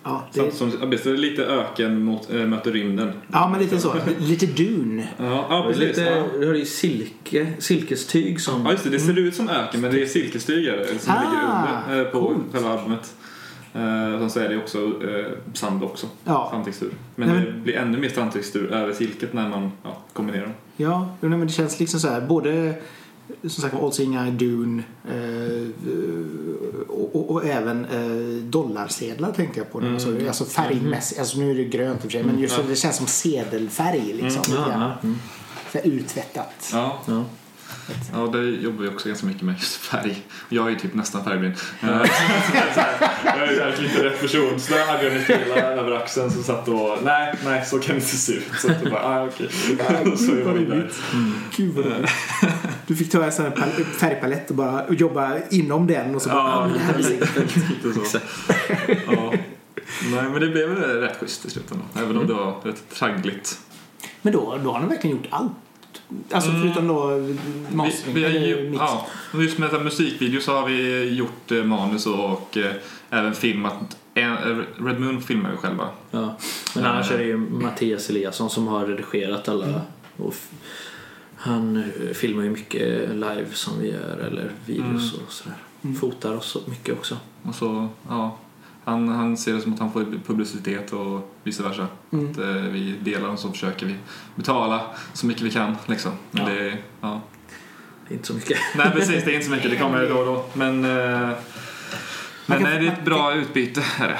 Ja, 0.05 0.27
Som, 0.31 0.45
det, 0.45 0.51
som, 0.51 0.89
det 0.89 1.05
är 1.05 1.17
lite 1.17 1.43
öken 1.45 2.03
mot, 2.03 2.29
äh, 2.33 2.35
möter 2.45 2.71
rymden. 2.71 3.11
ja, 3.31 3.47
men 3.51 3.59
lite 3.61 3.79
så. 3.79 3.93
Lite 4.19 4.45
Dune. 4.45 5.07
Ja, 5.17 5.45
ja 5.49 5.55
Det 5.57 5.63
är 5.63 5.67
precis. 5.67 5.83
lite, 5.97 6.01
ja. 6.01 6.39
du 6.39 6.47
har 6.47 6.53
ju 6.55 6.65
silke, 6.65 7.53
silkestyg 7.59 8.41
som... 8.41 8.65
Ja 8.65 8.71
just 8.71 8.83
det, 8.83 8.89
det 8.89 8.99
ser 8.99 9.17
ut 9.19 9.35
som 9.35 9.49
öken 9.49 9.81
men 9.81 9.91
det 9.93 10.01
är 10.01 10.05
silkesstygar 10.05 10.85
som 10.99 11.13
Ah, 11.13 11.21
ligger 11.21 11.43
under 11.95 12.05
eh, 12.05 12.11
på 12.11 12.19
coolt. 12.19 12.37
själva 12.53 12.69
albumet. 12.69 13.13
Eh, 13.73 14.19
sen 14.19 14.29
så 14.29 14.39
är 14.39 14.49
det 14.49 14.57
också 14.57 14.77
eh, 14.79 15.25
sand 15.53 15.83
också, 15.83 16.07
Ja. 16.23 16.47
sandtextur. 16.51 16.89
Men, 17.15 17.27
Nej, 17.29 17.37
men- 17.37 17.45
det 17.45 17.59
blir 17.59 17.75
ännu 17.75 17.97
mer 17.97 18.09
sandtextur 18.09 18.71
över 18.71 18.93
silket 18.93 19.33
när 19.33 19.49
man 19.49 19.71
ja, 19.83 19.97
kombinerar 20.13 20.43
dem. 20.43 20.53
Ja, 20.77 21.15
nej, 21.21 21.29
men 21.29 21.47
det 21.47 21.53
känns 21.53 21.79
liksom 21.79 21.99
så 21.99 22.07
här. 22.07 22.21
Både 22.21 22.73
som 23.41 23.49
sagt 23.49 23.75
All 23.75 23.93
Seeing 23.93 24.15
Eye, 24.15 24.31
Dune 24.31 24.83
eh, 25.07 25.67
och, 26.87 27.15
och, 27.15 27.31
och 27.31 27.45
även 27.45 27.85
eh, 27.85 28.43
dollarsedlar 28.43 29.31
tänkte 29.31 29.59
jag 29.59 29.71
på. 29.71 29.79
Mm. 29.79 29.93
Alltså, 29.93 30.27
alltså 30.27 30.45
färgmässigt. 30.45 31.19
Alltså 31.19 31.37
nu 31.37 31.51
är 31.51 31.55
det 31.55 31.63
grönt 31.65 31.95
i 31.95 31.97
och 31.97 32.01
för 32.01 32.09
sig. 32.09 32.23
Men 32.23 32.39
just 32.39 32.55
Mm. 32.57 32.69
det 32.69 32.75
känns 32.75 32.97
som 32.97 33.07
sedelfärg 33.07 34.13
liksom. 34.13 34.41
lite 34.41 34.51
Ja, 34.51 34.97
ja, 35.01 35.09
mm. 35.09 35.17
Uttvättat. 35.97 36.69
Ja. 36.73 37.01
ja. 37.05 37.23
Ja, 38.13 38.19
det 38.19 38.43
jobbar 38.43 38.83
vi 38.83 38.89
också 38.89 39.07
ganska 39.07 39.27
mycket 39.27 39.41
med, 39.41 39.55
just 39.59 39.75
färg. 39.75 40.23
Jag 40.49 40.65
är 40.65 40.69
ju 40.69 40.75
typ 40.79 40.93
nästan 40.93 41.23
färgblind. 41.23 41.55
Jag 41.81 41.91
är 41.91 43.59
verkligen 43.59 43.91
inte 43.91 44.03
rätt 44.03 44.21
person. 44.21 44.59
Så 44.59 44.73
där 44.73 44.85
hade 44.85 45.03
jag 45.03 45.13
Mikaela 45.13 45.55
över 45.55 45.91
axeln 45.91 46.31
som 46.31 46.43
satt 46.43 46.67
och 46.67 46.97
nej, 47.03 47.35
nej 47.45 47.65
så 47.65 47.79
kan 47.79 47.95
det 47.95 48.01
inte 48.01 48.17
se 48.17 48.33
ut. 48.33 48.43
Så 48.57 48.71
att 48.71 48.83
jag 48.83 48.91
bara, 48.91 49.03
ah, 49.03 49.25
okej. 49.27 49.49
Så 50.17 50.31
är 50.31 50.39
jag 50.39 50.67
där. 50.69 50.91
Gud 51.57 51.75
vad 51.75 51.85
roligt. 51.85 52.11
Du 52.87 52.95
fick 52.95 53.11
ta 53.11 53.23
en 53.23 53.31
sån 53.31 53.45
här 53.45 53.51
pal- 53.51 53.83
färgpalett 53.83 54.49
och 54.49 54.55
bara 54.55 54.89
jobba 54.89 55.31
inom 55.51 55.87
den 55.87 56.15
och 56.15 56.21
så 56.21 56.29
bara, 56.29 56.37
Ja, 56.37 56.43
ah, 56.53 56.67
det 56.73 56.79
här 56.79 56.97
lite 56.97 58.09
så. 58.09 58.17
Ja. 59.07 59.33
Nej, 60.11 60.23
men 60.31 60.41
det 60.41 60.47
blev 60.47 60.69
väl 60.69 61.01
rätt 61.01 61.17
schysst 61.19 61.45
i 61.45 61.49
slutändan. 61.49 61.87
Även 61.95 62.17
om 62.17 62.27
det 62.27 62.33
var 62.33 62.61
rätt 62.63 62.89
traggligt. 62.93 63.59
Men 64.21 64.33
då, 64.33 64.59
då 64.63 64.71
har 64.71 64.79
ni 64.79 64.87
verkligen 64.87 65.17
gjort 65.17 65.27
allt 65.29 65.51
Alltså 66.31 66.49
Mm. 66.49 66.61
förutom 66.61 66.87
då 66.87 67.07
Vi, 67.17 67.37
mastering, 67.75 68.15
vi 68.15 68.23
har 68.23 68.29
eller 68.29 68.47
ju, 68.47 68.69
mix. 68.69 68.79
ja, 68.81 69.07
och 69.33 69.43
just 69.43 69.57
med 69.57 69.83
musikvideo 69.83 70.41
så 70.41 70.51
har 70.53 70.67
vi 70.67 71.09
gjort 71.09 71.51
eh, 71.51 71.63
manus 71.63 72.05
och, 72.07 72.31
och 72.31 72.57
eh, 72.57 72.71
även 73.09 73.33
filmat. 73.35 73.97
En, 74.13 74.31
eh, 74.33 74.83
Red 74.85 74.99
Moon 74.99 75.21
filmar 75.21 75.51
vi 75.51 75.57
själva. 75.57 75.89
Ja. 76.11 76.37
Men 76.75 76.85
annars 76.85 77.11
är 77.11 77.17
det 77.17 77.23
ju 77.23 77.37
Mattias 77.37 78.09
Eliasson 78.09 78.49
som 78.49 78.67
har 78.67 78.85
redigerat 78.85 79.49
alla. 79.49 79.81
Och 80.17 80.29
f- 80.33 80.49
han 81.35 81.77
eh, 81.77 82.13
filmar 82.13 82.43
ju 82.43 82.49
mycket 82.49 83.09
live 83.09 83.45
som 83.53 83.73
vi 83.81 83.91
gör 83.91 84.17
eller 84.17 84.51
videos 84.65 85.13
och 85.13 85.31
sådär. 85.33 85.57
Mm. 85.83 85.95
Fotar 85.95 86.35
oss 86.37 86.57
mycket 86.65 86.93
också. 86.93 87.17
Och 87.43 87.55
så, 87.55 87.87
ja, 88.09 88.37
han, 88.85 89.07
han 89.07 89.37
ser 89.37 89.53
det 89.53 89.61
som 89.61 89.73
att 89.73 89.79
han 89.79 89.91
får 89.91 90.05
publicitet 90.27 90.93
och 90.93 91.33
vice 91.43 91.63
versa. 91.63 91.87
Mm. 92.13 92.31
Att, 92.31 92.37
eh, 92.37 92.45
vi 92.45 92.95
delar 93.01 93.29
och 93.29 93.39
så 93.39 93.51
försöker 93.51 93.85
vi 93.85 93.95
betala 94.35 94.81
så 95.13 95.25
mycket 95.25 95.41
vi 95.41 95.51
kan. 95.51 95.75
Liksom. 95.85 96.11
Men 96.31 96.43
Ja. 96.47 96.49
det, 96.53 96.77
ja. 97.01 97.21
Är 98.09 98.13
inte 98.13 98.27
så 98.27 98.33
mycket. 98.33 98.57
Nej 98.75 98.91
precis, 98.91 99.23
det 99.25 99.31
är 99.31 99.33
inte 99.35 99.45
så 99.45 99.51
mycket. 99.51 99.71
Det 99.71 99.77
kommer 99.77 100.09
då 100.09 100.15
och 100.17 100.25
då. 100.25 100.45
Men, 100.53 100.85
eh, 100.85 101.29
men 102.53 102.63
kan- 102.63 102.71
nej, 102.71 102.79
det 102.79 102.87
är 102.87 102.93
ett 102.99 103.05
bra 103.05 103.33
utbyte. 103.35 103.83
Är 103.99 104.07
det. 104.07 104.19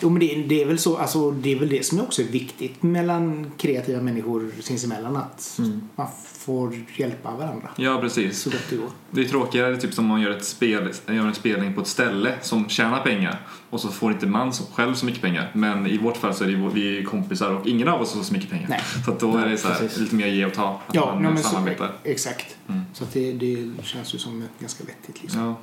Jo 0.00 0.10
men 0.10 0.20
det, 0.20 0.44
det 0.48 0.62
är 0.62 0.66
väl 0.66 0.78
så, 0.78 0.96
alltså 0.96 1.30
det 1.30 1.52
är 1.52 1.58
väl 1.58 1.68
det 1.68 1.86
som 1.86 2.00
också 2.00 2.22
är 2.22 2.26
viktigt 2.26 2.82
mellan 2.82 3.50
kreativa 3.58 4.00
människor 4.02 4.50
sinsemellan 4.60 5.16
att 5.16 5.56
Mm. 5.58 5.80
man 5.96 6.06
får 6.38 6.74
hjälpa 6.96 7.30
varandra 7.30 7.68
Ja 7.76 7.98
precis. 8.00 8.38
så 8.42 8.50
gott 8.50 8.64
det 8.70 8.76
går. 8.76 8.88
Det 9.10 9.20
är 9.20 9.24
tråkigare 9.24 9.76
typ 9.76 9.94
som 9.94 10.04
om 10.04 10.08
man 10.08 10.20
gör, 10.20 10.30
ett 10.30 10.44
spel, 10.44 10.92
gör 11.06 11.26
en 11.26 11.34
spelning 11.34 11.74
på 11.74 11.80
ett 11.80 11.86
ställe 11.86 12.34
som 12.42 12.68
tjänar 12.68 13.00
pengar 13.00 13.40
och 13.70 13.80
så 13.80 13.88
får 13.88 14.12
inte 14.12 14.26
man 14.26 14.52
själv 14.52 14.94
så 14.94 15.06
mycket 15.06 15.22
pengar. 15.22 15.50
Men 15.52 15.86
i 15.86 15.98
vårt 15.98 16.16
fall 16.16 16.34
så 16.34 16.44
är 16.44 16.48
det, 16.48 16.70
vi 16.74 16.98
är 16.98 17.02
kompisar 17.04 17.50
och 17.50 17.66
ingen 17.66 17.88
av 17.88 18.00
oss 18.00 18.12
får 18.12 18.22
så 18.22 18.32
mycket 18.32 18.50
pengar. 18.50 18.66
Nej. 18.68 18.80
Så 19.04 19.10
att 19.10 19.20
då 19.20 19.36
är 19.36 19.48
det 19.48 19.58
så 19.58 19.68
här, 19.68 19.90
lite 19.98 20.14
mer 20.14 20.26
ge 20.26 20.44
och 20.46 20.54
ta. 20.54 20.80
Att 20.86 20.94
Ja, 20.94 21.06
man 21.14 21.22
nej, 21.22 21.32
men 21.32 21.42
så, 21.42 21.48
samarbetar. 21.48 21.92
exakt. 22.04 22.56
Mm. 22.68 22.80
Så 22.98 23.04
att 23.04 23.12
det, 23.12 23.32
det 23.32 23.82
känns 23.82 24.14
ju 24.14 24.18
som 24.18 24.44
ganska 24.60 24.84
vettigt. 24.84 25.22
Liksom. 25.22 25.40
Ja. 25.40 25.56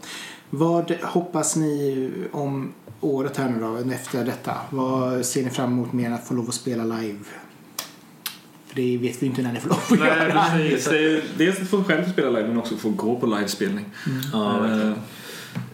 Vad 0.49 0.91
hoppas 0.91 1.55
ni 1.55 2.11
om 2.31 2.73
året 3.01 3.37
här 3.37 3.49
nu 3.49 3.59
då, 3.59 3.91
efter 3.93 4.25
detta? 4.25 4.57
Vad 4.69 5.25
ser 5.25 5.43
ni 5.43 5.49
fram 5.49 5.71
emot 5.71 5.93
mer 5.93 6.05
än 6.05 6.13
att 6.13 6.27
få 6.27 6.33
lov 6.33 6.47
att 6.49 6.55
spela 6.55 6.83
live? 6.83 7.19
För 8.67 8.75
det 8.75 8.97
vet 8.97 9.23
vi 9.23 9.25
inte 9.27 9.41
när 9.41 9.53
ni 9.53 9.59
får 9.59 9.69
lov 9.69 9.79
att 9.79 9.99
Nej, 9.99 10.07
göra. 10.07 10.43
precis. 10.51 10.85
Det 10.85 11.05
är, 11.05 11.23
dels 11.37 11.61
att 11.61 11.67
få 11.69 11.83
själv 11.83 12.11
spela 12.13 12.29
live 12.29 12.47
men 12.47 12.57
också 12.57 12.77
få 12.77 12.89
gå 12.89 13.19
på 13.19 13.25
livespelning. 13.25 13.85
Ja, 14.33 14.59
verkligen. 14.59 14.91
Eh, 14.91 14.97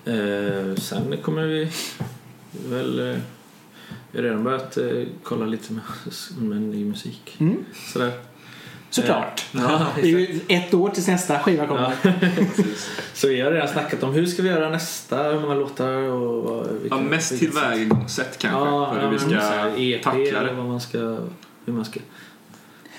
Eh, 0.06 0.76
sen 0.76 1.18
kommer 1.22 1.46
vi 1.48 1.72
väl... 2.70 3.00
Eh, 3.00 3.18
vi 4.12 4.18
har 4.18 4.24
redan 4.24 4.44
börjat 4.44 4.78
eh, 4.78 5.04
kolla 5.24 5.46
lite 5.46 5.74
med, 5.74 5.82
med 6.38 6.62
ny 6.62 6.86
musik. 6.86 7.36
Mm, 7.40 7.66
Sådär. 7.94 8.12
Såklart. 8.96 9.46
Ja, 9.52 9.88
Det 9.96 10.02
är 10.02 10.06
ju 10.06 10.40
ett 10.48 10.74
år 10.74 10.90
tills 10.90 11.08
nästa 11.08 11.40
skiva 11.40 11.68
kommer. 11.68 11.94
Ja. 12.04 12.12
Så 13.14 13.28
vi 13.28 13.42
har 13.42 13.52
redan 13.52 13.68
snackat 13.68 14.04
om 14.04 14.14
hur 14.14 14.26
ska 14.26 14.42
vi 14.42 14.50
göra 14.50 14.70
nästa, 14.70 15.24
hur 15.24 15.40
många 15.40 15.54
låtar 15.54 15.88
och 15.94 16.44
vad, 16.44 16.68
ja, 16.68 16.72
vilka- 16.82 16.98
mest 16.98 17.40
tillvägagångssätt 17.40 18.38
kanske. 18.38 18.60
Ja, 18.60 18.94
hur 19.02 19.10
vi 19.10 19.20
ska 19.20 19.36
EP 19.78 20.04
tackla 20.04 20.22
eller 20.22 20.44
det. 20.46 20.54
vad 20.54 20.66
man 20.66 20.82
ska... 20.82 20.98
Hur 21.66 21.74
man 21.74 21.86
ska... 21.86 22.00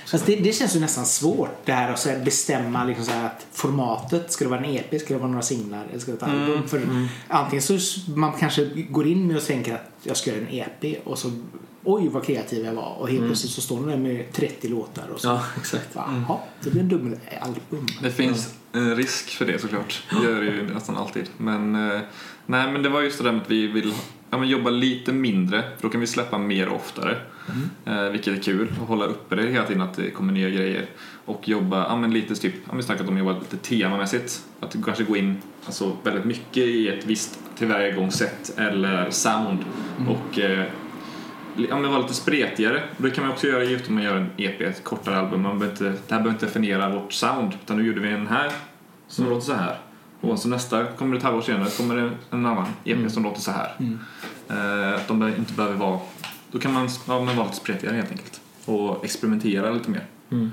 Fast 0.07 0.27
det, 0.27 0.37
det 0.37 0.53
känns 0.53 0.77
ju 0.77 0.81
nästan 0.81 1.07
svårt 1.07 1.57
det 1.65 1.73
här 1.73 1.93
att 1.93 1.99
så 1.99 2.09
här 2.09 2.19
bestämma 2.25 2.85
liksom 2.85 3.05
så 3.05 3.11
här 3.13 3.27
att 3.27 3.47
formatet, 3.53 4.33
ska 4.33 4.45
det 4.45 4.51
vara 4.51 4.61
en 4.61 4.77
EP, 4.77 5.01
ska 5.01 5.15
det 5.15 5.21
vara 5.21 5.31
några 5.31 5.43
singlar 5.43 5.85
eller 5.91 6.01
ska 6.01 6.13
det 6.13 6.21
vara 6.21 6.33
ett 6.33 6.49
album? 6.49 6.69
För 6.69 6.81
antingen 7.29 7.63
så 7.63 7.79
man 8.17 8.33
kanske 8.33 8.65
går 8.65 9.07
in 9.07 9.27
med 9.27 9.37
och 9.37 9.45
tänker 9.47 9.75
att 9.75 9.91
jag 10.03 10.17
ska 10.17 10.31
göra 10.31 10.41
en 10.41 10.49
EP 10.55 11.07
och 11.07 11.19
så 11.19 11.31
oj 11.85 12.09
vad 12.09 12.25
kreativ 12.25 12.65
jag 12.65 12.75
var 12.75 12.97
och 12.99 13.09
helt 13.09 13.27
plötsligt 13.27 13.53
så 13.53 13.61
står 13.61 13.81
man 13.81 13.89
där 13.89 13.97
med 13.97 14.33
30 14.33 14.69
låtar 14.69 15.09
och 15.15 15.21
så 15.21 15.29
Ja, 15.29 15.43
exakt. 15.57 15.89
Jaha, 15.95 16.39
det 16.61 16.71
blir 16.71 16.81
en 16.81 16.89
dubbelalbum. 16.89 17.87
Det 18.03 18.11
finns 18.11 18.55
en 18.73 18.97
risk 18.97 19.31
för 19.31 19.45
det 19.45 19.59
såklart. 19.59 20.03
Det 20.11 20.29
gör 20.29 20.41
det 20.41 20.47
ju 20.47 20.75
nästan 20.75 20.97
alltid. 20.97 21.29
Men, 21.37 21.91
eh, 21.91 22.01
nej, 22.47 22.73
men 22.73 22.83
det 22.83 22.89
var 22.89 23.03
just 23.03 23.19
det 23.19 23.25
där 23.25 23.33
med 23.33 23.43
att 23.43 23.51
vi 23.51 23.67
vill 23.67 23.95
ja, 24.31 24.39
men 24.39 24.49
jobba 24.49 24.71
lite 24.71 25.13
mindre 25.13 25.63
för 25.77 25.83
då 25.83 25.89
kan 25.89 26.01
vi 26.01 26.07
släppa 26.07 26.39
mer 26.39 26.69
oftare. 26.69 27.17
Eh, 27.85 28.05
vilket 28.05 28.39
är 28.39 28.43
kul 28.43 28.73
att 28.83 28.89
hålla 28.89 29.05
uppe 29.05 29.37
det 29.37 29.43
hela 29.43 29.67
tiden 29.67 29.83
att 29.83 29.95
det 29.95 30.11
kommer 30.11 30.33
nya 30.33 30.51
grejer. 30.51 30.87
Och 31.25 31.49
jobba 31.49 31.87
ja, 31.89 31.97
men 31.97 32.13
lite 32.13 32.35
typ, 32.35 32.55
ja, 32.69 32.75
vi 32.77 32.83
snackat 32.83 33.09
om 33.09 33.15
att 33.15 33.19
jobba 33.19 33.39
lite 33.39 33.57
temamässigt. 33.57 34.43
Att 34.61 34.77
kanske 34.85 35.05
gå 35.05 35.17
in 35.17 35.37
alltså, 35.67 35.97
väldigt 36.03 36.25
mycket 36.25 36.57
i 36.57 36.89
ett 36.89 37.07
visst 37.07 37.39
tillvägagångssätt 37.59 38.59
eller 38.59 39.11
sound. 39.11 39.59
Och 40.09 40.39
eh, 40.39 40.65
ja, 41.57 41.79
men 41.79 41.91
vara 41.91 42.03
lite 42.03 42.15
spretigare. 42.15 42.83
Det 42.97 43.11
kan 43.11 43.25
man 43.25 43.33
också 43.33 43.47
göra 43.47 43.79
om 43.89 43.95
man 43.95 44.03
gör 44.03 44.17
en 44.17 44.31
EP, 44.37 44.61
ett 44.61 44.85
kortare 44.85 45.19
album. 45.19 45.43
Man 45.43 45.59
behöver 45.59 45.75
inte, 45.75 45.85
det 45.85 46.15
här 46.15 46.23
behöver 46.23 46.31
inte 46.31 46.47
definiera 46.47 46.89
vårt 46.89 47.13
sound. 47.13 47.53
Utan 47.65 47.77
nu 47.77 47.87
gjorde 47.87 48.01
vi 48.01 48.09
en 48.09 48.27
här 48.27 48.53
som 49.09 49.29
låter 49.29 49.47
så 49.47 49.55
här. 49.55 49.79
Och 50.21 50.39
så 50.39 50.49
nästa 50.49 50.85
kommer 50.85 51.13
det 51.13 51.19
ett 51.19 51.25
halvår 51.25 51.41
senare 51.41 51.71
kommer 51.71 51.97
det 51.97 52.11
en 52.31 52.47
annan 52.47 52.67
EP 52.85 53.13
som 53.13 53.23
låter 53.23 53.41
så 53.41 53.51
här. 53.51 53.73
Eh, 54.49 54.95
att 54.95 55.09
de 55.09 55.29
inte 55.29 55.53
behöver 55.53 55.77
vara... 55.77 56.01
Då 56.51 56.59
kan 56.59 56.73
man 56.73 56.89
ja, 57.09 57.25
men 57.25 57.37
vara 57.37 57.47
lite 57.47 57.59
spretigare 57.59 57.97
helt 57.97 58.11
enkelt. 58.11 58.41
Och 58.65 59.05
experimentera 59.05 59.71
lite 59.71 59.91
mer. 59.91 60.07
Mm. 60.31 60.51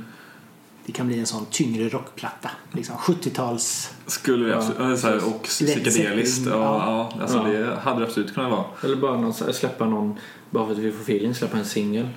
Det 0.86 0.92
kan 0.92 1.08
bli 1.08 1.20
en 1.20 1.26
sån 1.26 1.46
tyngre 1.52 1.90
rockplatta. 1.90 2.50
Liksom 2.72 2.96
70-tals... 2.96 3.94
Skulle 4.08 4.46
vi 4.46 4.52
Ja, 4.52 4.58
absolut, 4.58 5.04
ja, 5.22 5.28
och 5.28 5.44
psykedeliskt. 5.44 6.46
Ja, 6.48 6.52
Ja. 6.56 7.10
ja, 7.16 7.22
alltså 7.22 7.38
Ja. 7.38 7.44
det 7.44 7.76
hade 7.84 8.00
det 8.00 8.06
absolut 8.06 8.34
kunnat 8.34 8.52
vara. 8.52 8.64
Eller 8.84 8.96
bara 8.96 9.18
någon, 9.22 9.34
släppa 9.34 9.86
någon, 9.86 10.16
bara 10.50 10.66
för 10.66 10.72
att 10.74 10.78
vi 10.80 10.92
får 10.92 11.02
feeling, 11.02 11.36
släppa 11.36 11.58
en 11.58 11.66
singel. 11.66 12.08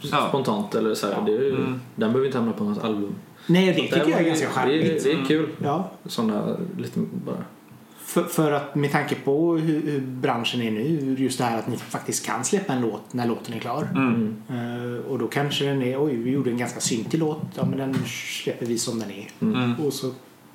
Ja. 0.00 0.26
Spontant 0.28 0.74
eller 0.74 0.94
så 0.94 1.06
här. 1.06 1.22
Det 1.26 1.32
är, 1.32 1.40
ju- 1.42 1.50
Mm. 1.56 1.80
Den 1.96 2.08
behöver 2.12 2.26
inte 2.26 2.38
hamna 2.38 2.52
på 2.52 2.64
något 2.64 2.84
album. 2.84 3.14
Nej, 3.46 3.66
det 3.66 3.72
Där 3.72 3.80
tycker 3.80 3.96
jag 4.10 4.10
är 4.20 4.24
det- 4.24 4.28
ganska 4.28 4.46
det, 4.48 4.52
charmigt. 4.54 5.04
det 5.04 5.12
är 5.12 5.24
kul. 5.24 5.48
Ja, 5.62 5.90
Sådana 6.06 6.56
lite 6.78 7.00
bara... 7.26 7.44
för, 8.18 8.28
för 8.28 8.52
att 8.52 8.74
med 8.74 8.92
tanke 8.92 9.14
på 9.14 9.56
hur, 9.56 9.82
hur 9.82 10.00
branschen 10.00 10.62
är 10.62 10.70
nu, 10.70 11.14
just 11.18 11.38
det 11.38 11.44
här 11.44 11.58
att 11.58 11.68
ni 11.68 11.76
faktiskt 11.76 12.26
kan 12.26 12.44
släppa 12.44 12.72
en 12.72 12.80
låt 12.80 13.12
när 13.12 13.26
låten 13.26 13.54
är 13.54 13.58
klar. 13.58 13.88
Mm. 13.94 14.42
Eh, 14.48 15.10
och 15.10 15.18
då 15.18 15.28
kanske 15.28 15.64
den 15.64 15.82
är, 15.82 16.04
oj 16.04 16.16
vi 16.16 16.30
gjorde 16.30 16.50
en 16.50 16.58
ganska 16.58 16.80
syntig 16.80 17.18
låt, 17.18 17.42
ja 17.54 17.66
men 17.66 17.78
den 17.78 17.94
släpper 18.42 18.66
vi 18.66 18.78
som 18.78 18.98
den 18.98 19.10
är. 19.10 19.28
Mm. 19.40 19.74
Och 19.74 19.92
så 19.92 20.12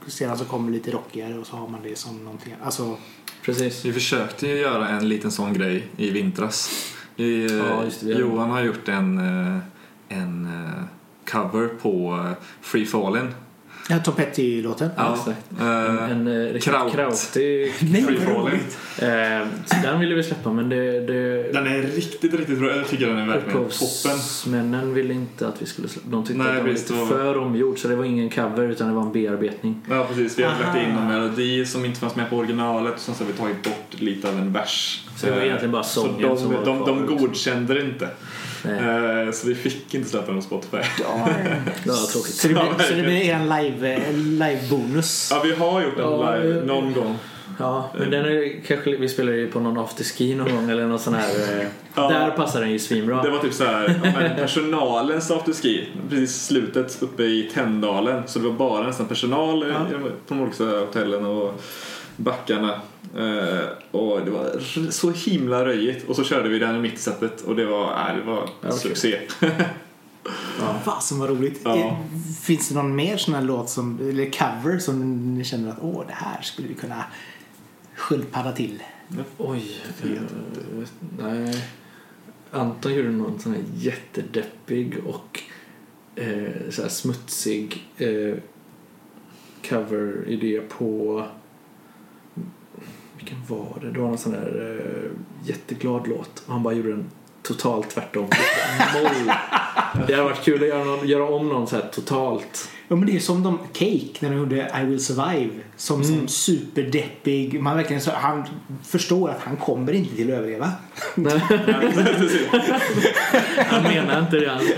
sedan 0.07 0.37
så 0.37 0.45
kommer 0.45 0.67
det 0.67 0.73
lite 0.73 0.91
rockigare 0.91 1.37
och 1.39 1.47
så 1.47 1.55
har 1.55 1.67
man 1.67 1.79
det 1.83 1.97
som 1.97 2.23
någonting, 2.23 2.55
alltså 2.63 2.97
Precis. 3.45 3.85
Vi 3.85 3.93
försökte 3.93 4.47
ju 4.47 4.55
göra 4.55 4.89
en 4.89 5.09
liten 5.09 5.31
sån 5.31 5.53
grej 5.53 5.87
i 5.97 6.09
vintras. 6.09 6.71
Vi, 7.15 7.45
eh, 7.45 7.57
Ja, 7.57 7.83
Johan 8.01 8.49
har 8.49 8.63
gjort 8.63 8.87
en, 8.87 9.17
eh, 9.17 9.57
en 10.09 10.49
cover 11.31 11.67
på 11.67 12.25
Free 12.61 12.85
Fallin. 12.85 13.27
Ja, 13.89 13.99
Tom 13.99 14.15
Petty-låten. 14.15 14.89
Ja. 14.97 15.13
exakt. 15.19 15.45
Eh, 15.59 15.67
En, 15.67 15.99
en 16.11 16.27
eh, 16.27 16.53
riktigt 16.53 16.63
Kraut. 16.73 16.93
krautig... 16.93 17.73
Nej. 17.81 18.03
Eh, 18.97 19.47
så 19.65 19.75
den 19.83 19.99
ville 19.99 20.15
vi 20.15 20.23
släppa 20.23 20.51
men 20.53 20.69
det... 20.69 20.99
det 20.99 21.51
Den 21.53 21.67
är 21.67 21.81
riktigt, 21.81 22.33
riktigt 22.33 22.59
bra. 22.59 22.75
Jag 22.75 22.87
tycker 22.87 23.07
den 23.07 23.17
är 23.17 23.25
verkligen 23.25 23.51
toppen. 23.51 23.65
Upphovsmännen 23.65 24.93
ville 24.93 25.13
inte 25.13 25.47
att 25.47 25.61
vi 25.61 25.65
skulle 25.65 25.87
släppa. 25.87 26.09
De 26.09 26.25
tyckte 26.25 26.43
Nej, 26.43 26.47
att 26.51 26.55
den 26.55 26.65
var 26.65 26.73
lite 26.73 26.93
för 26.93 27.37
omgjord 27.37 27.79
så 27.79 27.87
det 27.87 27.95
var 27.95 28.05
ingen 28.05 28.29
cover 28.29 28.63
utan 28.63 28.87
det 28.87 28.93
var 28.93 29.01
en 29.01 29.11
bearbetning. 29.11 29.81
Ja, 29.89 30.05
precis. 30.09 30.39
Vi 30.39 30.43
har 30.43 30.51
lagt 30.51 30.77
in 30.77 30.91
Aha. 30.91 30.99
någon 30.99 31.07
melodi 31.07 31.65
som 31.65 31.85
inte 31.85 31.99
fanns 31.99 32.15
med 32.15 32.29
på 32.29 32.37
originalet 32.37 32.93
och 32.93 32.99
sen 32.99 33.15
så 33.15 33.23
har 33.23 33.31
vi 33.31 33.37
tagit 33.37 33.63
bort 33.63 34.01
lite 34.01 34.29
av 34.29 34.37
en 34.37 34.53
vers. 34.53 35.03
Så 35.17 35.25
det 35.25 35.31
var 35.31 35.39
Eh, 35.39 35.45
egentligen 35.45 35.71
bara 35.71 35.83
så 35.83 36.01
sången 36.01 36.21
de, 36.21 36.37
som 36.37 36.53
var 36.53 36.65
de, 36.65 36.79
de 36.85 36.99
liksom. 37.01 37.17
godkände 37.17 37.73
det 37.73 37.81
inte. 37.81 38.09
Nej, 38.63 39.25
Eh, 39.27 39.31
Så 39.31 39.47
vi 39.47 39.55
fick 39.55 39.93
inte 39.93 40.09
släppa 40.09 40.25
den 40.27 40.35
på 40.35 40.41
Spotify. 40.41 40.77
Ja, 40.77 41.29
det 41.83 41.89
var 41.89 41.95
tråkigt. 42.13 42.33
så, 42.35 42.47
det 42.47 42.53
blir, 42.53 42.85
så 42.87 42.93
det 42.93 43.03
blir 43.03 43.29
en 43.31 43.49
live, 43.49 43.93
eh, 43.93 44.13
live-bonus. 44.13 45.29
Ja, 45.31 45.41
vi 45.43 45.55
har 45.55 45.81
gjort 45.81 45.97
den 45.97 46.05
Ja, 46.11 46.35
live 46.35 46.55
ja. 46.57 46.63
någon 46.65 46.93
gång. 46.93 47.17
Ja, 47.59 47.91
men 47.97 48.11
den 48.11 48.25
är 48.25 48.61
kanske, 48.67 48.95
vi 48.97 49.09
spelade 49.09 49.37
ju 49.37 49.51
på 49.51 49.59
någon 49.59 49.77
afterski 49.77 50.35
någon 50.35 50.55
gång 50.55 50.69
eller 50.69 50.87
någon 50.87 50.99
sån 50.99 51.13
här... 51.13 51.59
Eh, 51.61 51.67
Ja. 51.95 52.09
Där 52.09 52.31
passar 52.31 52.61
den 52.61 52.71
ju 52.71 52.79
svinbra. 52.79 53.23
Det 53.23 53.29
var 53.29 53.39
typ 53.39 53.53
så 53.53 53.63
här, 53.63 53.99
ja, 54.03 54.29
personalens 54.35 55.31
afterski, 55.31 55.87
precis 56.09 56.45
slutet 56.45 56.97
uppe 57.03 57.23
i 57.23 57.51
Tänndalen. 57.53 58.23
Så 58.25 58.39
det 58.39 58.45
var 58.47 58.53
bara 58.55 58.87
nästan 58.87 59.05
personal 59.07 59.65
Ja. 59.69 59.75
ja. 59.91 59.97
på 60.27 60.33
de 60.33 60.41
olika 60.41 60.63
hotellen 60.79 61.25
och 61.25 61.61
backarna. 62.15 62.81
Eh, 63.17 63.65
och 63.91 64.25
det 64.25 64.31
var 64.31 64.59
så 64.91 65.11
himla 65.11 65.65
röjigt. 65.65 66.09
Och 66.09 66.15
så 66.15 66.23
körde 66.23 66.49
vi 66.49 66.59
den 66.59 66.75
i 66.75 66.79
mittsättet 66.79 67.41
och 67.41 67.55
det 67.55 67.65
var, 67.65 68.09
äh, 68.09 68.15
det 68.15 68.23
var 68.23 68.49
okej. 68.59 68.71
succé. 68.79 69.19
Ja. 70.59 70.79
Fasen 70.83 71.19
vad 71.19 71.29
roligt. 71.29 71.61
Ja. 71.63 71.77
Eh, 71.77 71.95
Finns 72.41 72.69
det 72.69 72.75
någon 72.75 72.95
mer 72.95 73.17
sån 73.17 73.33
här 73.33 73.41
låt 73.41 73.69
som, 73.69 73.99
eller 74.09 74.31
cover 74.31 74.79
som 74.79 75.35
ni 75.37 75.43
känner 75.43 75.69
att 75.69 75.77
åh 75.81 76.03
det 76.07 76.13
här 76.13 76.41
skulle 76.41 76.67
vi 76.67 76.73
kunna 76.73 77.03
sköldpadda 77.95 78.51
till? 78.51 78.83
Oj. 79.37 79.81
eh, 80.03 80.21
nej. 81.19 81.63
Anton 82.51 82.93
gjorde 82.93 83.09
någon 83.11 83.39
sån 83.39 83.53
här 83.53 83.63
jättedeppig 83.75 84.97
och 85.07 85.39
eh, 86.15 86.69
så 86.69 86.81
här 86.81 86.89
smutsig 86.89 87.83
eh, 87.97 88.35
cover-idé 89.69 90.61
på... 90.77 91.25
Vilken 93.23 93.43
var 93.47 93.77
det? 93.81 93.91
Det 93.91 93.99
var 93.99 94.07
någon 94.07 94.17
sån 94.17 94.33
här 94.33 94.79
eh, 94.79 95.47
jätteglad 95.49 96.07
låt. 96.07 96.43
Och 96.45 96.53
han 96.53 96.63
bara 96.63 96.73
gjorde 96.73 96.89
den 96.89 97.05
totalt 97.43 97.89
tvärtom. 97.89 98.23
Moll. 98.93 99.33
Det 100.07 100.13
hade 100.13 100.23
varit 100.23 100.43
kul 100.43 100.61
att 100.63 100.69
göra, 100.69 100.83
någon, 100.83 101.07
göra 101.07 101.27
om 101.29 101.49
någon 101.49 101.67
så 101.67 101.75
här 101.75 101.89
totalt. 101.93 102.69
Ja 102.87 102.95
men 102.95 103.05
det 103.07 103.15
är 103.15 103.19
som 103.19 103.43
de 103.43 103.59
Cake 103.73 104.09
när 104.19 104.29
de 104.29 104.37
gjorde 104.37 104.71
I 104.81 104.85
will 104.85 105.05
survive. 105.05 105.49
Som, 105.77 106.01
Mm. 106.01 106.17
som 106.19 106.27
superdeppig. 106.27 107.61
Man 107.61 107.77
verkligen 107.77 108.01
så, 108.01 108.11
han 108.11 108.43
förstår 108.83 109.29
att 109.29 109.39
han 109.39 109.57
kommer 109.57 109.93
inte 109.93 110.15
till 110.15 110.33
att 110.33 110.37
överleva. 110.39 110.71
Han 113.67 113.83
menar 113.83 114.19
inte 114.19 114.39
det 114.39 114.51
alls. 114.51 114.71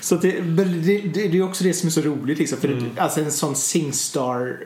Så 0.00 0.16
det, 0.16 0.40
det, 0.40 0.64
det, 0.64 0.98
det 1.28 1.38
är 1.38 1.42
också 1.42 1.64
det 1.64 1.74
som 1.74 1.86
är 1.86 1.90
så 1.90 2.00
roligt 2.00 2.38
liksom. 2.38 2.58
För 2.58 2.68
Mm. 2.68 2.84
det, 2.94 3.00
alltså 3.00 3.20
en 3.20 3.32
sån 3.32 3.56
Singstar 3.56 4.64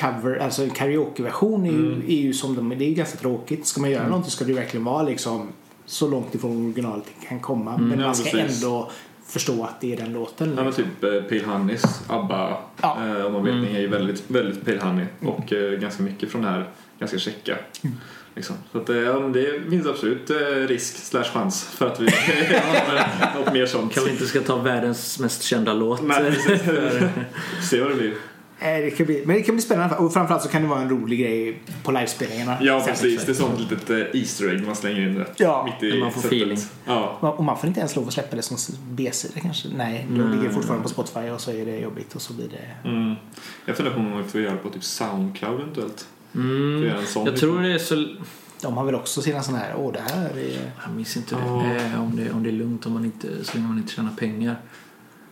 cover, 0.00 0.36
alltså 0.36 0.62
en 0.62 0.70
karaokeversion 0.70 1.66
är, 1.66 1.70
ju, 1.70 1.86
Mm. 1.92 2.02
är 2.08 2.14
ju 2.16 2.32
som 2.34 2.56
de, 2.56 2.68
det 2.78 2.84
är 2.84 2.94
ganska 2.94 3.18
tråkigt. 3.18 3.66
Ska 3.66 3.80
man 3.80 3.90
göra 3.90 4.06
någonting 4.08 4.30
ska 4.30 4.44
det 4.44 4.50
ju 4.50 4.56
verkligen 4.56 4.84
vara 4.84 5.02
liksom 5.02 5.48
så 5.86 6.08
långt 6.08 6.34
ifrån 6.34 6.64
originalet 6.66 7.04
det 7.20 7.26
kan 7.26 7.40
komma. 7.40 7.74
Mm. 7.74 7.88
men 7.88 7.98
ja, 7.98 8.06
man 8.06 8.14
ska 8.14 8.30
precis. 8.30 8.62
ändå 8.62 8.90
förstå 9.26 9.64
att 9.64 9.80
det 9.80 9.92
är 9.92 9.96
den 9.96 10.12
låten. 10.12 10.48
Ja 10.48 10.54
men 10.54 10.64
liksom. 10.66 10.84
typ 10.84 11.04
eh, 11.04 11.22
Pale 11.40 11.52
Honeys, 11.52 11.84
ABBA, 12.08 12.58
Ja. 12.82 12.96
Mm. 13.00 13.16
eh, 13.16 13.26
om 13.26 13.32
man 13.32 13.44
vet, 13.44 13.54
ni 13.54 13.76
är 13.76 13.80
ju 13.80 13.86
väldigt, 13.88 14.24
väldigt 14.28 14.64
Pale 14.64 14.80
Honey 14.80 15.06
och 15.22 15.52
eh, 15.52 15.78
ganska 15.78 16.02
mycket 16.02 16.30
från 16.30 16.42
det 16.42 16.48
här 16.48 16.68
ganska 16.98 17.18
checka. 17.18 17.58
Mm. 17.84 17.96
Liksom. 18.34 18.56
Så 18.72 18.78
att, 18.78 18.88
eh, 18.88 18.96
ja, 18.96 19.12
det 19.18 19.70
finns 19.70 19.86
absolut 19.86 20.30
eh, 20.30 20.36
risk 20.68 20.96
slash 20.96 21.24
chans 21.24 21.64
för 21.64 21.86
att 21.86 22.00
vi 22.00 22.04
har 22.10 23.40
något 23.40 23.52
mer 23.52 23.66
sånt. 23.66 23.94
Kanske 23.94 24.12
inte 24.12 24.26
ska 24.26 24.40
ta 24.40 24.56
världens 24.56 25.18
mest 25.18 25.42
kända 25.42 25.74
låt. 25.74 26.02
Nej. 26.02 26.32
Se 27.70 27.80
vad 27.80 27.90
det 27.90 27.94
blir. 27.94 28.14
Eh, 28.60 28.66
Det 28.66 28.90
kan 28.90 29.06
bli, 29.06 29.22
men 29.26 29.36
det 29.36 29.42
kan 29.42 29.54
bli 29.54 29.62
spännande 29.62 29.96
och 29.96 30.12
framförallt 30.12 30.42
så 30.42 30.48
kan 30.48 30.62
det 30.62 30.68
vara 30.68 30.80
en 30.80 30.88
rolig 30.90 31.18
grej 31.20 31.60
på 31.82 31.92
livespelningarna. 31.92 32.58
Ja 32.60 32.80
Sen. 32.80 32.88
precis, 32.94 33.24
det 33.24 33.32
är 33.32 33.34
sånt 33.34 33.60
litet 33.60 33.90
eh, 33.90 34.20
Easter 34.20 34.48
egg 34.54 34.66
man 34.66 34.76
slänger 34.76 35.00
in 35.08 35.16
rätt 35.18 35.32
Ja, 35.36 35.64
mitt 35.80 35.90
i 35.92 35.94
när 35.94 36.00
man 36.00 36.12
får 36.12 36.20
sättet. 36.20 36.32
feeling. 36.38 36.58
Ja. 36.84 37.18
Och 37.36 37.44
man 37.44 37.58
får 37.58 37.68
inte 37.68 37.80
ens 37.80 37.96
lov 37.96 38.06
att 38.08 38.12
släppa 38.14 38.36
det 38.36 38.42
som 38.42 38.56
B-sida 38.90 39.40
kanske. 39.40 39.68
Nej, 39.76 40.06
de 40.10 40.14
Nej. 40.18 40.36
ligger 40.38 40.50
fortfarande 40.54 40.82
på 40.82 40.88
Spotify 40.88 41.20
och 41.30 41.40
så 41.40 41.50
är 41.50 41.66
det 41.66 41.78
jobbigt 41.78 42.14
och 42.14 42.22
så 42.22 42.32
blir 42.32 42.48
det... 42.48 42.88
Mm. 42.88 43.14
Jag 43.64 43.76
funderar 43.76 43.94
på 43.94 44.00
om 44.00 44.10
man 44.10 44.24
får 44.28 44.40
göra 44.40 44.52
det 44.52 44.58
på 44.58 44.70
typ 44.70 44.84
Soundcloud 44.84 45.60
eventuellt. 45.60 46.06
Mm. 46.34 46.82
göra 46.84 46.98
en 46.98 47.06
sån 47.06 47.24
Jag 47.24 47.32
liksom. 47.32 47.48
tror 47.50 47.62
det 47.62 47.72
är 47.74 47.78
så... 47.78 48.06
De 48.62 48.76
har 48.76 48.84
väl 48.84 48.94
också 48.94 49.22
sina 49.22 49.42
sådana 49.42 49.62
här, 49.64 49.74
åh 49.76 49.92
det 49.92 50.00
här 50.14 50.24
är... 50.30 50.72
Jag 50.86 50.94
minns 50.96 51.16
inte 51.16 51.36
Ja. 51.46 51.64
eh, 51.76 52.02
om, 52.02 52.16
det, 52.16 52.30
om 52.30 52.42
det 52.42 52.50
är 52.50 52.52
lugnt 52.52 52.86
om 52.86 52.92
man 52.92 53.04
inte, 53.04 53.44
så 53.44 53.54
länge 53.56 53.68
man 53.68 53.78
inte 53.78 53.92
tjänar 53.92 54.10
pengar. 54.18 54.56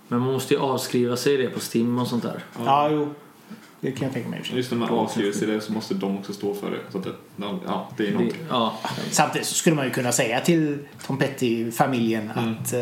Men 0.08 0.18
man 0.20 0.32
måste 0.32 0.54
ju 0.54 0.60
avskriva 0.60 1.16
sig 1.16 1.36
det 1.36 1.48
på 1.50 1.60
Stim 1.60 1.98
och 1.98 2.06
sånt 2.06 2.22
där. 2.22 2.44
Ja, 2.64 2.90
jo. 2.90 3.14
Det 3.80 3.92
kan 3.92 4.04
jag 4.04 4.14
tänka 4.14 4.28
mig. 4.28 4.42
Just 4.54 4.70
när 4.70 4.78
man 4.78 4.88
avskriver 4.88 5.32
sig 5.32 5.48
det 5.48 5.60
så 5.60 5.72
måste 5.72 5.94
de 5.94 6.18
också 6.18 6.32
stå 6.32 6.54
för 6.54 6.70
det. 6.70 6.78
Så 6.92 6.98
att 6.98 7.04
det, 7.04 7.10
ja, 7.66 7.90
det 7.96 8.08
är 8.08 8.12
Det, 8.18 8.30
ja, 8.48 8.78
Samtidigt 9.10 9.46
så 9.46 9.54
skulle 9.54 9.76
man 9.76 9.84
ju 9.84 9.90
kunna 9.90 10.12
säga 10.12 10.40
till 10.40 10.78
Tom 11.06 11.18
Petty-familjen 11.18 12.30
Mm. 12.36 12.52
att 12.52 12.72
eh, 12.72 12.80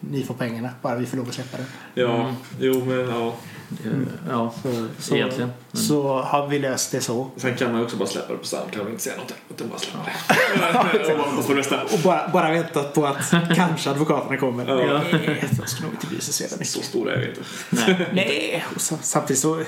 ni 0.00 0.22
får 0.22 0.34
pengarna, 0.34 0.70
bara 0.82 0.96
vi 0.96 1.06
får 1.06 1.16
lov 1.16 1.28
att 1.28 1.34
släppa 1.34 1.56
den. 1.56 1.66
Ja, 1.94 2.14
Mm. 2.14 2.34
jo 2.60 2.84
men 2.84 2.98
ja. 3.08 3.34
Det, 3.68 4.06
ja 4.30 4.54
Så, 4.62 4.86
så, 4.98 5.14
egentligen. 5.14 5.50
Men, 5.70 5.82
så 5.82 6.22
har 6.22 6.48
vi 6.48 6.58
löst 6.58 6.92
det 6.92 7.00
så. 7.00 7.30
Sen 7.36 7.56
kan 7.56 7.72
man 7.72 7.82
också 7.82 7.96
bara 7.96 8.08
släppa 8.08 8.32
det 8.32 8.38
på 8.38 8.46
Soundcloud 8.46 8.86
och 8.86 8.90
inte 8.90 9.02
säga 9.02 9.16
någonting. 9.16 9.36
Utan 9.50 9.68
bara 9.68 9.78
släppa 9.78 9.98
det. 10.04 11.12
och 11.12 11.44
bara. 11.70 11.82
Och 11.82 11.98
bara, 12.04 12.28
bara 12.32 12.50
väntat 12.50 12.94
på 12.94 13.06
att 13.06 13.30
kanske 13.56 13.90
advokaterna 13.90 14.36
kommer. 14.36 14.68
Ja. 14.68 15.02
Nej, 15.12 15.44
de 15.60 15.66
ska 15.66 15.82
nog 15.82 15.92
inte 15.92 16.22
sig 16.22 16.34
så 16.34 16.42
jävla 16.42 16.56
Så 16.56 16.78
mycket. 16.78 16.90
stora 16.90 17.14
är 17.14 17.18
vi 17.18 17.28
inte. 17.28 17.40
nej. 17.70 18.08
Nej, 18.12 18.64
och 18.74 18.80
så, 18.80 18.96
samtidigt 19.02 19.42
så... 19.42 19.62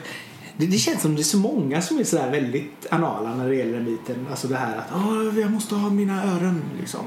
Det, 0.56 0.66
det 0.66 0.78
känns 0.78 1.02
som 1.02 1.14
det 1.14 1.20
är 1.20 1.24
så 1.24 1.36
många 1.36 1.82
som 1.82 1.98
är 1.98 2.04
sådär 2.04 2.30
väldigt 2.30 2.86
anala 2.90 3.34
när 3.34 3.48
det 3.48 3.54
gäller 3.54 3.72
den 3.72 3.84
biten. 3.84 4.26
Alltså 4.30 4.48
det 4.48 4.56
här 4.56 4.76
att 4.76 5.38
jag 5.38 5.50
måste 5.50 5.74
ha 5.74 5.90
mina 5.90 6.24
öron. 6.24 6.62
Liksom. 6.80 7.00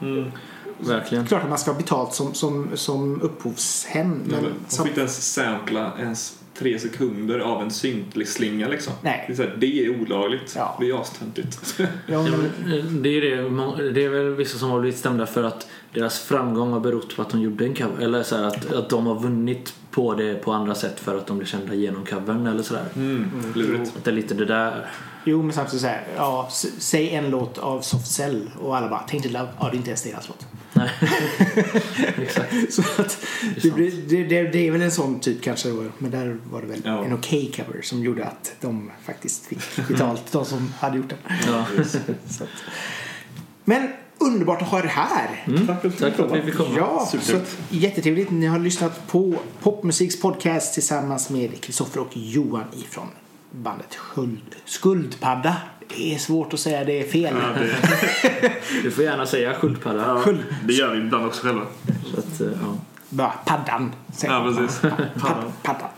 Mm. 0.00 0.32
Verkligen. 0.78 1.26
Klart 1.26 1.42
att 1.42 1.48
man 1.48 1.58
ska 1.58 1.70
ha 1.70 1.78
betalt 1.78 2.14
som, 2.14 2.34
som, 2.34 2.68
som 2.74 3.22
upphovshem. 3.22 4.08
Men 4.10 4.28
Men 4.28 4.42
man 4.42 4.52
som, 4.68 4.78
får 4.78 4.88
inte 4.88 5.00
ens 5.00 5.32
sampla 5.32 5.92
ens 5.98 6.38
tre 6.54 6.78
sekunder 6.78 7.38
av 7.38 7.62
en 7.62 7.70
syntslinga 7.70 8.68
liksom. 8.68 8.92
Nej. 9.02 9.24
Det 9.26 9.32
är, 9.32 9.36
så 9.36 9.42
här, 9.42 9.56
det 9.58 9.86
är 9.86 10.00
olagligt. 10.02 10.54
Ja. 10.56 10.76
Det 10.80 10.90
är 10.90 11.00
astöntigt. 11.00 11.74
ja, 11.78 11.86
Ja, 12.06 12.22
men, 12.22 13.02
det, 13.02 13.08
är 13.08 13.20
det, 13.20 13.90
det 13.92 14.04
är 14.04 14.08
väl 14.08 14.34
vissa 14.34 14.58
som 14.58 14.70
har 14.70 14.80
blivit 14.80 14.98
stämda 14.98 15.26
för 15.26 15.42
att 15.42 15.66
deras 15.94 16.18
framgång 16.18 16.72
har 16.72 16.80
berott 16.80 17.16
på 17.16 17.22
att 17.22 17.30
de 17.30 17.40
gjorde 17.40 17.64
en 17.64 17.74
cover. 17.74 18.04
Eller 18.04 18.22
så 18.22 18.36
här, 18.36 18.44
att, 18.44 18.72
att 18.72 18.90
de 18.90 19.06
har 19.06 19.20
vunnit 19.20 19.74
på 19.90 20.14
det 20.14 20.34
på 20.34 20.52
andra 20.52 20.74
sätt 20.74 21.00
för 21.00 21.18
att 21.18 21.26
de 21.26 21.38
blev 21.38 21.46
kända 21.46 21.74
genom 21.74 22.04
covern 22.04 22.46
eller 22.46 22.62
sådär. 22.62 22.84
Mm. 22.96 23.30
Lurigt. 23.54 23.96
Att 23.96 24.04
det 24.04 24.10
är 24.10 24.14
lite 24.14 24.34
det 24.34 24.44
där. 24.44 24.90
Jo, 25.24 25.42
men 25.42 25.52
samtidigt 25.52 25.80
så 25.80 25.86
här. 25.86 26.04
Ja, 26.16 26.48
säg 26.78 27.10
en 27.14 27.30
låt 27.30 27.58
av 27.58 27.80
Soft 27.80 28.10
Cell 28.12 28.50
och 28.60 28.76
alla 28.76 28.88
bara 28.88 29.06
dig 29.06 29.20
Love. 29.30 29.48
Ja, 29.58 29.64
det 29.68 29.74
är 29.74 29.76
inte 29.76 29.90
ens 29.90 30.02
deras 30.02 30.28
låt. 30.28 30.46
Nej. 30.72 30.90
Exakt. 32.22 32.52
Så 32.72 32.82
att 33.02 33.18
det, 33.62 33.70
blir, 33.70 33.92
det, 34.08 34.24
det, 34.24 34.42
det 34.42 34.66
är 34.68 34.70
väl 34.70 34.82
en 34.82 34.90
sån 34.90 35.20
typ 35.20 35.42
kanske. 35.42 35.68
Men 35.98 36.10
där 36.10 36.38
var 36.50 36.60
det 36.60 36.66
väl 36.66 36.80
Ja. 36.84 37.04
en 37.04 37.12
okej 37.14 37.52
cover 37.56 37.82
som 37.82 38.02
gjorde 38.02 38.24
att 38.24 38.52
de 38.60 38.90
faktiskt 39.04 39.46
fick 39.46 39.88
betalt. 39.88 40.32
de 40.32 40.44
som 40.44 40.74
hade 40.78 40.96
gjort 40.96 41.08
den. 41.08 41.18
Ja. 41.46 41.66
Så 42.28 42.44
att. 42.44 42.50
Men 43.64 43.88
underbart 44.18 44.62
att 44.62 44.68
ha 44.68 44.78
er 44.78 44.82
här. 44.82 45.46
Tack 45.66 45.84
att 45.84 45.98
Tack 45.98 46.14
för 46.14 46.26
att 46.26 46.32
vi 46.32 46.42
fick 46.42 46.56
komma. 46.56 46.74
Ja, 46.76 47.08
så 47.20 47.40
jättetrevligt. 47.70 48.30
Ni 48.30 48.46
har 48.46 48.58
lyssnat 48.58 49.06
på 49.06 49.34
Popmusiks 49.62 50.20
podcast 50.20 50.74
tillsammans 50.74 51.30
med 51.30 51.60
Kristoffer 51.60 52.00
och 52.00 52.16
Johan 52.16 52.64
ifrån 52.76 53.08
bandet 53.52 53.86
Skuld, 54.12 54.56
Skuldpadda. 54.64 55.56
Det 55.88 56.14
är 56.14 56.18
svårt 56.18 56.54
att 56.54 56.60
säga 56.60 56.84
det 56.84 57.00
är 57.00 57.04
fel. 57.08 57.34
Ja, 57.42 57.62
det, 57.62 58.52
Du 58.82 58.90
får 58.90 59.04
gärna 59.04 59.26
säga 59.26 59.54
sköldpadda. 59.54 60.02
ja, 60.06 60.18
Sköld. 60.18 60.44
det 60.66 60.72
gör 60.72 60.94
vi 60.94 60.98
ibland 61.00 61.26
också 61.26 61.46
själva. 61.46 61.62
Så 62.14 62.18
att, 62.18 62.40
eh, 62.40 62.46
ja. 62.62 62.76
Bara 63.08 63.30
paddan. 63.44 63.92
Ja, 64.22 64.44
precis. 64.58 64.80
Paddan. 65.20 65.52
paddan. 65.62 65.88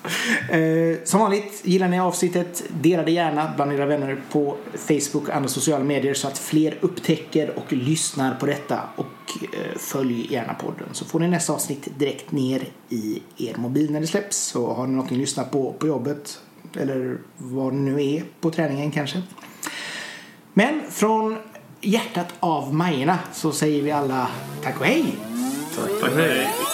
Eh, 0.61 0.97
som 1.05 1.21
vanligt, 1.21 1.61
gillar 1.65 1.89
ni 1.89 2.01
avsnittet, 2.01 2.63
dela 2.83 3.03
det 3.03 3.11
gärna 3.11 3.53
bland 3.57 3.73
era 3.73 3.87
vänner 3.87 4.17
på 4.33 4.57
Facebook 4.89 5.29
och 5.29 5.35
andra 5.35 5.49
sociala 5.49 5.85
medier 5.85 6.15
så 6.15 6.29
att 6.29 6.39
fler 6.39 6.79
upptäcker 6.81 7.59
och 7.59 7.73
lyssnar 7.73 8.35
på 8.35 8.47
detta. 8.47 8.81
Och 8.97 9.07
eh, 9.53 9.79
följ 9.79 10.33
gärna 10.33 10.55
podden 10.55 10.87
så 10.93 11.05
får 11.05 11.21
ni 11.21 11.29
nästa 11.29 11.53
avsnitt 11.53 11.89
direkt 11.99 12.33
ner 12.33 12.63
i 12.89 13.23
er 13.37 13.55
mobil 13.57 13.93
när 13.93 14.01
det 14.01 14.07
släpps. 14.07 14.37
Så 14.37 14.73
har 14.75 14.87
ni 14.87 14.93
någonting 14.93 15.17
att 15.17 15.21
lyssna 15.21 15.45
på 15.45 15.73
på 15.73 15.87
jobbet 15.87 16.41
eller 16.77 17.19
vad 17.37 17.73
det 17.73 17.79
nu 17.79 18.05
är 18.05 18.25
på 18.41 18.51
träningen 18.51 18.91
kanske. 18.91 19.23
Men 20.53 20.81
från 20.91 21.37
hjärtat 21.81 22.35
av 22.41 22.75
Majorna 22.75 23.19
så 23.33 23.53
säger 23.53 23.83
vi 23.83 23.91
alla 23.91 24.29
tack 24.63 24.81
och 24.81 24.87
hej! 24.87 25.17
Tack. 25.77 26.13
Hej. 26.13 26.74